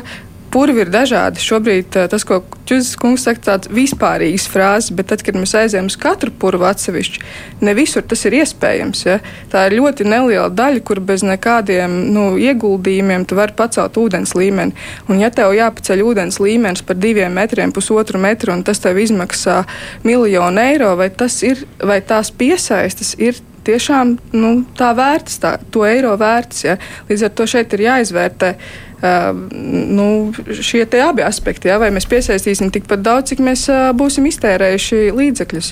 purvi 0.54 0.84
ir 0.84 0.92
dažādi. 0.94 1.42
Šobrīd 1.42 1.98
eh, 1.98 2.08
tas, 2.12 2.26
ko 2.28 2.42
Čuzis 2.70 2.96
kungs 3.00 3.26
saka, 3.26 3.42
tāds 3.48 3.70
vispārīgs 3.74 4.46
frāzes, 4.52 4.94
bet 4.96 5.10
tad, 5.12 5.24
kad 5.26 5.38
mēs 5.38 5.56
aizējām 5.58 5.90
uz 5.90 5.98
katru 6.00 6.32
purvu 6.40 6.68
atsevišķi, 6.70 7.24
ne 7.66 7.74
visur 7.78 8.06
tas 8.08 8.24
ir 8.30 8.38
iespējams. 8.40 9.04
Ja? 9.08 9.18
Tā 9.52 9.66
ir 9.68 9.78
ļoti 9.80 10.08
neliela 10.08 10.50
daļa, 10.54 10.84
kur 10.88 11.02
bez 11.04 11.26
nekādiem 11.28 11.98
nu, 12.14 12.26
ieguldījumiem 12.40 13.26
tu 13.28 13.38
vari 13.40 13.56
pacelt 13.58 13.98
ūdens 14.00 14.36
līmeni. 14.38 14.78
Un 15.10 15.24
ja 15.24 15.32
tev 15.34 15.56
jāpaceļ 15.58 16.06
ūdens 16.06 16.40
līmenis 16.44 16.86
par 16.86 17.00
diviem 17.02 17.34
metriem, 17.36 17.74
pusotru 17.76 18.22
metru, 18.22 18.54
un 18.56 18.64
tas 18.68 18.82
tev 18.84 19.02
izmaksā 19.02 19.64
miljonu 20.06 20.64
eiro, 20.64 20.94
vai, 21.00 21.10
ir, 21.50 21.66
vai 21.82 22.00
tās 22.06 22.32
piesaistas 22.32 23.16
ir 23.20 23.42
tiešām 23.64 24.18
nu, 24.36 24.56
tā 24.78 24.92
vērts, 24.96 25.38
tā, 25.44 25.56
to 25.72 25.86
eiro 25.88 26.16
vērts. 26.20 26.66
Ja? 26.68 26.80
Līdz 27.10 27.28
ar 27.28 27.38
to 27.38 27.48
šeit 27.50 27.76
ir 27.76 27.88
jāizvērtē 27.88 28.56
nu, 29.04 30.32
šie 30.62 30.86
abi 31.04 31.24
aspekti. 31.26 31.68
Ja, 31.68 31.78
vai 31.82 31.90
mēs 31.92 32.08
piesaistīsim 32.08 32.72
tikpat 32.74 33.04
daudz, 33.04 33.32
cik 33.34 33.44
mēs 33.44 33.66
būsim 34.00 34.28
iztērējuši 34.30 35.12
līdzekļus. 35.18 35.72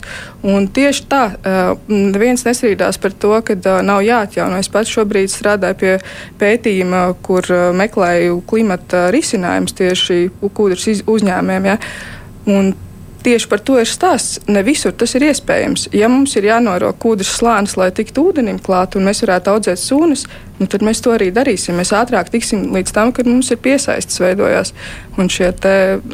Un 0.51 0.67
tieši 0.73 1.07
tā, 1.11 1.23
neviens 1.87 2.45
nesrīdās 2.47 2.99
par 3.01 3.15
to, 3.15 3.33
ka 3.47 3.55
nav 3.85 4.03
jāatjauno. 4.05 4.59
Es 4.59 4.71
pats 4.71 4.91
šobrīd 4.91 5.31
strādāju 5.31 5.79
pie 5.81 5.95
pētījuma, 6.41 7.07
kur 7.23 7.47
meklēju 7.79 8.41
klimata 8.49 9.07
risinājumus 9.15 9.77
tieši 9.79 10.21
kūdras 10.41 11.03
uzņēmējiem. 11.07 11.69
Ja. 11.71 11.81
Un 12.51 12.73
Tieši 13.21 13.47
par 13.51 13.61
to 13.61 13.75
ir 13.77 13.85
stāsts. 13.85 14.39
Ne 14.49 14.63
visur 14.65 14.95
tas 14.97 15.13
ir 15.13 15.27
iespējams. 15.27 15.91
Ja 15.93 16.07
mums 16.09 16.33
ir 16.39 16.47
jānoro 16.49 16.89
kūdras 16.97 17.29
slānis, 17.37 17.75
lai 17.77 17.91
tiktu 17.93 18.23
ūdenim 18.31 18.57
klāt 18.63 18.97
un 18.97 19.05
mēs 19.05 19.21
varētu 19.21 19.53
audzēt 19.53 19.81
sūnas, 19.81 20.25
nu, 20.61 20.69
tad 20.69 20.85
mēs 20.85 21.01
to 21.01 21.15
arī 21.15 21.31
darīsim. 21.33 21.79
Mēs 21.79 21.93
ātrāk 21.97 22.29
tiksim 22.33 22.69
līdz 22.75 22.93
tam, 22.93 23.11
kad 23.15 23.27
mums 23.29 23.49
ir 23.51 23.59
piesaistes 23.63 24.21
veidojās. 24.21 24.73
Un 25.17 25.31
šie 25.31 25.49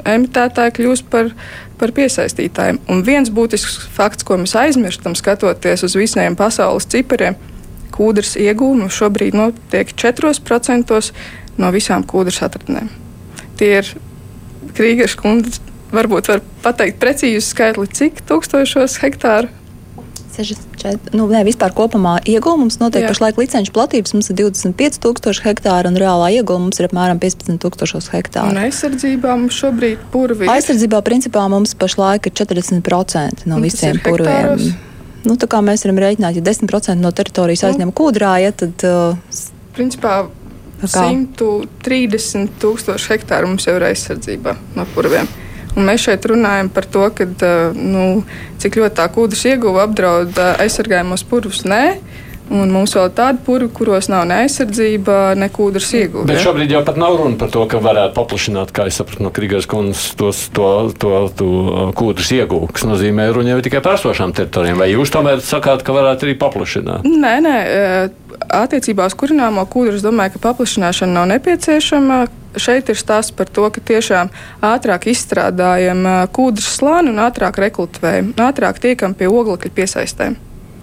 emitētāji 0.07 0.75
kļūs 0.79 1.03
par, 1.11 1.33
par 1.77 1.93
piesaistītājiem. 1.97 2.79
Un 2.91 3.03
viens 3.07 3.31
būtisks 3.33 3.89
fakts, 3.93 4.25
ko 4.27 4.39
mēs 4.39 4.55
aizmirstam, 4.57 5.17
skatoties 5.19 5.83
uz 5.87 5.97
visiem 5.99 6.39
pasaules 6.39 6.87
cipariem, 6.89 7.35
kūdras 7.93 8.37
iegūme 8.39 8.89
šobrīd 8.93 9.35
notiek 9.37 9.91
4% 9.93 11.01
no 11.57 11.71
visām 11.73 12.05
kūdras 12.07 12.43
atradnēm. 12.47 12.91
Tie 13.57 13.71
ir 13.81 13.95
Krīgas 14.77 15.15
kundzes 15.17 15.61
varbūt 15.91 16.29
var 16.29 16.41
pateikt 16.63 16.99
precīzi 17.01 17.43
skaitli, 17.45 17.87
cik 17.87 18.21
tūkstošos 18.27 18.99
hektāru 19.01 19.51
64. 20.37 21.13
Nu, 21.17 21.25
nē, 21.31 21.41
vispār 21.47 21.73
kopumā 21.75 22.17
iegūmums 22.27 22.79
notiek 22.81 23.05
Jā. 23.05 23.11
pašlaik 23.11 23.39
licenču 23.41 23.73
platības. 23.75 24.13
Mums 24.15 24.29
ir 24.31 24.37
25,000 24.39 25.43
hektāru 25.45 25.91
un 25.91 25.99
reālā 25.99 26.29
iegūmums 26.37 26.81
ir 26.81 26.89
apmēram 26.89 27.21
15,000 27.23 28.11
hektāru. 28.13 28.53
Un 28.53 28.61
aizsardzībā 28.65 29.37
mums 29.39 29.57
šobrīd 29.57 30.03
purvi. 30.13 30.49
Aizsardzībā 30.51 31.01
principā 31.05 31.47
mums 31.51 31.73
pašlaik 31.77 32.29
ir 32.29 32.35
40% 32.37 33.47
no 33.49 33.57
un 33.57 33.65
visiem 33.65 34.01
purviem. 34.03 34.67
Nu, 35.27 35.35
tā 35.35 35.49
kā 35.49 35.59
mēs 35.65 35.83
varam 35.83 36.03
rēķināt, 36.05 36.37
ja 36.39 36.43
10% 36.45 37.01
no 37.01 37.11
teritorijas 37.11 37.65
nu. 37.65 37.71
aizņem 37.71 37.95
kūdrā, 37.97 38.35
ja, 38.45 38.53
tad. 38.55 38.85
Uh, 38.85 39.17
Principā 39.75 40.27
130 40.85 42.53
tūkstoši 42.61 43.11
hektāru 43.15 43.49
mums 43.49 43.65
jau 43.67 43.75
ir 43.79 43.89
aizsardzībā 43.89 44.55
no 44.77 44.85
purviem. 44.93 45.29
Un 45.77 45.85
mēs 45.85 46.07
šeit 46.07 46.25
runājam 46.25 46.71
par 46.73 46.87
to, 46.89 47.05
ka, 47.13 47.27
nu, 47.77 48.23
cik 48.61 48.79
ļoti 48.81 48.97
tā 48.97 49.05
kūdras 49.13 49.43
ieguva 49.51 49.85
apdraud 49.85 50.39
aizsargājumos 50.57 51.25
purvus. 51.29 51.61
Nē, 51.69 51.99
Un 52.53 52.71
mums 52.71 52.93
vēl 52.95 53.09
tādi 53.15 53.41
purvi, 53.43 53.67
kuros 53.75 54.07
nav 54.11 54.23
ne 54.29 54.37
aizsardzība, 54.45 55.35
ne 55.39 55.49
kūdras 55.51 55.89
ieguve. 55.99 56.27
Bet 56.29 56.39
šobrīd 56.45 56.71
jau 56.71 56.83
pat 56.87 56.99
nav 56.99 57.17
runa 57.19 57.35
par 57.39 57.51
to, 57.51 57.65
ka 57.67 57.81
varētu 57.83 58.15
paplašināt, 58.15 58.71
kā 58.75 58.87
es 58.87 58.99
sapratu 58.99 59.25
no 59.25 59.31
Krīgas 59.35 59.67
kundzes, 59.67 60.13
tos, 60.19 60.45
to, 60.55 60.69
to, 60.95 61.11
to 61.35 61.49
kūdras 61.97 62.31
ieguvu, 62.37 62.71
kas 62.71 62.87
nozīmē 62.87 63.27
runa 63.35 63.55
jau 63.55 63.65
tikai 63.65 63.83
par 63.83 63.99
esošām 63.99 64.31
teritorijām. 64.37 64.79
Vai 64.79 64.93
jūs 64.93 65.11
tomēr 65.11 65.43
sakāt, 65.43 65.83
ka 65.83 65.95
varētu 65.95 66.27
arī 66.27 66.37
paplašināt? 66.39 67.07
Nē, 67.07 67.35
nē. 67.43 67.57
Attiecībā 68.47 69.09
uz 69.09 69.15
kurināmo 69.17 69.65
kūdru 69.67 69.97
es 69.97 70.05
domāju, 70.05 70.37
ka 70.37 70.47
paplašināšana 70.47 71.19
nav 71.19 71.27
nepieciešama 71.33 72.21
šeit 72.57 72.89
ir 72.89 72.97
stāsts 72.97 73.35
par 73.35 73.49
to, 73.53 73.67
ka 73.73 73.83
tiešām 73.83 74.31
ātrāk 74.65 75.09
izstrādājam 75.11 76.05
kūdras 76.33 76.69
slāni 76.79 77.11
un 77.13 77.21
ātrāk 77.23 77.59
rekrutējam, 77.61 78.31
ātrāk 78.47 78.79
tiekam 78.83 79.13
pie 79.17 79.29
oglekļa 79.29 79.73
piesaistēm. 79.77 80.37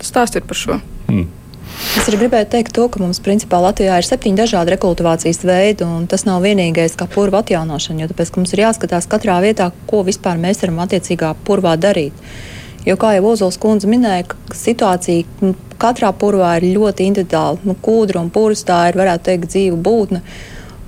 Stāsts 0.05 0.39
ir 0.39 0.47
par 0.47 0.61
šo. 0.61 0.79
Hmm. 1.09 1.27
Es 1.75 2.09
arī 2.11 2.19
gribēju 2.25 2.47
teikt, 2.53 2.73
to, 2.77 2.87
ka 2.91 3.01
mums 3.03 3.21
principā 3.23 3.59
Latvijā 3.63 3.97
ir 3.99 4.07
septiņi 4.07 4.41
dažādi 4.43 4.75
rekultivācijas 4.75 5.41
veidi, 5.47 5.87
un 5.87 6.09
tas 6.11 6.27
nav 6.27 6.43
vienīgais 6.45 6.97
kā 6.99 7.07
purva 7.11 7.43
atjaunošana, 7.43 8.05
jo 8.05 8.11
tāpēc 8.11 8.33
mums 8.37 8.55
ir 8.55 8.65
jāskatās 8.65 9.09
katrā 9.11 9.39
vietā, 9.45 9.71
ko 9.91 10.03
vispār 10.07 10.41
mēs 10.43 10.63
varam 10.63 10.83
attiecīgā 10.85 11.35
purvā 11.47 11.77
darīt. 11.81 12.17
Jo, 12.85 12.99
kā 13.01 13.15
jau 13.17 13.31
Ozols 13.31 13.57
kundze 13.63 13.89
minēja, 13.89 14.37
situācija 14.53 15.55
katrā 15.81 16.11
purvā 16.19 16.59
ir 16.61 16.75
ļoti 16.77 17.09
individuāla. 17.09 17.63
Nu, 17.65 17.77
kūdra 17.81 18.21
un 18.21 18.29
pūris 18.35 18.67
tā 18.69 18.83
ir, 18.91 18.99
varētu 19.01 19.31
teikt, 19.31 19.49
dzīva 19.55 19.79
būtne. 19.87 20.21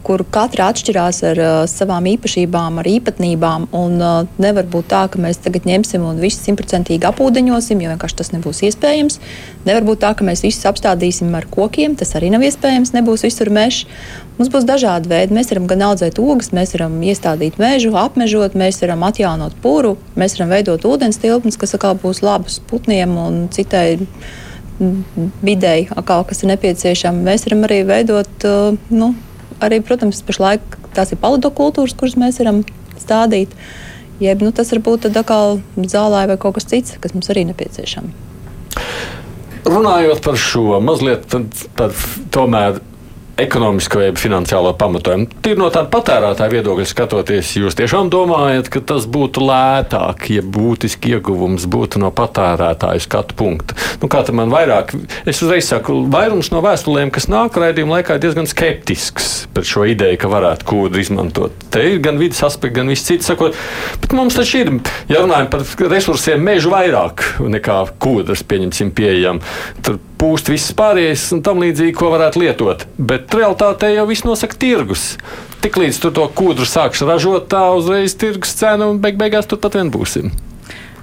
Kur 0.06 0.22
katra 0.30 0.68
atšķirās 0.70 1.18
ar 1.26 1.40
uh, 1.42 1.54
savām 1.70 2.06
īpašībām, 2.12 2.78
ar 2.78 2.86
īpatnībām. 2.86 3.68
Un, 3.74 3.96
uh, 3.98 4.28
nevar 4.42 4.68
būt 4.70 4.90
tā, 4.92 5.02
ka 5.10 5.18
mēs 5.22 5.40
tagad 5.42 5.66
ņemsim 5.66 6.04
un 6.06 6.20
visu 6.22 6.44
simtprocentīgi 6.44 7.08
apūdeņosim, 7.10 7.82
jo 7.82 7.90
vienkārši 7.90 8.20
tas 8.20 8.30
nebūs 8.36 8.62
iespējams. 8.68 9.18
Nevar 9.66 9.88
būt 9.88 10.04
tā, 10.04 10.12
ka 10.14 10.26
mēs 10.28 10.44
visus 10.46 10.68
apstādīsim 10.70 11.34
ar 11.34 11.48
kokiem. 11.50 11.98
Tas 11.98 12.14
arī 12.18 12.30
nav 12.34 12.46
iespējams. 12.46 12.94
Nebūs 12.94 13.26
visur 13.26 13.50
mežs. 13.50 13.84
Mums 14.36 14.50
būs 14.52 14.66
dažādi 14.68 15.08
veidi. 15.08 15.34
Mēs 15.34 15.48
varam 15.50 15.66
gan 15.70 15.84
audzēt 15.88 16.18
ogas, 16.20 16.50
mēs 16.54 16.74
varam 16.76 16.98
iestādīt 17.00 17.56
mežu, 17.60 17.94
apmežot, 17.96 18.56
mēs 18.58 18.82
varam 18.84 19.06
atjaunot 19.08 19.56
pūru, 19.64 19.94
mēs 20.20 20.36
varam 20.36 20.52
veidot 20.52 20.84
ūdens 20.84 21.18
tilpnes, 21.22 21.56
kas 21.56 21.72
atkal 21.78 21.96
būs 22.02 22.20
labas 22.22 22.58
putniem 22.68 23.16
un 23.16 23.46
citai 23.54 23.96
videi, 25.40 25.86
kas 25.88 26.42
ir 26.42 26.52
nepieciešama. 26.52 27.24
Mēs 27.30 27.46
varam 27.48 27.64
arī 27.64 27.80
veidot 27.88 28.44
uh, 28.44 28.76
nu, 28.92 29.14
arī, 29.64 29.80
protams, 29.84 30.22
pašlaik 30.26 30.78
tās 30.96 31.12
ir 31.12 31.20
palidokultūras, 31.22 31.96
kuras 31.98 32.16
mēs 32.20 32.40
varam 32.42 32.62
stādīt. 33.00 33.52
Jeb 34.22 34.40
nu, 34.40 34.52
tas 34.56 34.72
var 34.72 34.80
būt 34.84 35.10
zālē 35.92 36.24
vai 36.30 36.38
kaut 36.40 36.56
kas 36.56 36.68
cits, 36.70 36.96
kas 37.00 37.12
mums 37.12 37.28
arī 37.32 37.44
nepieciešams. 37.50 38.24
Runājot 39.66 40.22
par 40.22 40.38
šo 40.38 40.78
mazliet, 40.80 41.26
tad, 41.28 41.50
tad 41.76 41.96
tomēr 42.32 42.78
ekonomisko 43.36 44.00
vai 44.00 44.12
finansiālo 44.16 44.72
pamatojumu. 44.80 45.28
Tīri 45.44 45.60
no 45.60 45.68
tāda 45.72 45.90
patērētāja 45.92 46.52
viedokļa 46.54 46.86
skatoties, 46.88 47.52
jūs 47.60 47.76
tiešām 47.76 48.08
domājat, 48.12 48.70
ka 48.72 48.80
tas 48.92 49.04
būtu 49.12 49.44
lētāk, 49.44 50.28
ja 50.32 50.44
būtiski 50.56 51.16
ieguvums 51.16 51.68
būtu 51.70 52.00
no 52.00 52.10
patērētāja 52.16 53.04
skatu 53.04 53.36
punkta. 53.36 53.76
Nu, 54.00 54.08
kā 54.12 54.24
man 54.36 54.52
vairāk, 54.52 54.94
es 55.28 55.42
uzreiz 55.44 55.68
saku, 55.68 55.98
vairums 56.12 56.50
no 56.54 56.62
vēstulēm, 56.64 57.12
kas 57.14 57.28
nāk 57.32 57.60
raidījuma 57.60 57.98
laikā, 57.98 58.16
ir 58.16 58.24
diezgan 58.24 58.48
skeptisks 58.48 59.46
par 59.54 59.68
šo 59.68 59.84
ideju, 59.92 60.20
ka 60.20 60.32
varētu 60.32 60.68
kūdu 60.68 61.00
izmantot. 61.00 61.54
Te 61.72 61.84
ir 61.92 62.00
gan 62.04 62.20
vidas 62.20 62.42
aspekti, 62.48 62.78
gan 62.80 62.92
viss 62.92 63.06
cits 63.08 63.28
sakot, 63.28 63.56
bet 64.02 64.16
mums 64.16 64.36
taču 64.36 64.64
ir, 64.64 64.74
ja 65.12 65.22
runājam 65.22 65.52
par 65.52 65.64
resursiem, 65.92 66.40
mežu 66.44 66.72
vairāk 66.72 67.24
nekā 67.44 67.82
kūdras, 68.00 68.44
pieņemsim, 68.48 68.92
pieejam. 68.96 69.40
Tur 69.84 70.00
pūst 70.20 70.48
viss 70.50 70.72
pārējais 70.76 71.28
un 71.36 71.42
tam 71.44 71.60
līdzīgi, 71.62 71.94
ko 71.96 72.10
varētu 72.14 72.40
lietot. 72.42 72.86
Bet 72.96 73.25
realtātē 73.34 73.92
jau 73.94 74.06
viss 74.08 74.26
nosaka 74.26 74.58
tirgus. 74.60 75.16
Tiklīdz 75.64 76.00
tu 76.02 76.12
to 76.14 76.26
kūdru 76.36 76.68
sāks 76.68 77.02
ražot, 77.06 77.48
tā 77.50 77.64
uzreiz 77.74 78.14
tirgus 78.18 78.54
cena 78.58 78.90
un 78.92 79.00
beig 79.02 79.18
beigās 79.18 79.48
tur 79.50 79.60
pat 79.62 79.78
vien 79.78 79.90
būsim. 79.90 80.30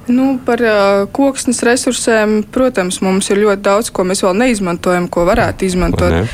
Nu, 0.08 0.40
par 0.46 0.60
uh, 0.60 1.08
koksnes 1.12 1.62
resursiem, 1.64 2.42
protams, 2.52 3.00
mums 3.00 3.30
ir 3.32 3.40
ļoti 3.40 3.64
daudz, 3.64 3.92
ko 3.96 4.04
mēs 4.04 4.20
vēl 4.26 4.36
neizmantojam, 4.36 5.08
ko 5.08 5.24
varētu 5.30 5.64
izmantot. 5.64 6.12
Ne? 6.12 6.26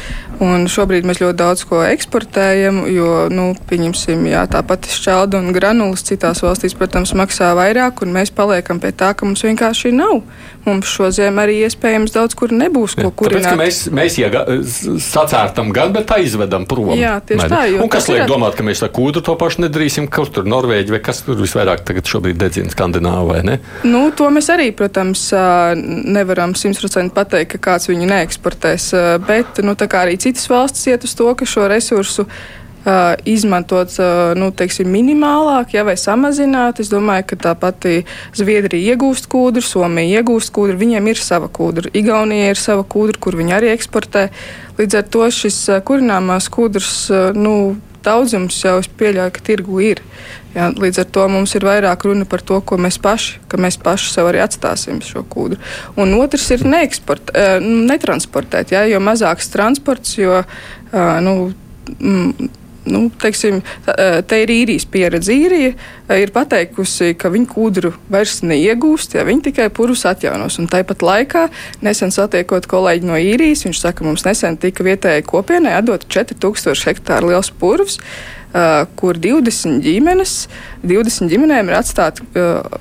Un 0.41 0.65
šobrīd 0.71 1.05
mēs 1.05 1.19
ļoti 1.19 1.37
daudz 1.37 1.65
ko 1.67 1.83
eksportējam, 1.83 2.79
jo, 2.89 3.27
nu, 3.29 3.51
pieņemsim, 3.69 4.23
jā, 4.31 4.45
tāpat 4.49 4.87
šķelda 4.89 5.37
un 5.37 5.51
granulas 5.53 6.05
citās 6.07 6.41
valstīs, 6.41 6.73
protams, 6.79 7.11
maksā 7.19 7.51
vairāk, 7.59 8.01
un 8.01 8.15
mēs 8.15 8.31
paliekam 8.33 8.79
pie 8.81 8.93
tā, 8.95 9.11
ka 9.13 9.27
mums 9.27 9.43
vienkārši 9.45 9.91
nav. 9.93 10.23
Mums 10.69 10.89
šo 10.89 11.09
ziemu 11.15 11.41
arī 11.41 11.59
iespējams 11.65 12.13
daudz 12.13 12.35
kur 12.37 12.53
nebūs 12.53 12.95
ko 12.99 13.09
kurināt. 13.09 13.47
Tāpēc, 13.49 13.59
mēs, 13.59 13.79
mēs 13.95 14.17
iega, 14.21 14.43
sacērtam 15.01 15.71
gan, 15.75 15.93
bet 15.95 16.11
aizvedam 16.13 16.67
prom. 16.69 16.93
Jā, 16.97 17.17
tieši 17.25 17.41
Mani. 17.47 17.55
tā. 17.55 17.81
Un 17.83 17.91
kas 17.91 18.09
liek 18.11 18.23
ir... 18.23 18.29
domāt, 18.29 18.57
ka 18.57 18.65
mēs 18.67 18.83
ar 18.85 18.93
kūdu 18.95 19.23
to 19.25 19.35
pašu 19.39 19.63
nedarīsim, 19.65 20.09
kur 20.13 20.29
tur 20.33 20.47
Norvēģi 20.49 20.95
vai 20.95 21.01
kas 21.09 21.23
tur 21.25 21.39
visvairāk 21.41 21.83
tagad 21.87 22.09
šobrīd 22.09 22.39
dedzina 22.39 22.73
Skandināvu 22.73 23.33
vai 23.33 23.41
ne? 23.47 23.57
Nu, 23.87 24.05
to 24.15 24.29
mēs 24.33 24.51
arī, 24.53 24.69
protams, 24.77 25.25
nevaram 25.79 26.55
simtprocentīgi 26.57 27.15
pateikt, 27.15 27.55
ka 27.55 27.63
kāds 27.71 27.89
viņu 27.89 28.09
neeksportēs, 28.13 28.91
bet, 29.25 29.63
nu, 29.65 29.75
tā 29.79 29.89
kā 29.91 30.05
arī 30.05 30.19
citas 30.21 30.45
valstis 30.51 30.91
iet 30.93 31.07
uz 31.07 31.15
to, 31.17 31.31
ka 31.37 31.47
šo 31.49 31.67
resursu 31.71 32.27
uh, 32.85 33.15
izmantot 33.29 33.93
uh, 33.99 34.31
nu, 34.39 34.49
teiksim, 34.55 34.89
minimālāk, 34.93 35.75
ja, 35.77 35.83
vai 35.87 35.97
samazināt. 35.99 36.81
Es 36.83 36.91
domāju, 36.93 37.27
ka 37.31 37.39
tā 37.47 37.55
pati 37.59 38.03
Zviedrija 38.37 38.95
iegūst 38.95 39.29
kūdru, 39.31 39.63
Somija 39.65 40.21
iegūst 40.21 40.53
kūdru, 40.55 40.79
viņiem 40.79 41.11
ir 41.11 41.21
sava 41.23 41.51
kūdra. 41.51 41.91
Igaunija 41.97 42.53
ir 42.53 42.61
sava 42.61 42.85
kūdra, 42.87 43.19
kur 43.21 43.39
viņi 43.39 43.57
arī 43.57 43.73
eksportē. 43.75 44.29
Līdz 44.79 45.01
ar 45.01 45.07
to 45.11 45.29
šis 45.33 45.61
kurināmās 45.87 46.47
kūdras 46.53 46.93
nu, 47.35 47.55
daudzums 48.05 48.59
jau 48.63 48.77
es 48.79 48.89
pieļauju, 48.99 49.33
ka 49.35 49.43
tirgu 49.45 49.81
ir. 49.83 50.03
Jā, 50.55 50.69
līdz 50.73 51.03
ar 51.03 51.09
to 51.13 51.25
mums 51.29 51.53
ir 51.57 51.65
vairāk 51.67 52.07
runa 52.07 52.25
par 52.29 52.41
to, 52.41 52.57
ko 52.65 52.79
mēs 52.81 52.97
paši, 53.01 53.37
ka 53.51 53.59
mēs 53.61 53.77
paši 53.83 54.13
sev 54.15 54.29
arī 54.31 54.41
atstāsim 54.41 55.01
šo 55.05 55.21
kūdru. 55.29 55.59
Un 55.99 56.15
otrs 56.17 56.47
ir 56.55 56.65
neeksport, 56.65 57.33
netransportēt, 57.61 58.73
jā, 58.73 58.87
jo 58.89 59.01
mazāks 59.03 59.51
transports, 59.53 60.15
jo 60.17 60.41
nu, 61.25 61.35
nu, 62.85 63.09
teiksim, 63.21 63.61
te 64.29 64.39
ir 64.43 64.51
īrijas 64.53 64.85
pieredze. 64.89 65.33
Īrija 65.33 66.19
ir 66.19 66.33
pateikusi, 66.35 67.13
ka 67.19 67.31
viņi 67.33 67.49
kūdru 67.51 67.93
vairs 68.11 68.39
neiegūst, 68.45 69.15
ja 69.17 69.25
viņi 69.27 69.49
tikai 69.49 69.69
purvus 69.73 70.05
atjaunos. 70.09 70.59
Un 70.61 70.69
tāpat 70.71 71.03
laikā, 71.05 71.47
nesen 71.85 72.13
satiekot 72.15 72.69
kolēģi 72.69 73.09
no 73.09 73.19
īrijas, 73.19 73.65
viņš 73.67 73.83
saka, 73.83 74.07
mums 74.07 74.25
nesen 74.27 74.59
tika 74.61 74.85
vietējai 74.87 75.25
kopienai 75.27 75.77
atdot 75.79 76.07
4000 76.09 76.89
hektāru 76.89 77.33
liels 77.33 77.53
purvs. 77.61 77.99
Uh, 78.49 78.87
kur 78.97 79.13
20 79.21 79.83
ģimenes, 79.85 80.47
20 80.81 81.29
ģimenēm 81.29 81.67
ir 81.69 81.75
atstāta 81.77 82.23
uh, 82.25 82.79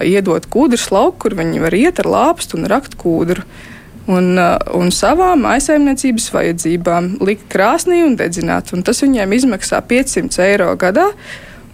iedot 0.00 0.46
kūdras 0.48 0.86
lauku, 0.94 1.26
kur 1.26 1.36
viņi 1.36 1.60
var 1.60 1.76
iet 1.76 2.00
ar 2.00 2.08
lāpstu 2.08 2.56
un 2.56 2.64
rakt 2.72 2.96
kūdru. 2.96 3.44
Uh, 3.44 3.69
un, 4.10 4.32
uh, 4.38 4.56
un 4.76 4.90
savām 4.94 5.46
aizsaimniecības 5.50 6.30
vajadzībām 6.34 7.14
likt 7.26 7.46
krāsnī 7.52 8.02
un 8.06 8.16
dedzināt. 8.18 8.74
Un 8.74 8.84
tas 8.86 9.02
viņiem 9.04 9.38
izmaksā 9.38 9.80
500 9.86 10.44
eiro 10.48 10.72
gadā. 10.80 11.10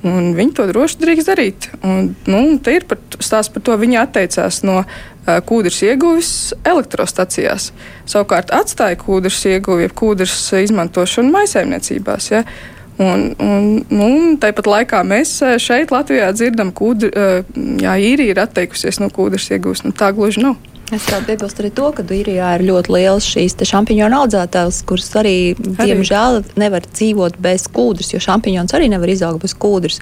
Un 0.07 0.34
viņi 0.37 0.53
to 0.55 0.66
droši 0.68 1.01
drīkst 1.03 1.28
darīt. 1.30 1.68
Un, 1.87 2.12
nu, 2.30 2.41
te 2.62 2.76
ir 2.76 2.84
par, 2.87 3.01
stāsts 3.16 3.51
par 3.51 3.64
to, 3.64 3.74
viņi 3.80 3.99
atteicās 4.03 4.61
no 4.68 4.82
uh, 4.82 5.39
kūdras 5.49 5.80
ieguves 5.89 6.30
elektrostacijās. 6.68 7.72
Savukārt 8.07 8.53
atstāja 8.55 9.01
kūdras 9.01 9.41
ieguvi, 9.51 9.87
jeb 9.87 9.97
kūdras 9.99 10.37
izmantošanu 10.61 11.32
maisaimniecībās. 11.34 12.30
Ja? 12.34 12.45
Un, 13.03 13.26
un, 13.43 13.66
nu, 13.93 14.12
tāpat 14.41 14.70
laikā 14.70 15.03
mēs 15.09 15.34
uh, 15.43 15.57
šeit, 15.61 15.91
Latvijā, 15.93 16.30
dzirdam, 16.37 16.70
ka 16.76 16.93
uh, 16.93 17.43
īrija 17.97 18.37
ir 18.37 18.45
atteikusies 18.45 19.01
no 19.03 19.11
kūdras 19.12 19.51
iegūšanas. 19.57 19.91
Nu, 19.91 19.97
tā 19.97 20.12
gluži 20.16 20.45
nav. 20.45 20.61
Es 20.95 21.03
gribētu 21.03 21.26
piebilst 21.26 21.59
arī 21.59 21.70
to, 21.74 21.89
ka 21.97 22.05
Īrijā 22.14 22.53
ir 22.57 22.62
ļoti 22.68 22.93
liels 22.95 23.26
šīs 23.26 23.57
šampiņonu 23.66 24.20
audzētājs, 24.22 24.84
kurus 24.87 25.09
arī, 25.18 25.39
arī, 25.59 25.89
diemžēl, 25.91 26.45
nevar 26.62 26.87
dzīvot 26.87 27.41
bez 27.43 27.66
kūdras, 27.74 28.12
jo 28.14 28.20
šampiņons 28.22 28.76
arī 28.78 28.93
nevar 28.93 29.11
izaugt 29.11 29.43
bez 29.43 29.57
kūdras. 29.59 29.99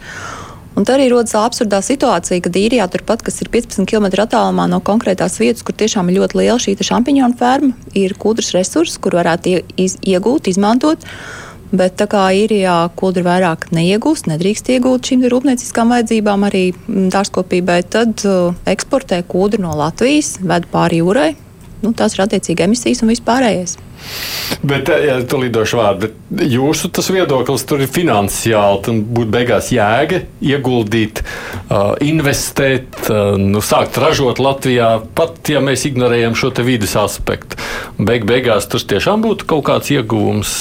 Un 0.75 0.85
tā 0.85 0.97
arī 0.97 1.07
rodas 1.13 1.33
absurdā 1.39 1.79
situācija, 1.87 2.43
kad 2.45 2.57
īrijā 2.59 2.85
turpat, 2.91 3.23
kas 3.25 3.41
ir 3.41 3.49
15 3.55 3.87
km 3.89 4.11
attālumā 4.27 4.67
no 4.69 4.83
konkrētās 4.85 5.39
vietas, 5.41 5.63
kur 5.65 5.77
tiešām 5.79 6.11
ir 6.11 6.19
ļoti 6.19 6.41
liela 6.41 6.59
šī 6.61 6.75
šampiņonu 6.83 7.39
ferma, 7.39 7.73
ir 7.97 8.17
kūdras 8.21 8.53
resursi, 8.57 8.99
kur 9.01 9.17
varētu 9.21 9.61
iegūt, 9.79 10.51
izmantot. 10.51 11.07
Bet 11.75 11.97
tā 11.99 12.07
kā 12.11 12.29
īrijā 12.37 12.75
kūdru 12.95 13.25
vairāk 13.27 13.67
neiegūst, 13.75 14.29
nedrīkst 14.31 14.69
iegūt 14.77 15.09
šīm 15.11 15.25
rūpnieciskām 15.33 15.91
vajadzībām, 15.91 16.47
arī 16.47 16.69
mm, 16.71 17.09
dārzkopībai, 17.15 17.81
tad 17.91 18.23
uh, 18.29 18.55
eksportē 18.71 19.25
kūdru 19.27 19.65
no 19.65 19.73
Latvijas, 19.79 20.37
ved 20.45 20.69
pāri 20.71 21.01
jūrai. 21.03 21.33
Nu, 21.83 21.91
tās 21.93 22.15
ir 22.15 22.23
attiecīgi 22.25 22.65
emisijas 22.65 23.03
un 23.05 23.11
vispārējais. 23.11 23.75
Bet, 24.65 24.89
ja 24.89 25.17
tu 25.29 25.39
lidošu 25.41 25.79
vārdu, 25.81 26.09
bet 26.31 26.45
jūsu 26.53 26.91
tas 26.95 27.09
viedoklis 27.13 27.65
tur 27.69 27.83
ir 27.83 27.91
finansiāli, 27.93 28.81
tad 28.85 29.01
būtu 29.17 29.33
beigās 29.35 29.71
jēga 29.75 30.23
ieguldīt, 30.45 31.25
uh, 31.25 31.95
investēt, 32.05 33.01
uh, 33.09 33.35
nu, 33.41 33.65
sākt 33.65 33.99
ražot 34.01 34.39
Latvijā, 34.45 34.93
pat 35.19 35.51
ja 35.51 35.65
mēs 35.65 35.89
ignorējam 35.91 36.37
šo 36.39 36.53
vidas 36.63 36.95
aspektu. 37.01 37.59
Beig 37.99 38.29
beigās 38.29 38.71
tas 38.71 38.87
tiešām 38.89 39.25
būtu 39.25 39.49
kaut 39.51 39.67
kāds 39.73 39.91
ieguvums 39.97 40.55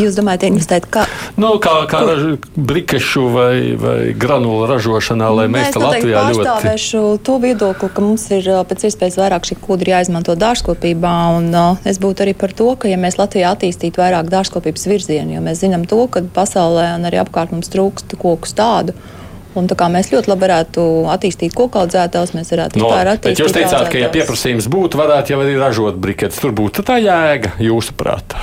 Jūs 0.00 0.16
domājat, 0.16 0.46
investēt 0.48 0.86
kā? 0.92 1.04
Nu, 1.40 1.52
kā 1.62 1.74
kā 1.90 2.00
raž, 2.06 2.22
brikešu 2.56 3.24
vai, 3.34 3.54
vai 3.78 3.96
granulu 4.16 4.66
ražošanā, 4.70 5.28
lai 5.36 5.46
nu, 5.50 5.56
mēs 5.58 5.72
te 5.74 5.82
Latvijā 5.82 6.24
ļoti. 6.28 6.32
Es 6.32 6.40
pārstāvēšu 6.40 7.02
to 7.26 7.38
viedokli, 7.42 7.90
ka 7.92 8.04
mums 8.04 8.26
ir 8.32 8.48
pēc 8.68 8.86
iespējas 8.88 9.18
vairāk 9.20 9.48
šī 9.48 9.58
kūdra 9.62 9.96
jāizmanto 9.96 10.36
dārzkopībā, 10.40 11.14
un 11.36 11.48
uh, 11.52 11.88
es 11.88 12.00
būtu 12.02 12.24
arī 12.24 12.36
par 12.38 12.54
to, 12.56 12.70
ka 12.80 12.90
ja 12.90 13.00
mēs 13.00 13.20
Latvijā 13.20 13.52
attīstītu 13.52 14.00
vairāk 14.00 14.30
dārzkopības 14.32 14.88
virzienu, 14.88 15.36
jo 15.36 15.44
mēs 15.44 15.60
zinām 15.64 15.84
to, 15.88 16.04
ka 16.12 16.24
pasaulē 16.34 16.94
un 16.96 17.10
arī 17.10 17.20
apkārt 17.22 17.52
mums 17.52 17.72
trūkst 17.72 18.16
koku 18.16 18.48
stādu. 18.48 18.96
Un 19.52 19.66
tā 19.68 19.76
kā 19.76 19.90
mēs 19.92 20.08
ļoti 20.08 20.30
labi 20.32 20.46
varētu 20.46 20.82
attīstīt 21.12 21.52
koku 21.52 21.82
audzētājus, 21.82 22.32
mēs 22.32 22.54
varētu 22.54 22.80
no, 22.80 22.88
vispār 22.88 23.10
attīstīt. 23.12 23.42
Jūs 23.44 23.52
teicāt, 23.52 23.68
audzētājus. 23.68 23.92
ka, 23.92 24.00
ja 24.00 24.08
pieprasījums 24.14 24.70
būtu, 24.72 25.00
varētu 25.02 25.34
jau 25.34 25.42
arī 25.44 25.58
ražot 25.60 26.00
briketes. 26.00 26.40
Tur 26.40 26.56
būtu 26.56 26.86
tā 26.88 26.96
jēga, 27.04 27.52
jūsuprāt. 27.60 28.38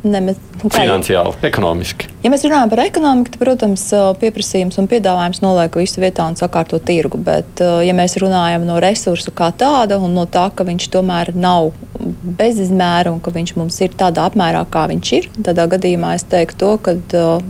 Ne, 0.00 0.20
mēs, 0.24 0.38
nu, 0.62 0.70
Finansiāli, 0.72 1.34
ekonomiski. 1.44 2.08
Ja 2.24 2.30
mēs 2.32 2.44
runājam 2.46 2.70
par 2.72 2.80
ekonomiku, 2.86 3.34
tad, 3.34 3.40
protams, 3.42 3.84
pieprasījums 4.20 4.78
un 4.80 4.88
piedāvājums 4.88 5.42
noliek 5.44 5.76
visu 5.80 6.00
vietā 6.00 6.24
un 6.28 6.38
sakārto 6.40 6.80
tirgu. 6.80 7.20
Bet, 7.24 7.60
ja 7.60 7.96
mēs 7.96 8.16
runājam 8.20 8.64
no 8.68 8.80
resursu 8.80 9.34
kā 9.36 9.50
tāda 9.56 10.00
un 10.00 10.16
no 10.16 10.24
tā, 10.30 10.48
ka 10.56 10.64
viņš 10.68 10.88
tomēr 10.96 11.34
nav 11.36 11.72
bezizmēra 12.00 13.12
un 13.12 13.20
ka 13.20 13.32
viņš 13.34 13.52
mums 13.58 13.76
ir 13.84 13.92
tādā 13.98 14.24
apmērā, 14.30 14.62
kā 14.72 14.86
viņš 14.90 15.10
ir, 15.18 15.28
tādā 15.44 15.66
gadījumā 15.70 16.14
es 16.16 16.24
teiktu 16.28 16.58
to, 16.60 16.70
ka 16.84 16.94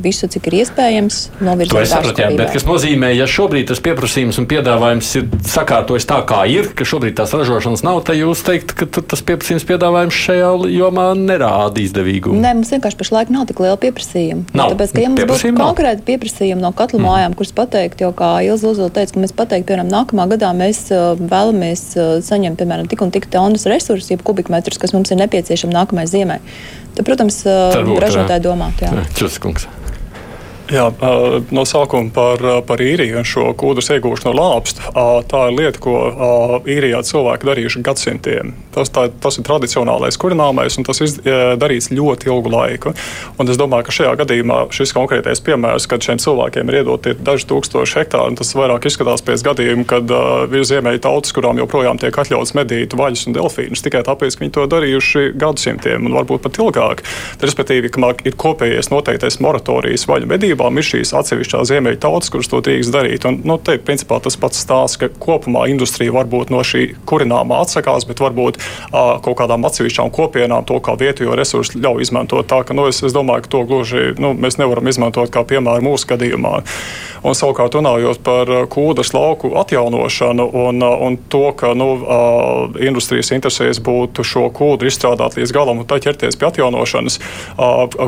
visu, 0.02 0.26
cik 0.30 0.48
ir 0.50 0.60
iespējams, 0.62 1.20
novirzīt 1.44 1.76
uz 1.78 2.14
to. 2.16 2.28
Bet 2.38 2.54
kas 2.54 2.66
nozīmē, 2.66 3.12
ja 3.14 3.28
šobrīd 3.30 3.70
tas 3.70 3.82
pieprasījums 3.84 4.40
un 4.42 4.48
piedāvājums 4.50 5.12
ir 5.20 5.28
sakārtojis 5.50 6.08
tā, 6.10 6.20
kā 6.26 6.42
ir, 6.50 6.72
ka 6.74 6.86
šobrīd 6.88 7.18
tās 7.20 7.34
ražošanas 7.36 7.84
nav, 7.86 8.02
tad 8.06 8.18
jūs 8.18 8.42
teikt, 8.46 8.74
ka 8.78 8.90
tas 8.90 9.22
pieprasījums 9.26 9.66
piedāvājums 9.68 10.20
šajā 10.26 10.50
jomā 10.74 11.10
nerāda 11.18 11.82
izdevīgumu. 11.84 12.39
Nē, 12.40 12.52
mums 12.56 12.70
vienkārši 12.72 12.98
pašlaik 13.00 13.32
nav 13.34 13.46
tik 13.50 13.60
liela 13.62 13.76
pieprasījuma. 13.80 14.46
Nav. 14.56 14.74
Tāpēc, 14.74 14.94
ka, 14.94 15.02
ja 15.04 15.10
mums 15.12 15.26
būtu 15.30 15.52
konkrēti 15.58 16.06
pieprasījumi 16.08 16.64
no 16.64 16.72
katla 16.76 17.02
mājām, 17.04 17.32
mm. 17.32 17.38
kurus 17.38 17.52
pateikt, 17.56 18.04
jo, 18.04 18.12
kā 18.16 18.30
Ilza 18.46 18.70
Uzula 18.72 18.92
teica, 18.94 19.16
ka 19.16 19.24
mēs 19.24 19.34
pateikt, 19.36 19.68
piemēram, 19.68 19.90
nākamā 19.92 20.26
gadā 20.34 20.52
mēs 20.56 20.86
uh, 20.94 21.12
vēlamies 21.20 21.84
uh, 21.98 22.12
saņemt, 22.24 22.60
piemēram, 22.60 22.88
tik 22.90 23.04
un 23.04 23.12
tik 23.14 23.28
tonnas 23.32 23.68
resursus, 23.70 24.12
jeb 24.12 24.24
kubikmetrus, 24.26 24.80
kas 24.80 24.96
mums 24.96 25.12
ir 25.12 25.20
nepieciešami 25.20 25.76
nākamajai 25.76 26.14
ziemai. 26.14 26.40
Tad, 26.96 27.04
protams, 27.08 27.42
uh, 27.48 27.76
ražotāji 28.02 28.48
domātu. 28.48 28.90
Čuskungs. 29.18 29.68
Jā, 30.70 30.86
no 31.50 31.64
sākuma 31.66 32.12
par, 32.14 32.42
par 32.66 32.82
īriju 32.82 33.18
un 33.18 33.26
šo 33.26 33.48
kūdras 33.58 33.90
iegūšanu 33.96 34.30
no 34.30 34.34
lāpsta. 34.38 34.92
Tā 35.26 35.40
ir 35.50 35.56
lieta, 35.56 35.80
ko 35.82 35.94
īrijā 36.62 37.00
cilvēki 37.08 37.48
darījuši 37.48 37.82
gadsimtiem. 37.86 38.52
Tas, 38.70 38.92
tā, 38.94 39.08
tas 39.22 39.40
ir 39.40 39.46
tradicionālais 39.48 40.18
kurināmais, 40.20 40.76
un 40.78 40.86
tas 40.86 41.02
ir 41.02 41.10
darīts 41.58 41.90
ļoti 41.90 42.30
ilgu 42.30 42.52
laiku. 42.54 42.92
Un 43.42 43.50
es 43.50 43.58
domāju, 43.58 43.88
ka 43.88 43.96
šajā 43.96 44.12
gadījumā 44.20 44.60
šis 44.74 44.94
konkrētais 44.94 45.42
piemērs, 45.42 45.88
kad 45.90 46.06
šiem 46.06 46.22
cilvēkiem 46.22 46.70
ir 46.70 46.78
iedoti 46.84 47.16
daži 47.18 47.48
tūkstoši 47.50 47.98
hektāri, 48.04 48.38
tas 48.38 48.54
vairāk 48.54 48.86
izskatās 48.86 49.26
pēc 49.26 49.42
gadījuma, 49.50 49.88
kad 49.90 50.14
ir 50.54 50.68
ziemeļu 50.70 51.02
tautas, 51.02 51.34
kurām 51.34 51.58
joprojām 51.58 51.98
tiek 51.98 52.14
atļauts 52.14 52.54
medīt 52.58 52.94
vaļus 52.94 53.26
un 53.26 53.38
delfīnus 53.40 53.82
tikai 53.86 54.04
tāpēc, 54.06 54.38
ka 54.38 54.46
viņi 54.46 54.54
to 54.54 54.68
darījuši 54.70 55.26
gadsimtiem 55.40 56.06
un 56.06 56.14
varbūt 56.20 56.46
pat 56.46 56.62
ilgāk. 56.62 57.04
Respektīvi, 57.42 57.90
ka 57.90 58.14
ir 58.22 58.38
kopējais 58.38 58.92
noteiktais 58.94 59.40
moratorijas 59.42 60.06
vaļu 60.06 60.30
medību 60.30 60.59
sabiedrībām 60.60 60.78
ir 60.78 60.86
šīs 60.86 61.12
atsevišķās 61.16 61.70
ziemeļu 61.70 61.98
tautas, 62.00 62.30
kuras 62.30 62.48
to 62.48 62.60
drīkst 62.60 62.92
darīt. 62.92 63.24
Un, 63.24 63.40
nu, 63.44 63.58
te, 63.58 63.78
principā, 63.78 64.20
tas 64.20 64.36
pats 64.36 64.60
stāsts, 64.60 64.98
ka 65.00 65.08
kopumā 65.08 65.68
industrija 65.70 66.12
varbūt 66.12 66.50
no 66.50 66.62
šī 66.62 66.96
kurināmā 67.06 67.62
atsakās, 67.64 68.06
bet 68.06 68.20
varbūt 68.20 68.58
uh, 68.60 69.20
kaut 69.22 69.38
kādām 69.38 69.64
atsevišķām 69.64 70.10
kopienām 70.10 70.64
to 70.66 70.80
kā 70.80 70.96
vietējo 71.00 71.36
resursu 71.36 71.80
ļauj 71.80 72.02
izmantot. 72.02 72.46
Tā 72.46 72.62
ka 72.64 72.74
nu, 72.74 72.88
es, 72.88 73.02
es 73.02 73.14
domāju, 73.14 73.46
ka 73.46 73.54
to 73.56 73.64
gluži 73.68 74.10
nu, 74.20 74.34
mēs 74.34 74.58
nevaram 74.60 74.88
izmantot 74.88 75.32
kā 75.32 75.44
piemēru 75.44 75.86
mūsu 75.90 76.10
gadījumā. 76.10 76.60
Un 77.20 77.36
savukārt 77.36 77.74
runājot 77.76 78.22
par 78.24 78.48
kūdas 78.72 79.12
lauku 79.12 79.52
atjaunošanu 79.60 80.46
un, 80.56 80.80
un 80.80 81.18
to, 81.32 81.50
ka 81.52 81.74
nu, 81.76 81.90
industrijas 82.80 83.32
interesēs 83.36 83.80
būtu 83.84 84.24
šo 84.24 84.46
kūdu 84.56 84.88
izstrādāt 84.88 85.36
līdz 85.36 85.52
galam 85.52 85.82
un 85.82 85.88
tā 85.88 86.00
ķerties 86.00 86.38
pie 86.40 86.48
atjaunošanas, 86.48 87.18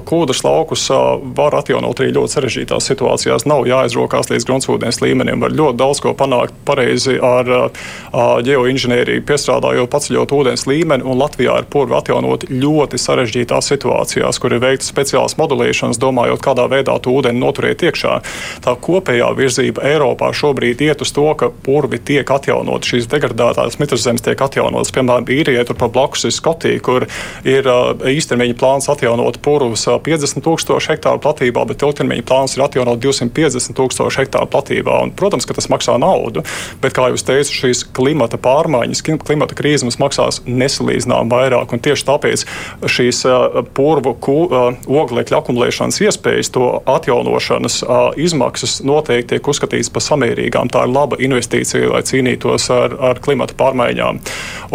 kūdas 0.09 0.41
laukus 0.47 0.89
var 1.37 1.59
atjaunot 1.61 2.01
arī 2.01 2.15
ļoti 2.17 2.37
sarežģītās 2.43 2.89
situācijās 2.91 3.47
nav 3.47 3.67
jāizrokās 3.69 4.31
līdz 4.33 4.47
gruntsvūdens 4.49 5.01
līmenim. 5.03 5.43
Var 5.43 5.55
ļoti 5.55 5.79
daudz 5.79 6.01
ko 6.03 6.13
panākt 6.19 6.57
pareizi 6.67 7.19
ar 7.23 7.71
ģeoinženieriju, 8.47 9.23
piestrādājot, 9.29 9.91
paceļot 9.93 10.35
ūdens 10.35 10.67
līmeni, 10.67 11.07
un 11.07 11.21
Latvijā 11.21 11.61
ir 11.63 11.69
purvi 11.71 11.97
atjaunot 11.99 12.49
ļoti 12.51 12.99
sarežģītās 12.99 13.71
situācijās, 13.73 14.41
kur 14.43 14.57
ir 14.57 14.63
veikta 14.63 14.89
speciāls 14.89 15.37
modelēšanas, 15.39 16.01
domājot, 16.03 16.43
kādā 16.43 16.67
veidā 16.73 16.99
to 17.03 17.15
ūdeni 17.15 17.41
noturēt 17.43 17.85
iekšā. 17.87 18.19
Tā 18.65 18.75
kopējā 18.83 19.31
virzība 19.39 19.87
Eiropā 19.93 20.33
šobrīd 20.35 20.83
iet 20.83 21.05
uz 21.05 21.15
to, 21.15 21.29
ka 21.39 21.53
purvi 21.65 22.01
tiek 22.03 22.27
atjaunot, 22.27 22.87
šīs 22.89 23.09
degradētās 23.13 23.79
mitrzemes 23.81 24.25
tiek 24.25 24.41
atjaunotas. 24.43 24.93
Piemēram, 24.95 25.29
īrijai 25.31 25.67
tur 25.69 25.79
pa 25.79 25.91
blakus 25.93 26.27
ir 26.27 26.35
Skotija, 26.35 26.83
kur 26.83 27.07
ir 27.47 27.69
īstermiņa 28.13 28.59
plāns 28.59 28.91
atjaunot 28.93 29.39
purvus 29.45 29.87
50 29.87 30.43
tūkstošu 30.45 30.95
hektāru 30.95 31.23
platībā, 31.23 31.65
bet 31.69 31.85
ilgtermiņa 31.85 32.27
plāns 32.33 32.57
ir 32.57 32.65
atjaunot 32.65 33.01
250 33.03 33.77
tūkstošu 33.77 34.23
hektāru 34.23 34.49
platībā. 34.53 34.97
Un, 35.05 35.13
protams, 35.17 35.47
ka 35.49 35.57
tas 35.57 35.69
maksā 35.73 35.99
naudu, 36.01 36.45
bet, 36.83 36.95
kā 36.97 37.11
jau 37.13 37.21
teicu, 37.29 37.53
šīs 37.63 37.85
klimata 37.97 38.41
pārmaiņas, 38.41 39.05
klimata 39.05 39.57
krīze 39.59 39.87
mums 39.87 40.01
maksās 40.01 40.41
nesalīdzinām 40.49 41.31
vairāk. 41.33 41.75
Tieši 41.83 42.07
tāpēc 42.09 42.45
šīs 42.91 43.23
purvu 43.77 44.15
oglekļa 45.03 45.41
akumulēšanas 45.43 46.01
iespējas, 46.07 46.53
to 46.55 46.69
atjaunošanas 46.89 47.81
izmaksas 48.21 48.81
noteikti 48.87 49.35
tiek 49.35 49.49
uzskatītas 49.53 49.91
par 49.93 50.05
samērīgām. 50.05 50.71
Tā 50.73 50.87
ir 50.87 50.95
laba 50.95 51.19
investīcija, 51.23 51.91
lai 51.93 52.03
cīnītos 52.07 52.69
ar, 52.75 52.97
ar 53.13 53.21
klimata 53.25 53.57
pārmaiņām. 53.59 54.21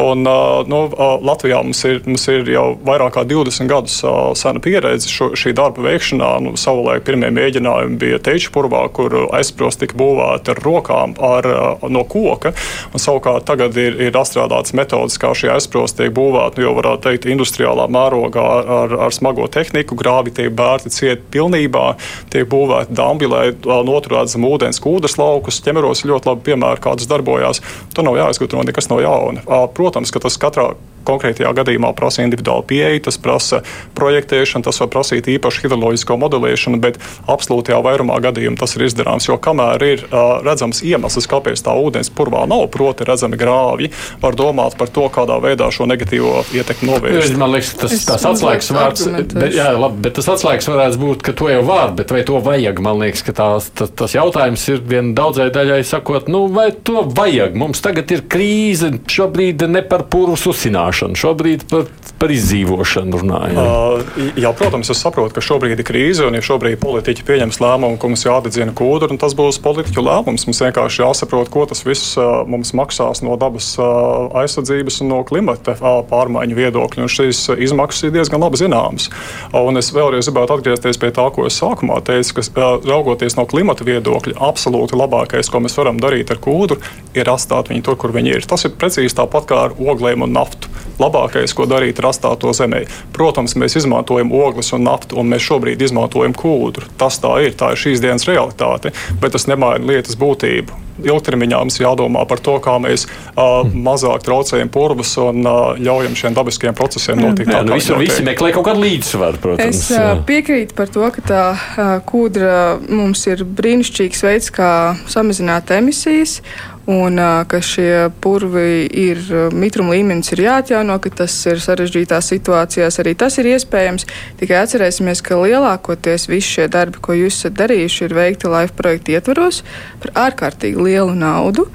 Un, 0.03 0.27
nu, 0.69 0.81
Latvijā 1.27 1.61
mums 1.65 1.83
ir, 1.89 2.01
mums 2.05 2.27
ir 2.33 2.49
jau 2.51 2.67
vairāk 2.87 3.15
kā 3.17 3.25
20 3.27 3.71
gadus 3.71 3.99
sena 4.37 4.61
pieredze 4.63 5.09
šo, 5.11 5.31
šī 5.37 5.55
darba 5.57 5.87
veikšanā. 5.87 6.31
Nu, 6.43 6.55
savulaik 6.59 7.05
pirmie 7.07 7.31
mēģinājumi 7.47 7.97
bija 8.01 8.19
teiču 8.23 8.51
purvā, 8.55 8.83
kur 8.93 9.13
aizsprosti 9.35 9.85
tika 9.85 9.97
būvēti 9.99 10.53
ar 10.53 10.61
rokām 10.63 11.15
ar, 11.23 11.47
no 11.89 12.03
koka. 12.07 12.53
Un, 12.91 13.01
savukārt 13.01 13.47
tagad 13.47 13.77
ir, 13.79 13.97
ir 14.07 14.17
atstrādāts 14.17 14.75
metodas, 14.77 15.17
kā 15.21 15.33
šie 15.37 15.51
aizsprosti 15.55 16.03
tiek 16.03 16.15
būvēti, 16.17 16.63
jau 16.65 16.75
varētu 16.77 17.07
teikt, 17.07 17.29
industriālā 17.31 17.87
mērogā 17.93 18.45
ar, 18.77 18.97
ar 19.07 19.15
smago 19.15 19.47
tehniku. 19.51 19.97
Grāvi 19.99 20.33
tiek 20.35 20.51
bērti 20.57 20.91
ciet 20.93 21.27
pilnībā, 21.33 21.87
tiek 22.33 22.49
būvēti 22.51 22.97
dambi, 22.97 23.29
lai 23.31 23.45
noturētu 23.63 24.35
zem 24.35 24.47
ūdens 24.47 24.81
kūdras 24.83 25.17
laukus. 25.21 25.61
Ķemeros 25.65 26.05
ļoti 26.07 26.31
labi 26.31 26.45
piemēri, 26.51 26.83
kādas 26.83 27.09
darbojās. 27.09 27.63
Tur 27.95 28.07
nav 28.07 28.19
jāizgudro 28.19 28.65
nekas 28.67 28.91
no 28.91 29.01
jauna. 29.03 29.45
Protams, 29.77 30.13
ka 30.13 30.23
tas 30.23 30.39
katrā 30.41 30.71
konkrētajā 31.07 31.53
gadījumā 31.57 31.93
prasa 31.97 32.25
individuālu 32.25 32.65
pieeju, 32.67 33.03
tas 33.07 33.19
prasa 33.21 33.61
projektēšanu, 33.97 34.65
tas 34.67 34.81
var 34.83 34.91
prasīt 34.93 35.29
īpašu 35.37 35.65
hidroloģisko 35.65 36.17
modelēšanu, 36.23 36.79
bet 36.83 36.99
absolūtajā 37.29 37.79
vairumā 37.85 38.19
gadījumu 38.27 38.59
tas 38.59 38.75
ir 38.77 38.87
izdarāms. 38.87 39.29
Jo 39.29 39.39
kamēr 39.41 39.85
ir 39.87 40.05
uh, 40.07 40.39
redzams 40.45 40.83
iemesls, 40.85 41.29
kāpēc 41.29 41.63
tā 41.65 41.75
ūdens 41.77 42.11
purvā 42.13 42.45
nav, 42.49 42.67
proti, 42.73 43.07
redzami 43.07 43.39
grāvji, 43.39 43.91
var 44.23 44.37
domāt 44.37 44.77
par 44.79 44.91
to, 44.93 45.07
kādā 45.13 45.39
veidā 45.43 45.69
šo 45.73 45.87
negatīvo 45.89 46.43
ietekmi 46.55 46.91
novērst. 46.91 47.37
Man 47.39 47.53
liekas, 47.55 47.73
tas, 47.79 47.95
tas 48.07 48.27
atslēgas 48.31 48.71
vārds, 48.75 49.07
bet, 49.15 49.35
jā, 49.55 49.69
labi, 49.77 50.01
bet 50.07 50.17
tas 50.19 50.29
atslēgas 50.35 50.69
varētu 50.71 51.01
būt, 51.01 51.25
ka 51.27 51.35
to 51.37 51.49
jau 51.51 51.63
var, 51.67 51.93
bet 51.97 52.13
vai 52.13 52.23
to 52.27 52.41
vajag? 52.43 52.81
Man 52.83 53.01
liekas, 53.03 53.23
ka 53.27 53.35
tās, 53.37 53.69
tas, 53.77 53.93
tas 53.97 54.15
jautājums 54.17 54.63
ir 54.73 54.83
vien 54.87 55.13
daudzai 55.17 55.49
daļai 55.55 55.81
sakot, 55.87 56.29
nu, 56.31 56.45
vai 56.53 56.69
to 56.71 57.05
vajag? 57.07 57.55
Mums 57.57 57.83
tagad 57.85 58.11
ir 58.13 58.25
krīze, 58.29 58.91
šobrīd 59.11 59.67
ne 59.71 59.83
par 59.87 60.07
purvus 60.11 60.45
uzsināšanu 60.49 60.96
runāšanu, 60.97 61.17
šobrīd 61.17 61.65
par, 61.69 61.87
par 62.19 62.31
izdzīvošanu 62.33 63.21
runājam. 63.21 63.57
Uh, 63.57 64.31
jā, 64.37 64.51
protams, 64.57 64.89
es 64.89 65.01
saprotu, 65.01 65.35
ka 65.35 65.41
šobrīd 65.41 65.79
ir 65.79 65.85
krīze, 65.85 66.25
un 66.25 66.35
ja 66.35 66.41
šobrīd 66.41 66.79
politiķi 66.81 67.25
pieņems 67.27 67.59
lēmumu, 67.61 67.97
ka 67.97 68.09
mums 68.09 68.25
jādedzina 68.25 68.73
kūdra, 68.77 69.17
tas 69.19 69.35
būs 69.37 69.59
politiķu 69.63 70.03
lēmums. 70.03 70.47
Mums 70.47 70.61
vienkārši 70.63 71.03
jāsaprot, 71.03 71.51
ko 71.53 71.65
tas 71.69 71.83
viss 71.85 72.17
uh, 72.17 72.43
mums 72.47 72.73
maksās 72.77 73.21
no 73.25 73.37
dabas 73.37 73.75
uh, 73.79 74.29
aizsardzības 74.41 75.01
un 75.03 75.11
no 75.13 75.21
klimata 75.27 75.77
uh, 75.77 75.99
pārmaiņu 76.09 76.57
viedokļa. 76.57 77.05
Un 77.05 77.11
šīs 77.11 77.43
izmaksas 77.67 78.07
ir 78.07 78.15
diezgan 78.15 78.43
labi 78.43 78.59
zināmas. 78.61 79.09
Un 79.57 79.79
es 79.79 79.91
vēlreiz 79.95 80.29
gribētu 80.29 80.57
atgriezties 80.57 81.01
pie 81.01 81.11
tā, 81.15 81.27
ko 81.33 81.47
es 81.47 81.59
sākumā 81.61 81.99
teicu, 82.07 82.39
ka 82.39 82.47
uh, 82.47 82.79
raugoties 82.87 83.37
no 83.37 83.47
klimata 83.49 83.85
viedokļa, 83.87 84.39
absolūti 84.49 84.97
labākais, 84.97 85.51
ko 85.51 85.61
mēs 85.63 85.77
varam 85.77 86.01
darīt 86.01 86.33
ar 86.33 86.41
kūdru, 86.41 86.81
ir 87.17 87.29
atstāt 87.31 87.71
viņu 87.71 87.85
tur, 87.85 87.99
kur 87.99 88.15
viņi 88.15 88.37
ir. 88.37 88.49
Tas 88.49 88.65
ir 88.67 88.75
precīzi 88.77 89.17
tāpat 89.17 89.49
kā 89.49 89.63
ar 89.67 89.77
oglēm 89.77 90.25
un 90.25 90.35
naftu 90.37 90.76
labākais, 91.01 91.53
ko 91.57 91.67
darīt, 91.69 91.99
ir 91.99 92.09
atstāt 92.09 92.41
to 92.43 92.53
zemē. 92.55 92.85
Protams, 93.15 93.57
mēs 93.59 93.77
izmantojam 93.81 94.33
ogles 94.35 94.73
un 94.77 94.85
naftu, 94.87 95.19
un 95.21 95.31
mēs 95.31 95.45
šobrīd 95.47 95.81
izmantojam 95.85 96.35
kūdru. 96.37 96.89
Tas 96.99 97.21
tā 97.23 97.37
ir, 97.45 97.55
tā 97.57 97.73
ir 97.73 97.81
šīs 97.85 98.03
dienas 98.03 98.27
realitāte, 98.29 98.93
bet 99.21 99.35
tas 99.35 99.47
nemaina 99.49 99.85
lietas 99.87 100.19
būtību. 100.19 100.83
Ilgtermiņā 100.97 101.59
mums 101.61 101.75
jādomā 101.77 102.23
par 102.25 102.39
to, 102.41 102.55
kā 102.63 102.77
mēs 102.81 103.05
uh, 103.05 103.67
mazāk 103.69 104.23
traucējam 104.25 104.71
purvus 104.73 105.11
un 105.21 105.43
uh, 105.45 105.77
ļaujam 105.77 106.15
šiem 106.17 106.37
dabiskiem 106.37 106.77
procesiem 106.77 107.21
notikt. 107.21 107.51
Jā, 107.53 107.61
nu, 107.67 107.75
visur 107.77 108.01
visi 108.01 108.25
meklē 108.25 108.49
kaut 108.55 108.65
kādu 108.65 108.81
līdzsvaru, 108.81 109.41
protams. 109.43 109.83
Es 109.83 109.91
uh, 109.93 110.23
piekrītu 110.25 110.77
par 110.77 110.89
to, 110.93 111.05
ka 111.13 111.25
tā 111.27 111.43
uh, 111.53 111.91
kūdra 112.07 112.55
mums 112.89 113.27
ir 113.29 113.45
brīnišķīgs 113.45 114.25
veids, 114.25 114.49
kā 114.57 114.71
samazināt 115.11 115.69
emisijas 115.77 116.39
un 116.87 117.19
ka 117.51 117.59
šie 117.63 118.07
purvi 118.23 118.87
ir 118.87 119.19
mitruma 119.51 119.91
līmenis 119.97 120.31
ir 120.31 120.43
jāatjauno, 120.45 120.95
ka 121.03 121.11
tas 121.21 121.35
ir 121.51 121.59
sarežģītās 121.63 122.31
situācijās 122.31 122.99
arī 123.03 123.13
tas 123.19 123.35
ir 123.41 123.49
iespējams. 123.51 124.07
Tikai 124.39 124.61
atcerēsimies, 124.61 125.21
ka 125.25 125.39
lielākoties 125.41 126.29
visi 126.31 126.55
šie 126.55 126.69
darbi, 126.71 127.01
ko 127.03 127.17
jūs 127.17 127.41
esat 127.41 127.57
darījuši, 127.59 128.07
ir 128.07 128.15
veikti 128.15 128.51
LIFE 128.53 128.77
projekta 128.79 129.17
ietvaros 129.17 129.63
par 130.03 130.15
ārkārtīgi 130.27 130.87
lielu 130.87 131.17
naudu. 131.17 131.67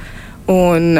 Un 0.52 0.96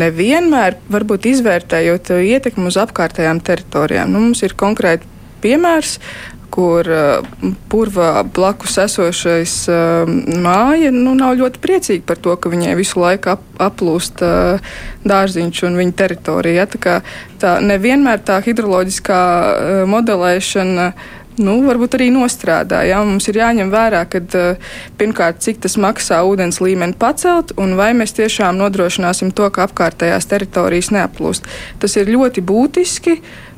nevienmēr, 0.00 0.76
varbūt 0.90 1.30
izvērtējot 1.30 2.12
ietekmi 2.18 2.68
uz 2.70 2.76
apkārtējām 2.82 3.40
teritorijām. 3.46 4.12
Nu, 4.12 4.26
mums 4.26 4.42
ir 4.46 4.54
konkrēti 4.58 5.08
piemērs, 5.40 5.96
kur 6.52 6.88
uh, 6.90 7.28
purvā 7.70 8.24
blakus 8.36 8.78
esošais 8.82 9.54
uh, 9.70 10.10
māja 10.42 10.90
nu, 10.94 11.14
nav 11.18 11.36
ļoti 11.40 11.62
priecīga 11.62 12.06
par 12.08 12.20
to, 12.22 12.34
ka 12.36 12.52
viņai 12.52 12.74
visu 12.78 13.00
laiku 13.02 13.34
ap, 13.36 13.46
aplūst 13.70 14.24
uh, 14.26 14.74
dārziņš 15.06 15.62
un 15.68 15.78
viņa 15.80 15.96
teritorija. 16.02 16.64
Ja? 16.64 16.68
Tā, 16.70 16.98
tā 17.40 17.54
nevienmēr 17.64 18.20
tā 18.26 18.40
hidroloģiskā 18.44 19.22
modelēšana 19.90 20.92
nu, 21.40 21.56
varbūt 21.64 21.96
arī 21.98 22.08
nostrādā. 22.14 22.82
Jā. 22.88 23.00
Mums 23.06 23.28
ir 23.30 23.40
jāņem 23.40 23.70
vērā, 23.72 24.04
ka 24.10 24.20
pirmkārt, 25.00 25.40
cik 25.44 25.62
tas 25.64 25.76
maksā 25.80 26.20
ūdens 26.28 26.60
līmeni 26.62 26.96
pacelt, 27.00 27.54
un 27.60 27.76
vai 27.78 27.92
mēs 27.96 28.14
tiešām 28.18 28.58
nodrošināsim 28.60 29.32
to, 29.36 29.48
ka 29.54 29.68
apkārtējās 29.68 30.28
teritorijas 30.30 30.92
neaplūst. 30.94 31.48
Tas 31.82 31.96
ir 32.00 32.12
ļoti 32.12 32.44
būtiski. 32.46 33.20
Eh, 33.20 33.49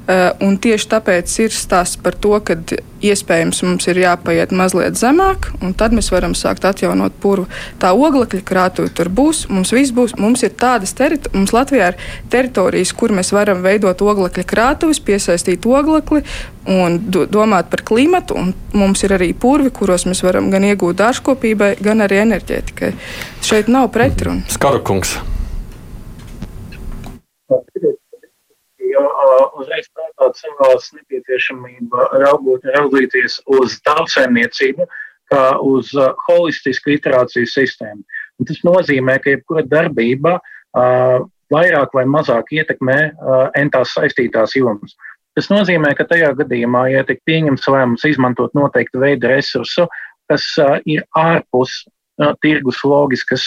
un 0.43 0.57
tieši 0.59 0.89
tāpēc 0.91 1.33
ir 1.45 1.55
stāsts 1.55 1.99
par 2.03 2.17
to, 2.19 2.35
ka 2.43 2.57
iespējams 3.03 3.63
mums 3.67 3.87
ir 3.91 4.01
jāpaiet 4.03 4.53
mazliet 4.55 4.99
zemāk, 4.99 5.51
un 5.63 5.75
tad 5.79 5.95
mēs 5.95 6.11
varam 6.15 6.35
sākt 6.39 6.67
atjaunot 6.67 7.15
purvu. 7.23 7.47
Tā 7.83 7.93
oglekļa 7.95 8.43
krātuve 8.47 8.91
tur 8.95 9.11
būs, 9.15 9.45
mums 9.51 9.73
viss 9.75 9.95
būs. 9.95 10.17
Mums 10.19 10.43
ir 10.47 10.55
tādas 10.59 10.95
teritorijas, 10.99 11.35
mums 11.37 11.55
Latvijā 11.55 11.93
ir 11.93 12.01
teritorijas, 12.33 12.95
kur 12.99 13.15
mēs 13.15 13.33
varam 13.35 13.63
veidot 13.63 14.03
oglekļa 14.03 14.47
krātuves, 14.49 15.03
piesaistīt 15.03 15.67
oglekli 15.67 16.23
un 16.71 16.99
do, 17.03 17.27
domāt 17.27 17.71
par 17.71 17.85
klimatu. 17.87 18.39
Mums 18.75 19.03
ir 19.07 19.15
arī 19.19 19.33
purvi, 19.35 19.71
kuros 19.75 20.07
mēs 20.11 20.23
varam 20.27 20.51
gan 20.55 20.67
iegūt 20.67 20.99
dārzkopībai, 21.03 21.77
gan 21.83 22.07
arī 22.07 22.23
enerģētikai. 22.27 22.95
Šeit 23.43 23.71
nav 23.71 23.91
pretrunu. 23.95 24.47
Skarukungs 24.51 25.19
jo 28.93 29.03
uh, 29.09 29.45
uzreiz 29.61 29.89
prātā 29.93 30.31
celās 30.39 30.91
nepieciešamība 30.97 32.09
raugot, 32.23 32.67
raudzīties 32.77 33.41
uz 33.59 33.79
tautsēmniecību 33.89 34.87
kā 35.33 35.45
uz 35.65 35.93
uh, 35.97 36.13
holistisku 36.29 36.95
iterāciju 36.97 37.49
sistēmu. 37.49 38.03
Un 38.41 38.49
tas 38.49 38.61
nozīmē, 38.67 39.19
ka 39.23 39.37
jebkura 39.37 39.65
darbība 39.69 40.37
uh, 40.39 41.25
vairāk 41.53 41.97
vai 41.97 42.05
mazāk 42.09 42.53
ietekmē 42.59 42.99
uh, 43.09 43.49
entās 43.59 43.95
saistītās 43.97 44.57
jomas. 44.59 44.97
Tas 45.37 45.49
nozīmē, 45.49 45.95
ka 45.97 46.05
tajā 46.09 46.35
gadījumā, 46.43 46.87
ja 46.93 47.07
tiek 47.09 47.23
pieņemts 47.29 47.69
lēmums 47.73 48.05
izmantot 48.09 48.53
noteiktu 48.57 49.01
veidu 49.01 49.31
resursu, 49.33 49.89
kas 50.29 50.45
uh, 50.61 50.77
ir 50.85 51.05
ārpus 51.17 51.83
tirgus 52.45 52.83
loģiskas, 52.85 53.45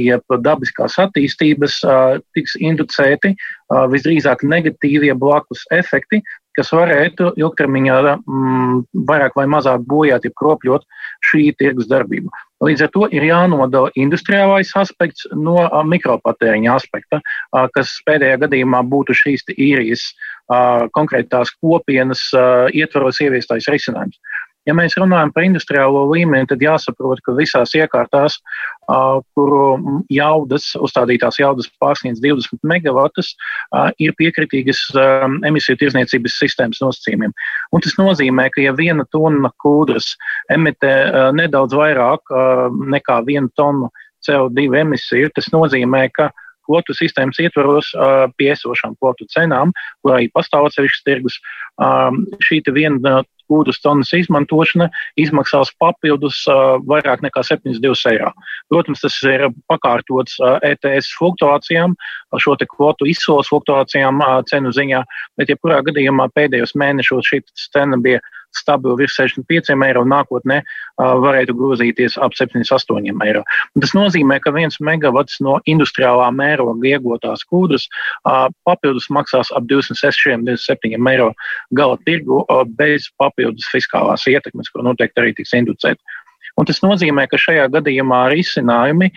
jeb 0.00 0.36
dabiskās 0.44 0.98
attīstības 1.00 1.80
tiks 2.36 2.56
inducēti 2.60 3.34
visdrīzāk 3.92 4.44
negatīvie 4.44 5.14
blakus 5.16 5.64
efekti, 5.72 6.20
kas 6.58 6.72
varētu 6.74 7.30
ilgtermiņā 7.40 7.98
mm, 8.16 8.80
vairāk 9.08 9.36
vai 9.38 9.46
mazāk 9.50 9.84
bojāt, 9.88 10.26
ja 10.26 10.34
kropļot 10.36 10.84
šī 11.30 11.44
tirgus 11.60 11.88
darbību. 11.90 12.32
Līdz 12.64 12.84
ar 12.84 12.90
to 12.92 13.06
ir 13.14 13.24
jānodala 13.24 13.92
industriālais 13.96 14.72
aspekts 14.76 15.24
no 15.32 15.62
mikropatēriņa 15.88 16.74
aspekta, 16.74 17.22
kas 17.76 17.94
pēdējā 18.08 18.42
gadījumā 18.44 18.82
būtu 18.90 19.16
šīs 19.16 19.46
īrijas 19.56 20.10
konkrētās 20.96 21.54
kopienas 21.62 22.26
ietvaros 22.76 23.22
ieviestais 23.24 23.70
risinājums. 23.70 24.18
Ja 24.68 24.74
mēs 24.76 24.92
runājam 25.00 25.32
par 25.32 25.46
industriālo 25.46 26.02
līmeni, 26.10 26.46
tad 26.50 26.60
jāsaprot, 26.60 27.22
ka 27.24 27.32
visās 27.38 27.72
iekārtās, 27.78 28.36
kuru 29.36 30.02
jaudas, 30.12 30.70
uzstādītās 30.80 31.38
jaudas 31.40 31.68
pārsniedz 31.82 32.20
20 32.22 32.64
megavatus, 32.66 33.32
ir 34.02 34.14
piekritīgas 34.18 34.82
emisiju 35.46 35.78
tirzniecības 35.80 36.38
sistēmas 36.42 36.82
nosacījumiem. 36.82 37.34
Un 37.74 37.84
tas 37.84 37.96
nozīmē, 38.00 38.48
ka 38.54 38.64
ja 38.64 38.74
viena 38.76 39.06
tonna 39.14 39.52
kūdras 39.62 40.14
emitē 40.52 41.32
nedaudz 41.38 41.76
vairāk 41.78 42.34
nekā 42.96 43.20
vienu 43.28 43.52
tonu 43.56 43.90
CO2 44.26 44.68
emisiju, 44.82 45.30
tas 45.34 45.48
nozīmē, 45.54 46.08
ka 46.12 46.30
kvotu 46.68 46.94
sistēmas 46.94 47.40
ietvaros 47.42 47.90
pie 48.38 48.52
esošām 48.54 48.94
kvotu 49.00 49.26
cenām, 49.32 49.72
kur 50.02 50.18
arī 50.18 50.30
pastāv 50.34 50.68
atsevišķs 50.68 51.06
tirgus. 51.06 51.38
Šī 52.46 52.62
viena 52.74 53.22
kūdras 53.50 53.82
tonnas 53.82 54.12
izmantošana 54.16 54.88
izmaksās 55.20 55.72
papildus 55.82 56.44
vairāk 56.88 57.24
nekā 57.26 57.42
72 57.46 58.12
eiro. 58.12 58.32
Protams, 58.70 59.02
tas 59.04 59.18
ir 59.26 59.48
pakārtots 59.70 60.38
ETS 60.66 61.10
fluktuācijām, 61.18 61.96
šo 62.38 62.56
kvotu 62.70 63.08
izsoles 63.10 63.50
fluktuācijām 63.50 64.22
cenu 64.50 64.72
ziņā, 64.76 65.02
bet 65.40 65.50
jebkurā 65.52 65.80
gadījumā 65.86 66.30
pēdējos 66.36 66.76
mēnešos 66.78 67.32
šī 67.32 67.42
cena 67.74 67.98
bija 68.00 68.22
stabili 68.56 68.96
virs 68.98 69.16
65 69.16 69.74
eiro, 69.86 70.02
un 70.04 70.12
nākotnē 70.12 70.60
varētu 70.98 71.54
grozīties 71.56 72.16
ap 72.22 72.34
78 72.36 73.24
eiro. 73.26 73.42
Tas 73.80 73.94
nozīmē, 73.96 74.40
ka 74.44 74.52
viens 74.54 74.80
megawatts 74.82 75.40
no 75.44 75.58
industriālā 75.70 76.30
mēroga 76.34 76.94
iegūtās 76.94 77.44
kūdras 77.50 77.86
papildus 78.66 79.10
maksās 79.10 79.52
ap 79.56 79.68
26-27 79.70 81.10
eiro 81.12 81.30
gala 81.76 81.98
tirgu 82.06 82.42
bez 82.78 83.10
papildus 83.20 83.68
fiskālās 83.72 84.26
ietekmes, 84.30 84.72
ko 84.72 84.86
noteikti 84.86 85.22
arī 85.22 85.36
tiks 85.36 85.54
inducēta. 85.56 86.18
Un 86.58 86.66
tas 86.66 86.82
nozīmē, 86.82 87.28
ka 87.30 87.38
šajā 87.40 87.68
gadījumā 87.72 88.26
risinājumi 88.34 89.10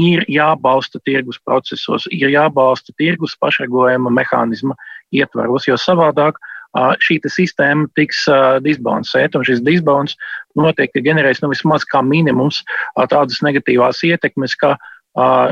ir 0.00 0.24
jābalsta 0.32 0.98
tirgus 1.04 1.36
procesos, 1.44 2.06
ir 2.08 2.32
jābalsta 2.32 2.94
tirgus 2.96 3.36
pašregulējuma 3.42 4.12
mehānisma 4.16 4.74
ietvaros, 5.12 5.66
jo 5.68 5.76
savādāk 5.76 6.38
uh, 6.38 6.49
šī 6.76 7.18
sistēma 7.26 7.88
tiks 7.98 8.24
disbalansēta, 8.64 9.38
un 9.38 9.46
šis 9.46 9.62
disbalans 9.66 10.16
noteikti 10.58 11.02
generēs 11.02 11.42
nu, 11.42 11.50
vismaz 11.50 11.84
kā 11.84 12.02
minimums 12.02 12.62
tādas 13.10 13.42
negatīvās 13.42 14.02
ietekmes, 14.06 14.54
kā 14.54 14.76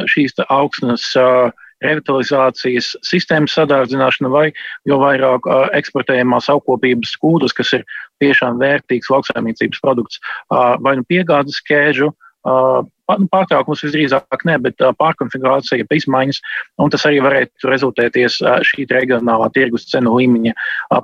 šīs 0.07 0.39
augsnes 0.49 1.11
revitalizācijas 1.83 2.97
sistēmas 3.07 3.55
sadārdzināšana 3.55 4.31
vai 4.31 4.47
jo 4.87 4.99
vairāk 4.99 5.47
eksportējumās 5.79 6.49
augkopības 6.51 7.15
kūdas, 7.23 7.55
kas 7.55 7.75
ir 7.79 7.85
tiešām 8.23 8.59
vērtīgs 8.59 9.11
lauksaimniecības 9.11 9.83
produkts, 9.83 10.19
vai 10.51 10.97
nu 10.99 11.07
piegādes 11.07 11.61
kēžu, 11.67 12.11
uh, 12.11 12.28
pārtraukums 13.09 13.83
visdrīzāk 13.87 14.45
ne, 14.49 14.57
bet 14.61 14.83
pārkonfigurācija, 15.01 15.87
izmaiņas, 15.99 16.41
un 16.83 16.93
tas 16.93 17.07
arī 17.09 17.23
varētu 17.25 17.71
rezultēties 17.71 18.41
šī 18.69 18.87
reģionālā 18.91 19.49
tirgus 19.55 19.89
cenu 19.91 20.17
līmeņa 20.19 20.53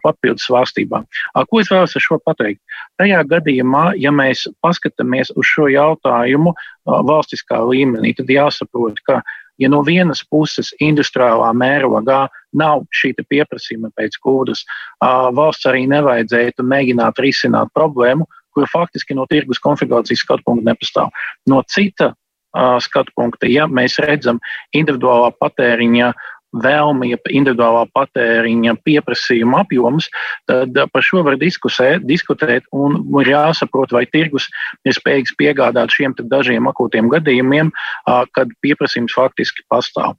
papildus 0.03 0.49
svārstībā. 0.49 1.01
Ko 1.49 1.63
es 1.63 1.73
vēlos 1.73 1.97
ar 1.97 2.05
šo 2.05 2.21
pateikt? 2.25 2.61
Tajā 3.01 3.23
gadījumā, 3.31 3.95
ja 4.01 4.13
mēs 4.15 4.45
paskatāmies 4.65 5.33
uz 5.35 5.49
šo 5.55 5.71
jautājumu 5.73 6.53
valstiskā 6.85 7.63
līmenī, 7.71 8.13
tad 8.19 8.31
jāsaprot, 8.33 9.01
ka 9.09 9.23
ja 9.59 9.71
no 9.71 9.81
vienas 9.87 10.25
puses 10.31 10.73
industriālā 10.83 11.53
mērogā 11.57 12.25
nav 12.59 12.85
šī 12.95 13.15
pieprasījuma 13.23 13.93
pēc 13.97 14.19
kūdas, 14.23 14.65
valsts 15.01 15.69
arī 15.71 15.87
nevajadzētu 15.91 16.67
mēģināt 16.67 17.21
risināt 17.23 17.73
problēmu, 17.75 18.27
kur 18.55 18.69
faktiski 18.71 19.17
no 19.19 19.27
tirgus 19.31 19.63
konfigurācijas 19.65 20.25
skatu 20.25 20.47
punkta 20.47 20.71
nepastāv. 20.71 21.11
No 21.51 21.63
cita 21.69 22.13
uh, 22.13 22.77
skatu 22.83 23.15
punkta, 23.17 23.51
ja 23.51 23.67
mēs 23.67 23.99
redzam 24.03 24.41
individuālā 24.77 25.33
patēriņa 25.41 26.13
vēlmi, 26.63 27.11
ja 27.11 27.19
individuālā 27.35 27.85
patēriņa 27.97 28.77
pieprasījuma 28.87 29.65
apjoms, 29.65 30.09
tad 30.51 30.77
par 30.93 31.05
šo 31.05 31.25
var 31.27 31.39
diskusē, 31.41 31.97
diskutēt 32.07 32.67
un 32.75 33.01
ir 33.23 33.33
jāsaprot, 33.33 33.95
vai 33.95 34.05
tirgus 34.11 34.47
ir 34.87 34.97
spējīgs 34.97 35.35
piegādāt 35.41 35.95
šiem 35.95 36.15
dažiem 36.31 36.69
akūtiem 36.71 37.11
gadījumiem, 37.13 37.73
kad 38.07 38.55
pieprasījums 38.63 39.17
faktiski 39.17 39.67
pastāv. 39.73 40.15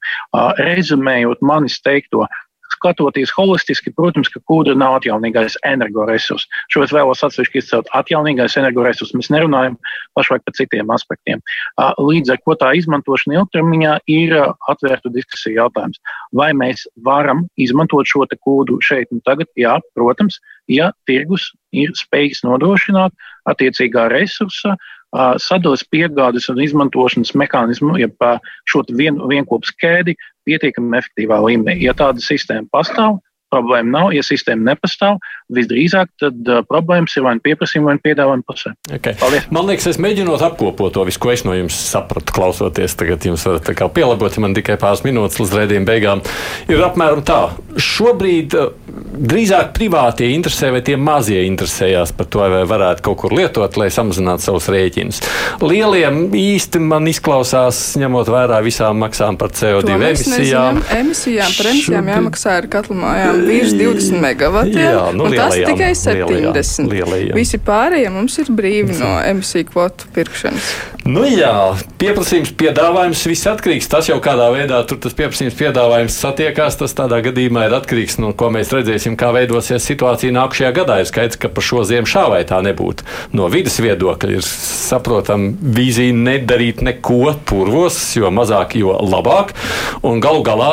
Rezumējot 0.59 1.43
manis 1.45 1.79
teikto, 1.85 2.27
skatoties 2.75 3.33
holistiski, 3.35 3.93
protams, 3.95 4.29
ka 4.31 4.41
kūdra 4.49 4.75
nav 4.77 4.99
atjaunīgais 4.99 5.57
energoresurss. 5.67 6.49
Šo 6.73 6.83
es 6.85 6.93
vēlos 6.95 7.23
atsevišķi 7.25 7.61
izcelt. 7.61 7.91
Atjaunīgais 7.97 8.57
energoresurss 8.61 9.15
mēs 9.17 9.31
nerunājam 9.33 9.77
pašlaik 10.17 10.45
par 10.45 10.57
citiem 10.57 10.91
aspektiem. 10.93 11.43
Līdz 11.99 12.35
ar 12.35 12.41
to 12.43 12.57
tā 12.61 12.73
izmantošana 12.79 13.39
ilgtermiņā 13.39 13.97
ir 14.11 14.35
atvērta 14.71 15.11
diskusija 15.15 15.63
jautājums. 15.63 16.01
Vai 16.35 16.51
mēs 16.57 16.85
varam 17.05 17.45
izmantot 17.61 18.09
šo 18.09 18.25
kūdu 18.25 18.79
šeit 18.83 19.11
un 19.13 19.21
tagad? 19.25 19.49
Jā, 19.59 19.77
protams, 19.95 20.39
ja 20.71 20.91
tirgus 21.09 21.51
ir 21.75 21.93
spējīgs 21.97 22.43
nodrošināt 22.45 23.13
attiecīgā 23.49 24.07
resursa 24.13 24.75
sadalas 25.39 25.83
piegādes 25.87 26.49
un 26.51 26.59
izmantošanas 26.59 27.33
mehānismu, 27.39 27.95
jeb 28.01 28.15
šo 28.67 28.83
vien, 28.91 29.19
vienkopus 29.29 29.71
ķēdi 29.79 30.15
pietiekami 30.45 30.97
efektīvā 30.99 31.39
līmenī. 31.45 31.77
Ja 31.85 31.95
tāda 31.97 32.19
sistēma 32.23 32.67
pastāv, 32.73 33.19
problēma 33.55 33.93
nav. 33.95 34.11
Ja 34.15 34.23
sistēma 34.25 34.73
nepastāv, 34.73 35.19
visdrīzāk 35.55 36.11
tad 36.21 36.51
uh, 36.51 36.61
problēmas 36.67 37.15
ir 37.15 37.25
vai 37.25 37.35
nu 37.37 37.43
pieprasījuma, 37.45 37.91
vai 37.91 37.97
nu 37.97 38.03
piedāvājuma 38.05 38.47
pusē. 38.47 38.75
Okay. 38.99 39.17
Paldies. 39.21 39.47
Man 39.55 39.69
liekas, 39.69 39.89
es 39.93 40.01
mēģinot 40.01 40.43
apkopot 40.45 40.93
to 40.95 41.05
visu, 41.07 41.21
ko 41.23 41.33
es 41.33 41.45
no 41.47 41.55
jums 41.57 41.77
sapratu, 41.89 42.35
klausoties. 42.35 42.97
Tagad 42.99 43.25
jums 43.27 43.45
varat 43.47 43.71
pielabot, 43.95 44.35
ja 44.35 44.43
man 44.43 44.55
tikai 44.57 44.79
pāris 44.81 45.05
minūtes 45.05 45.39
līdz 45.41 45.55
redzējuma 45.61 45.89
beigām. 45.89 46.23
Ir 46.71 46.83
apmēram 46.85 47.23
tā. 47.25 47.41
Šobrīd 47.81 48.57
uh, 48.59 48.71
drīzāk 49.15 49.73
privātie 49.75 50.29
interesē 50.35 50.71
vai 50.73 50.81
tie 50.85 50.97
mazie 50.99 51.43
interesējās 51.47 52.13
par 52.15 52.29
to, 52.31 52.41
vai 52.51 52.63
varētu 52.67 53.05
kaut 53.05 53.19
kur 53.23 53.35
lietot, 53.35 53.77
lai 53.79 53.89
samazinātu 53.93 54.45
savus 54.47 54.69
rēķinus. 54.71 55.21
Lieliem 55.63 56.35
īsti 56.35 56.81
man 56.83 57.07
izklausās, 57.11 57.81
ņemot 58.01 58.31
vērā 58.31 58.61
visām 58.65 58.99
maksām 59.03 59.39
par 59.41 59.53
CO2 59.55 59.95
emisijām. 59.95 60.81
Emisijām 60.95 61.55
par 61.57 61.71
emisijām 61.71 62.11
jāmaksā 62.13 62.57
ar 62.61 62.69
katlu 62.71 62.97
mājām 62.99 63.44
virs 63.47 63.75
20 63.77 64.21
megavatiem. 64.23 64.81
Jā, 64.81 65.05
nu, 65.15 65.29
tas 65.33 65.55
tikai 65.55 65.93
70. 65.97 66.91
Lielajām. 66.91 67.37
Visi 67.37 67.59
pārējie 67.61 68.11
mums 68.13 68.37
ir 68.41 68.51
brīvi 68.55 68.97
no 68.99 69.15
emisiju 69.31 69.69
kvotu 69.71 70.09
pirkšanas. 70.15 70.73
Nu 71.05 71.21
jā, 71.29 71.75
pieprasījums, 72.01 72.49
piedāvājums 72.57 73.19
viss 73.29 73.45
atkarīgs. 73.45 73.89
Tas 73.91 74.07
jau 74.09 74.17
kādā 74.25 74.47
veidā 74.55 74.79
tur 74.89 74.97
tas 75.03 75.13
pieprasījums, 75.17 75.57
piedāvājums 75.59 76.17
satiekās. 76.17 76.79
Tas 76.79 76.97
tādā 76.97 77.19
gadījumā 77.27 77.67
ir 77.67 77.75
atkarīgs 77.77 78.17
no 78.23 78.31
ko 78.37 78.49
mēs 78.53 78.73
redzēsim, 78.73 79.13
kā 79.19 79.29
veidosies 79.35 79.85
situācija 79.85 80.33
nākamajā 80.33 80.73
gadā. 80.79 80.97
Ir 81.03 81.09
skaidrs, 81.09 81.37
ka 81.41 81.51
par 81.53 81.67
šo 81.67 81.83
ziemu 81.85 82.09
šā 82.09 82.25
vai 82.33 82.41
tā 82.49 82.63
nebūtu. 82.65 83.05
No 83.37 83.51
vidas 83.53 83.77
viedokļa 83.85 84.33
ir 84.33 84.45
saprotama 84.49 85.53
vīzija 85.77 86.15
nedarīt 86.17 86.81
neko 86.85 87.35
turvos, 87.45 87.99
jo 88.17 88.33
mazāk, 88.33 88.73
jo 88.81 88.97
labāk. 89.05 89.53
Un 90.01 90.23
galu 90.25 90.41
galā 90.47 90.71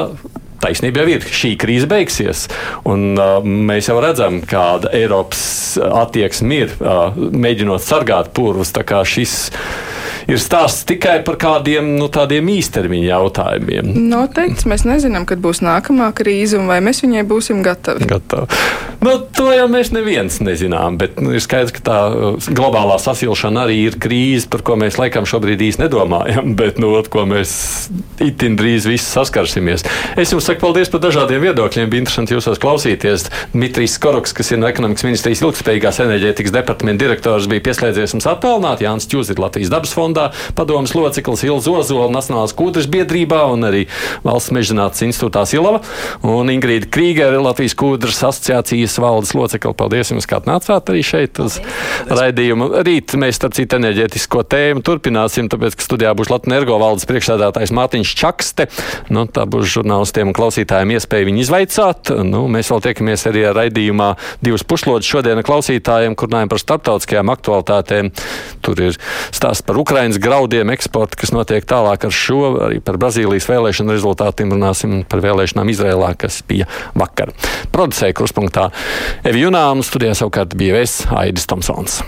taisnība 0.62 1.02
jau 1.02 1.14
ir, 1.16 1.28
šī 1.42 1.54
krīze 1.60 1.88
beigsies. 1.90 2.46
Un, 2.88 3.12
uh, 3.16 3.38
mēs 3.42 3.90
jau 3.90 3.98
redzam, 4.02 4.40
kāda 4.48 4.92
Eiropas 4.96 5.78
attieksme 5.82 6.62
ir, 6.64 6.76
uh, 6.80 7.16
mēģinot 7.16 7.84
sargāt 7.84 8.32
purvus. 8.36 8.72
Šis 8.72 9.34
ir 10.30 10.40
stāsts 10.40 10.86
tikai 10.88 11.18
par 11.26 11.36
kādiem 11.40 11.94
nu, 11.98 12.08
tādiem 12.12 12.48
īstermiņa 12.52 13.08
jautājumiem. 13.08 13.90
Noteikti 14.10 14.68
mēs 14.70 14.86
nezinām, 14.88 15.26
kad 15.28 15.42
būs 15.42 15.62
nākamā 15.64 16.10
krīze 16.16 16.58
un 16.60 16.68
vai 16.70 16.78
mēs 16.84 17.02
viņai 17.04 17.24
būsim 17.28 17.62
gatavi. 17.64 18.06
gatavi. 18.10 18.60
Nu, 19.02 19.16
to 19.34 19.48
jau 19.50 19.66
mēs 19.70 19.90
neviens 19.94 20.38
nezinām, 20.44 20.96
bet 21.00 21.18
nu, 21.22 21.32
ir 21.34 21.42
skaidrs, 21.42 21.74
ka 21.74 21.82
tā 21.88 21.98
globālā 22.54 22.98
sasilšana 23.02 23.66
arī 23.66 23.80
ir 23.88 23.98
krīze, 24.02 24.46
par 24.52 24.62
ko 24.66 24.76
mēs 24.78 24.98
laikam 25.00 25.26
šobrīd 25.28 25.64
īsti 25.68 25.86
nedomājam, 25.86 26.52
bet 26.60 26.78
nu, 26.82 26.92
ar 27.00 27.10
ko 27.12 27.26
mēs 27.28 27.54
itin 28.22 28.58
drīz 28.60 28.86
visi 28.90 29.08
saskarsimies. 29.08 29.86
Es 30.18 30.34
jums 30.34 30.46
saku 30.52 30.66
paldies 30.66 30.90
par 30.92 31.00
dažādiem 31.00 31.40
viedokļiem. 31.46 31.88
Bija 31.88 32.02
interesanti 32.02 32.34
jūsos 32.34 32.60
klausīties. 32.60 33.24
Dmitrijs 33.54 33.96
Skoroks, 33.96 34.34
kas 34.36 34.50
ir 34.52 34.60
no 34.60 34.68
ekonomikas 34.68 35.04
ministrijas 35.06 35.40
ilgspējīgās 35.44 36.00
enerģētikas 36.04 36.52
departamenta 36.52 37.04
direktors, 37.06 37.48
bija 37.48 37.64
pieslēdzies 37.64 38.12
mums 38.16 38.28
attālināt. 38.28 38.82
Jānis 38.84 39.08
Čūs 39.08 39.32
ir 39.32 39.40
Latvijas 39.40 39.72
dabas 39.72 39.94
fondā 39.96 40.28
padomas 40.58 40.92
loceklis 40.96 41.44
Ilza 41.46 41.72
Ozola 41.72 42.10
Nacionālās 42.12 42.52
kūdras 42.58 42.88
biedrībā 42.92 43.40
un 43.52 43.64
arī 43.68 43.86
Valsts 44.26 44.52
mežģinātnes 44.52 45.06
institūtā 45.08 45.46
Silava 45.48 45.80
un 46.20 46.52
Ingrīda 46.52 46.90
Krīgere, 46.92 47.40
Latvijas 47.40 47.76
kūdras 47.78 48.20
asociācijas 48.28 48.98
valdes 49.00 49.32
locekli. 49.38 49.72
Paldies 49.78 50.12
jums, 50.12 50.28
ka 50.28 50.42
atnācāt 50.42 50.92
arī 50.92 51.04
šeit 51.06 51.40
uz 51.42 51.58
raidījumu. 52.12 52.68
Rīt 52.84 53.16
mēs, 53.16 53.40
starp 53.40 53.56
citu, 53.56 53.80
enerģētisko 53.80 54.44
tēmu 54.52 54.84
turpināsim, 54.84 55.48
tāpēc, 55.52 55.78
ka 55.78 55.88
studijā 55.88 56.12
būs 56.18 56.28
Latvijas 56.28 56.40
energo 56.52 56.76
valdes 56.82 57.06
priekšsēdētājs 57.08 57.70
Mārtiņš 57.76 58.14
Čakste. 58.18 58.66
Nu, 59.14 59.24
tā 59.30 59.46
būs 59.48 59.70
žurnālistiem 59.76 60.32
un 60.32 60.36
klausītājiem 60.42 60.96
iespēja 60.96 61.28
viņu 61.28 61.42
izvaicāt. 61.44 62.12
Nu, 62.26 62.44
mēs 62.50 62.70
vēl 62.72 62.82
tiekamies 62.88 63.26
arī 63.30 63.44
ar 63.46 63.56
raidījumā 63.60 64.08
divas 64.42 64.64
pušlodes 64.66 65.08
šodien 65.08 65.42
klausītājiem, 65.46 66.16
kur 66.18 66.30
runājam 66.30 66.50
par 66.52 66.62
starptautiskajām 66.62 67.32
aktualitātēm. 67.36 68.10
Tur 68.64 68.82
ir 68.82 68.98
stāsts 69.34 69.64
par 69.66 69.78
Ukrainas 69.80 70.20
graudiem, 70.22 70.72
eksportu, 70.74 71.20
kas 71.20 71.34
notiek 71.34 71.66
tālāk 71.68 72.08
ar 72.08 72.16
šo, 72.16 72.40
arī 72.68 72.82
par 72.84 72.98
Brazīlijas 73.02 73.48
vēlēšanu 73.50 73.94
rezultātiem 73.94 74.56
runāsim 74.56 74.98
par 75.08 75.22
vēlēšanām 75.24 75.72
Izrēlā, 75.72 76.12
kas 76.18 76.42
bija 76.48 76.68
vakar. 76.98 77.34
Producēja 77.74 78.18
kruspunktā 78.18 78.70
Evi 79.28 79.46
Junām, 79.46 79.86
studijā 79.86 80.16
savukārt 80.18 80.58
bija 80.58 80.80
Vēs 80.80 81.02
Aidis 81.22 81.48
Tomsons. 81.50 82.02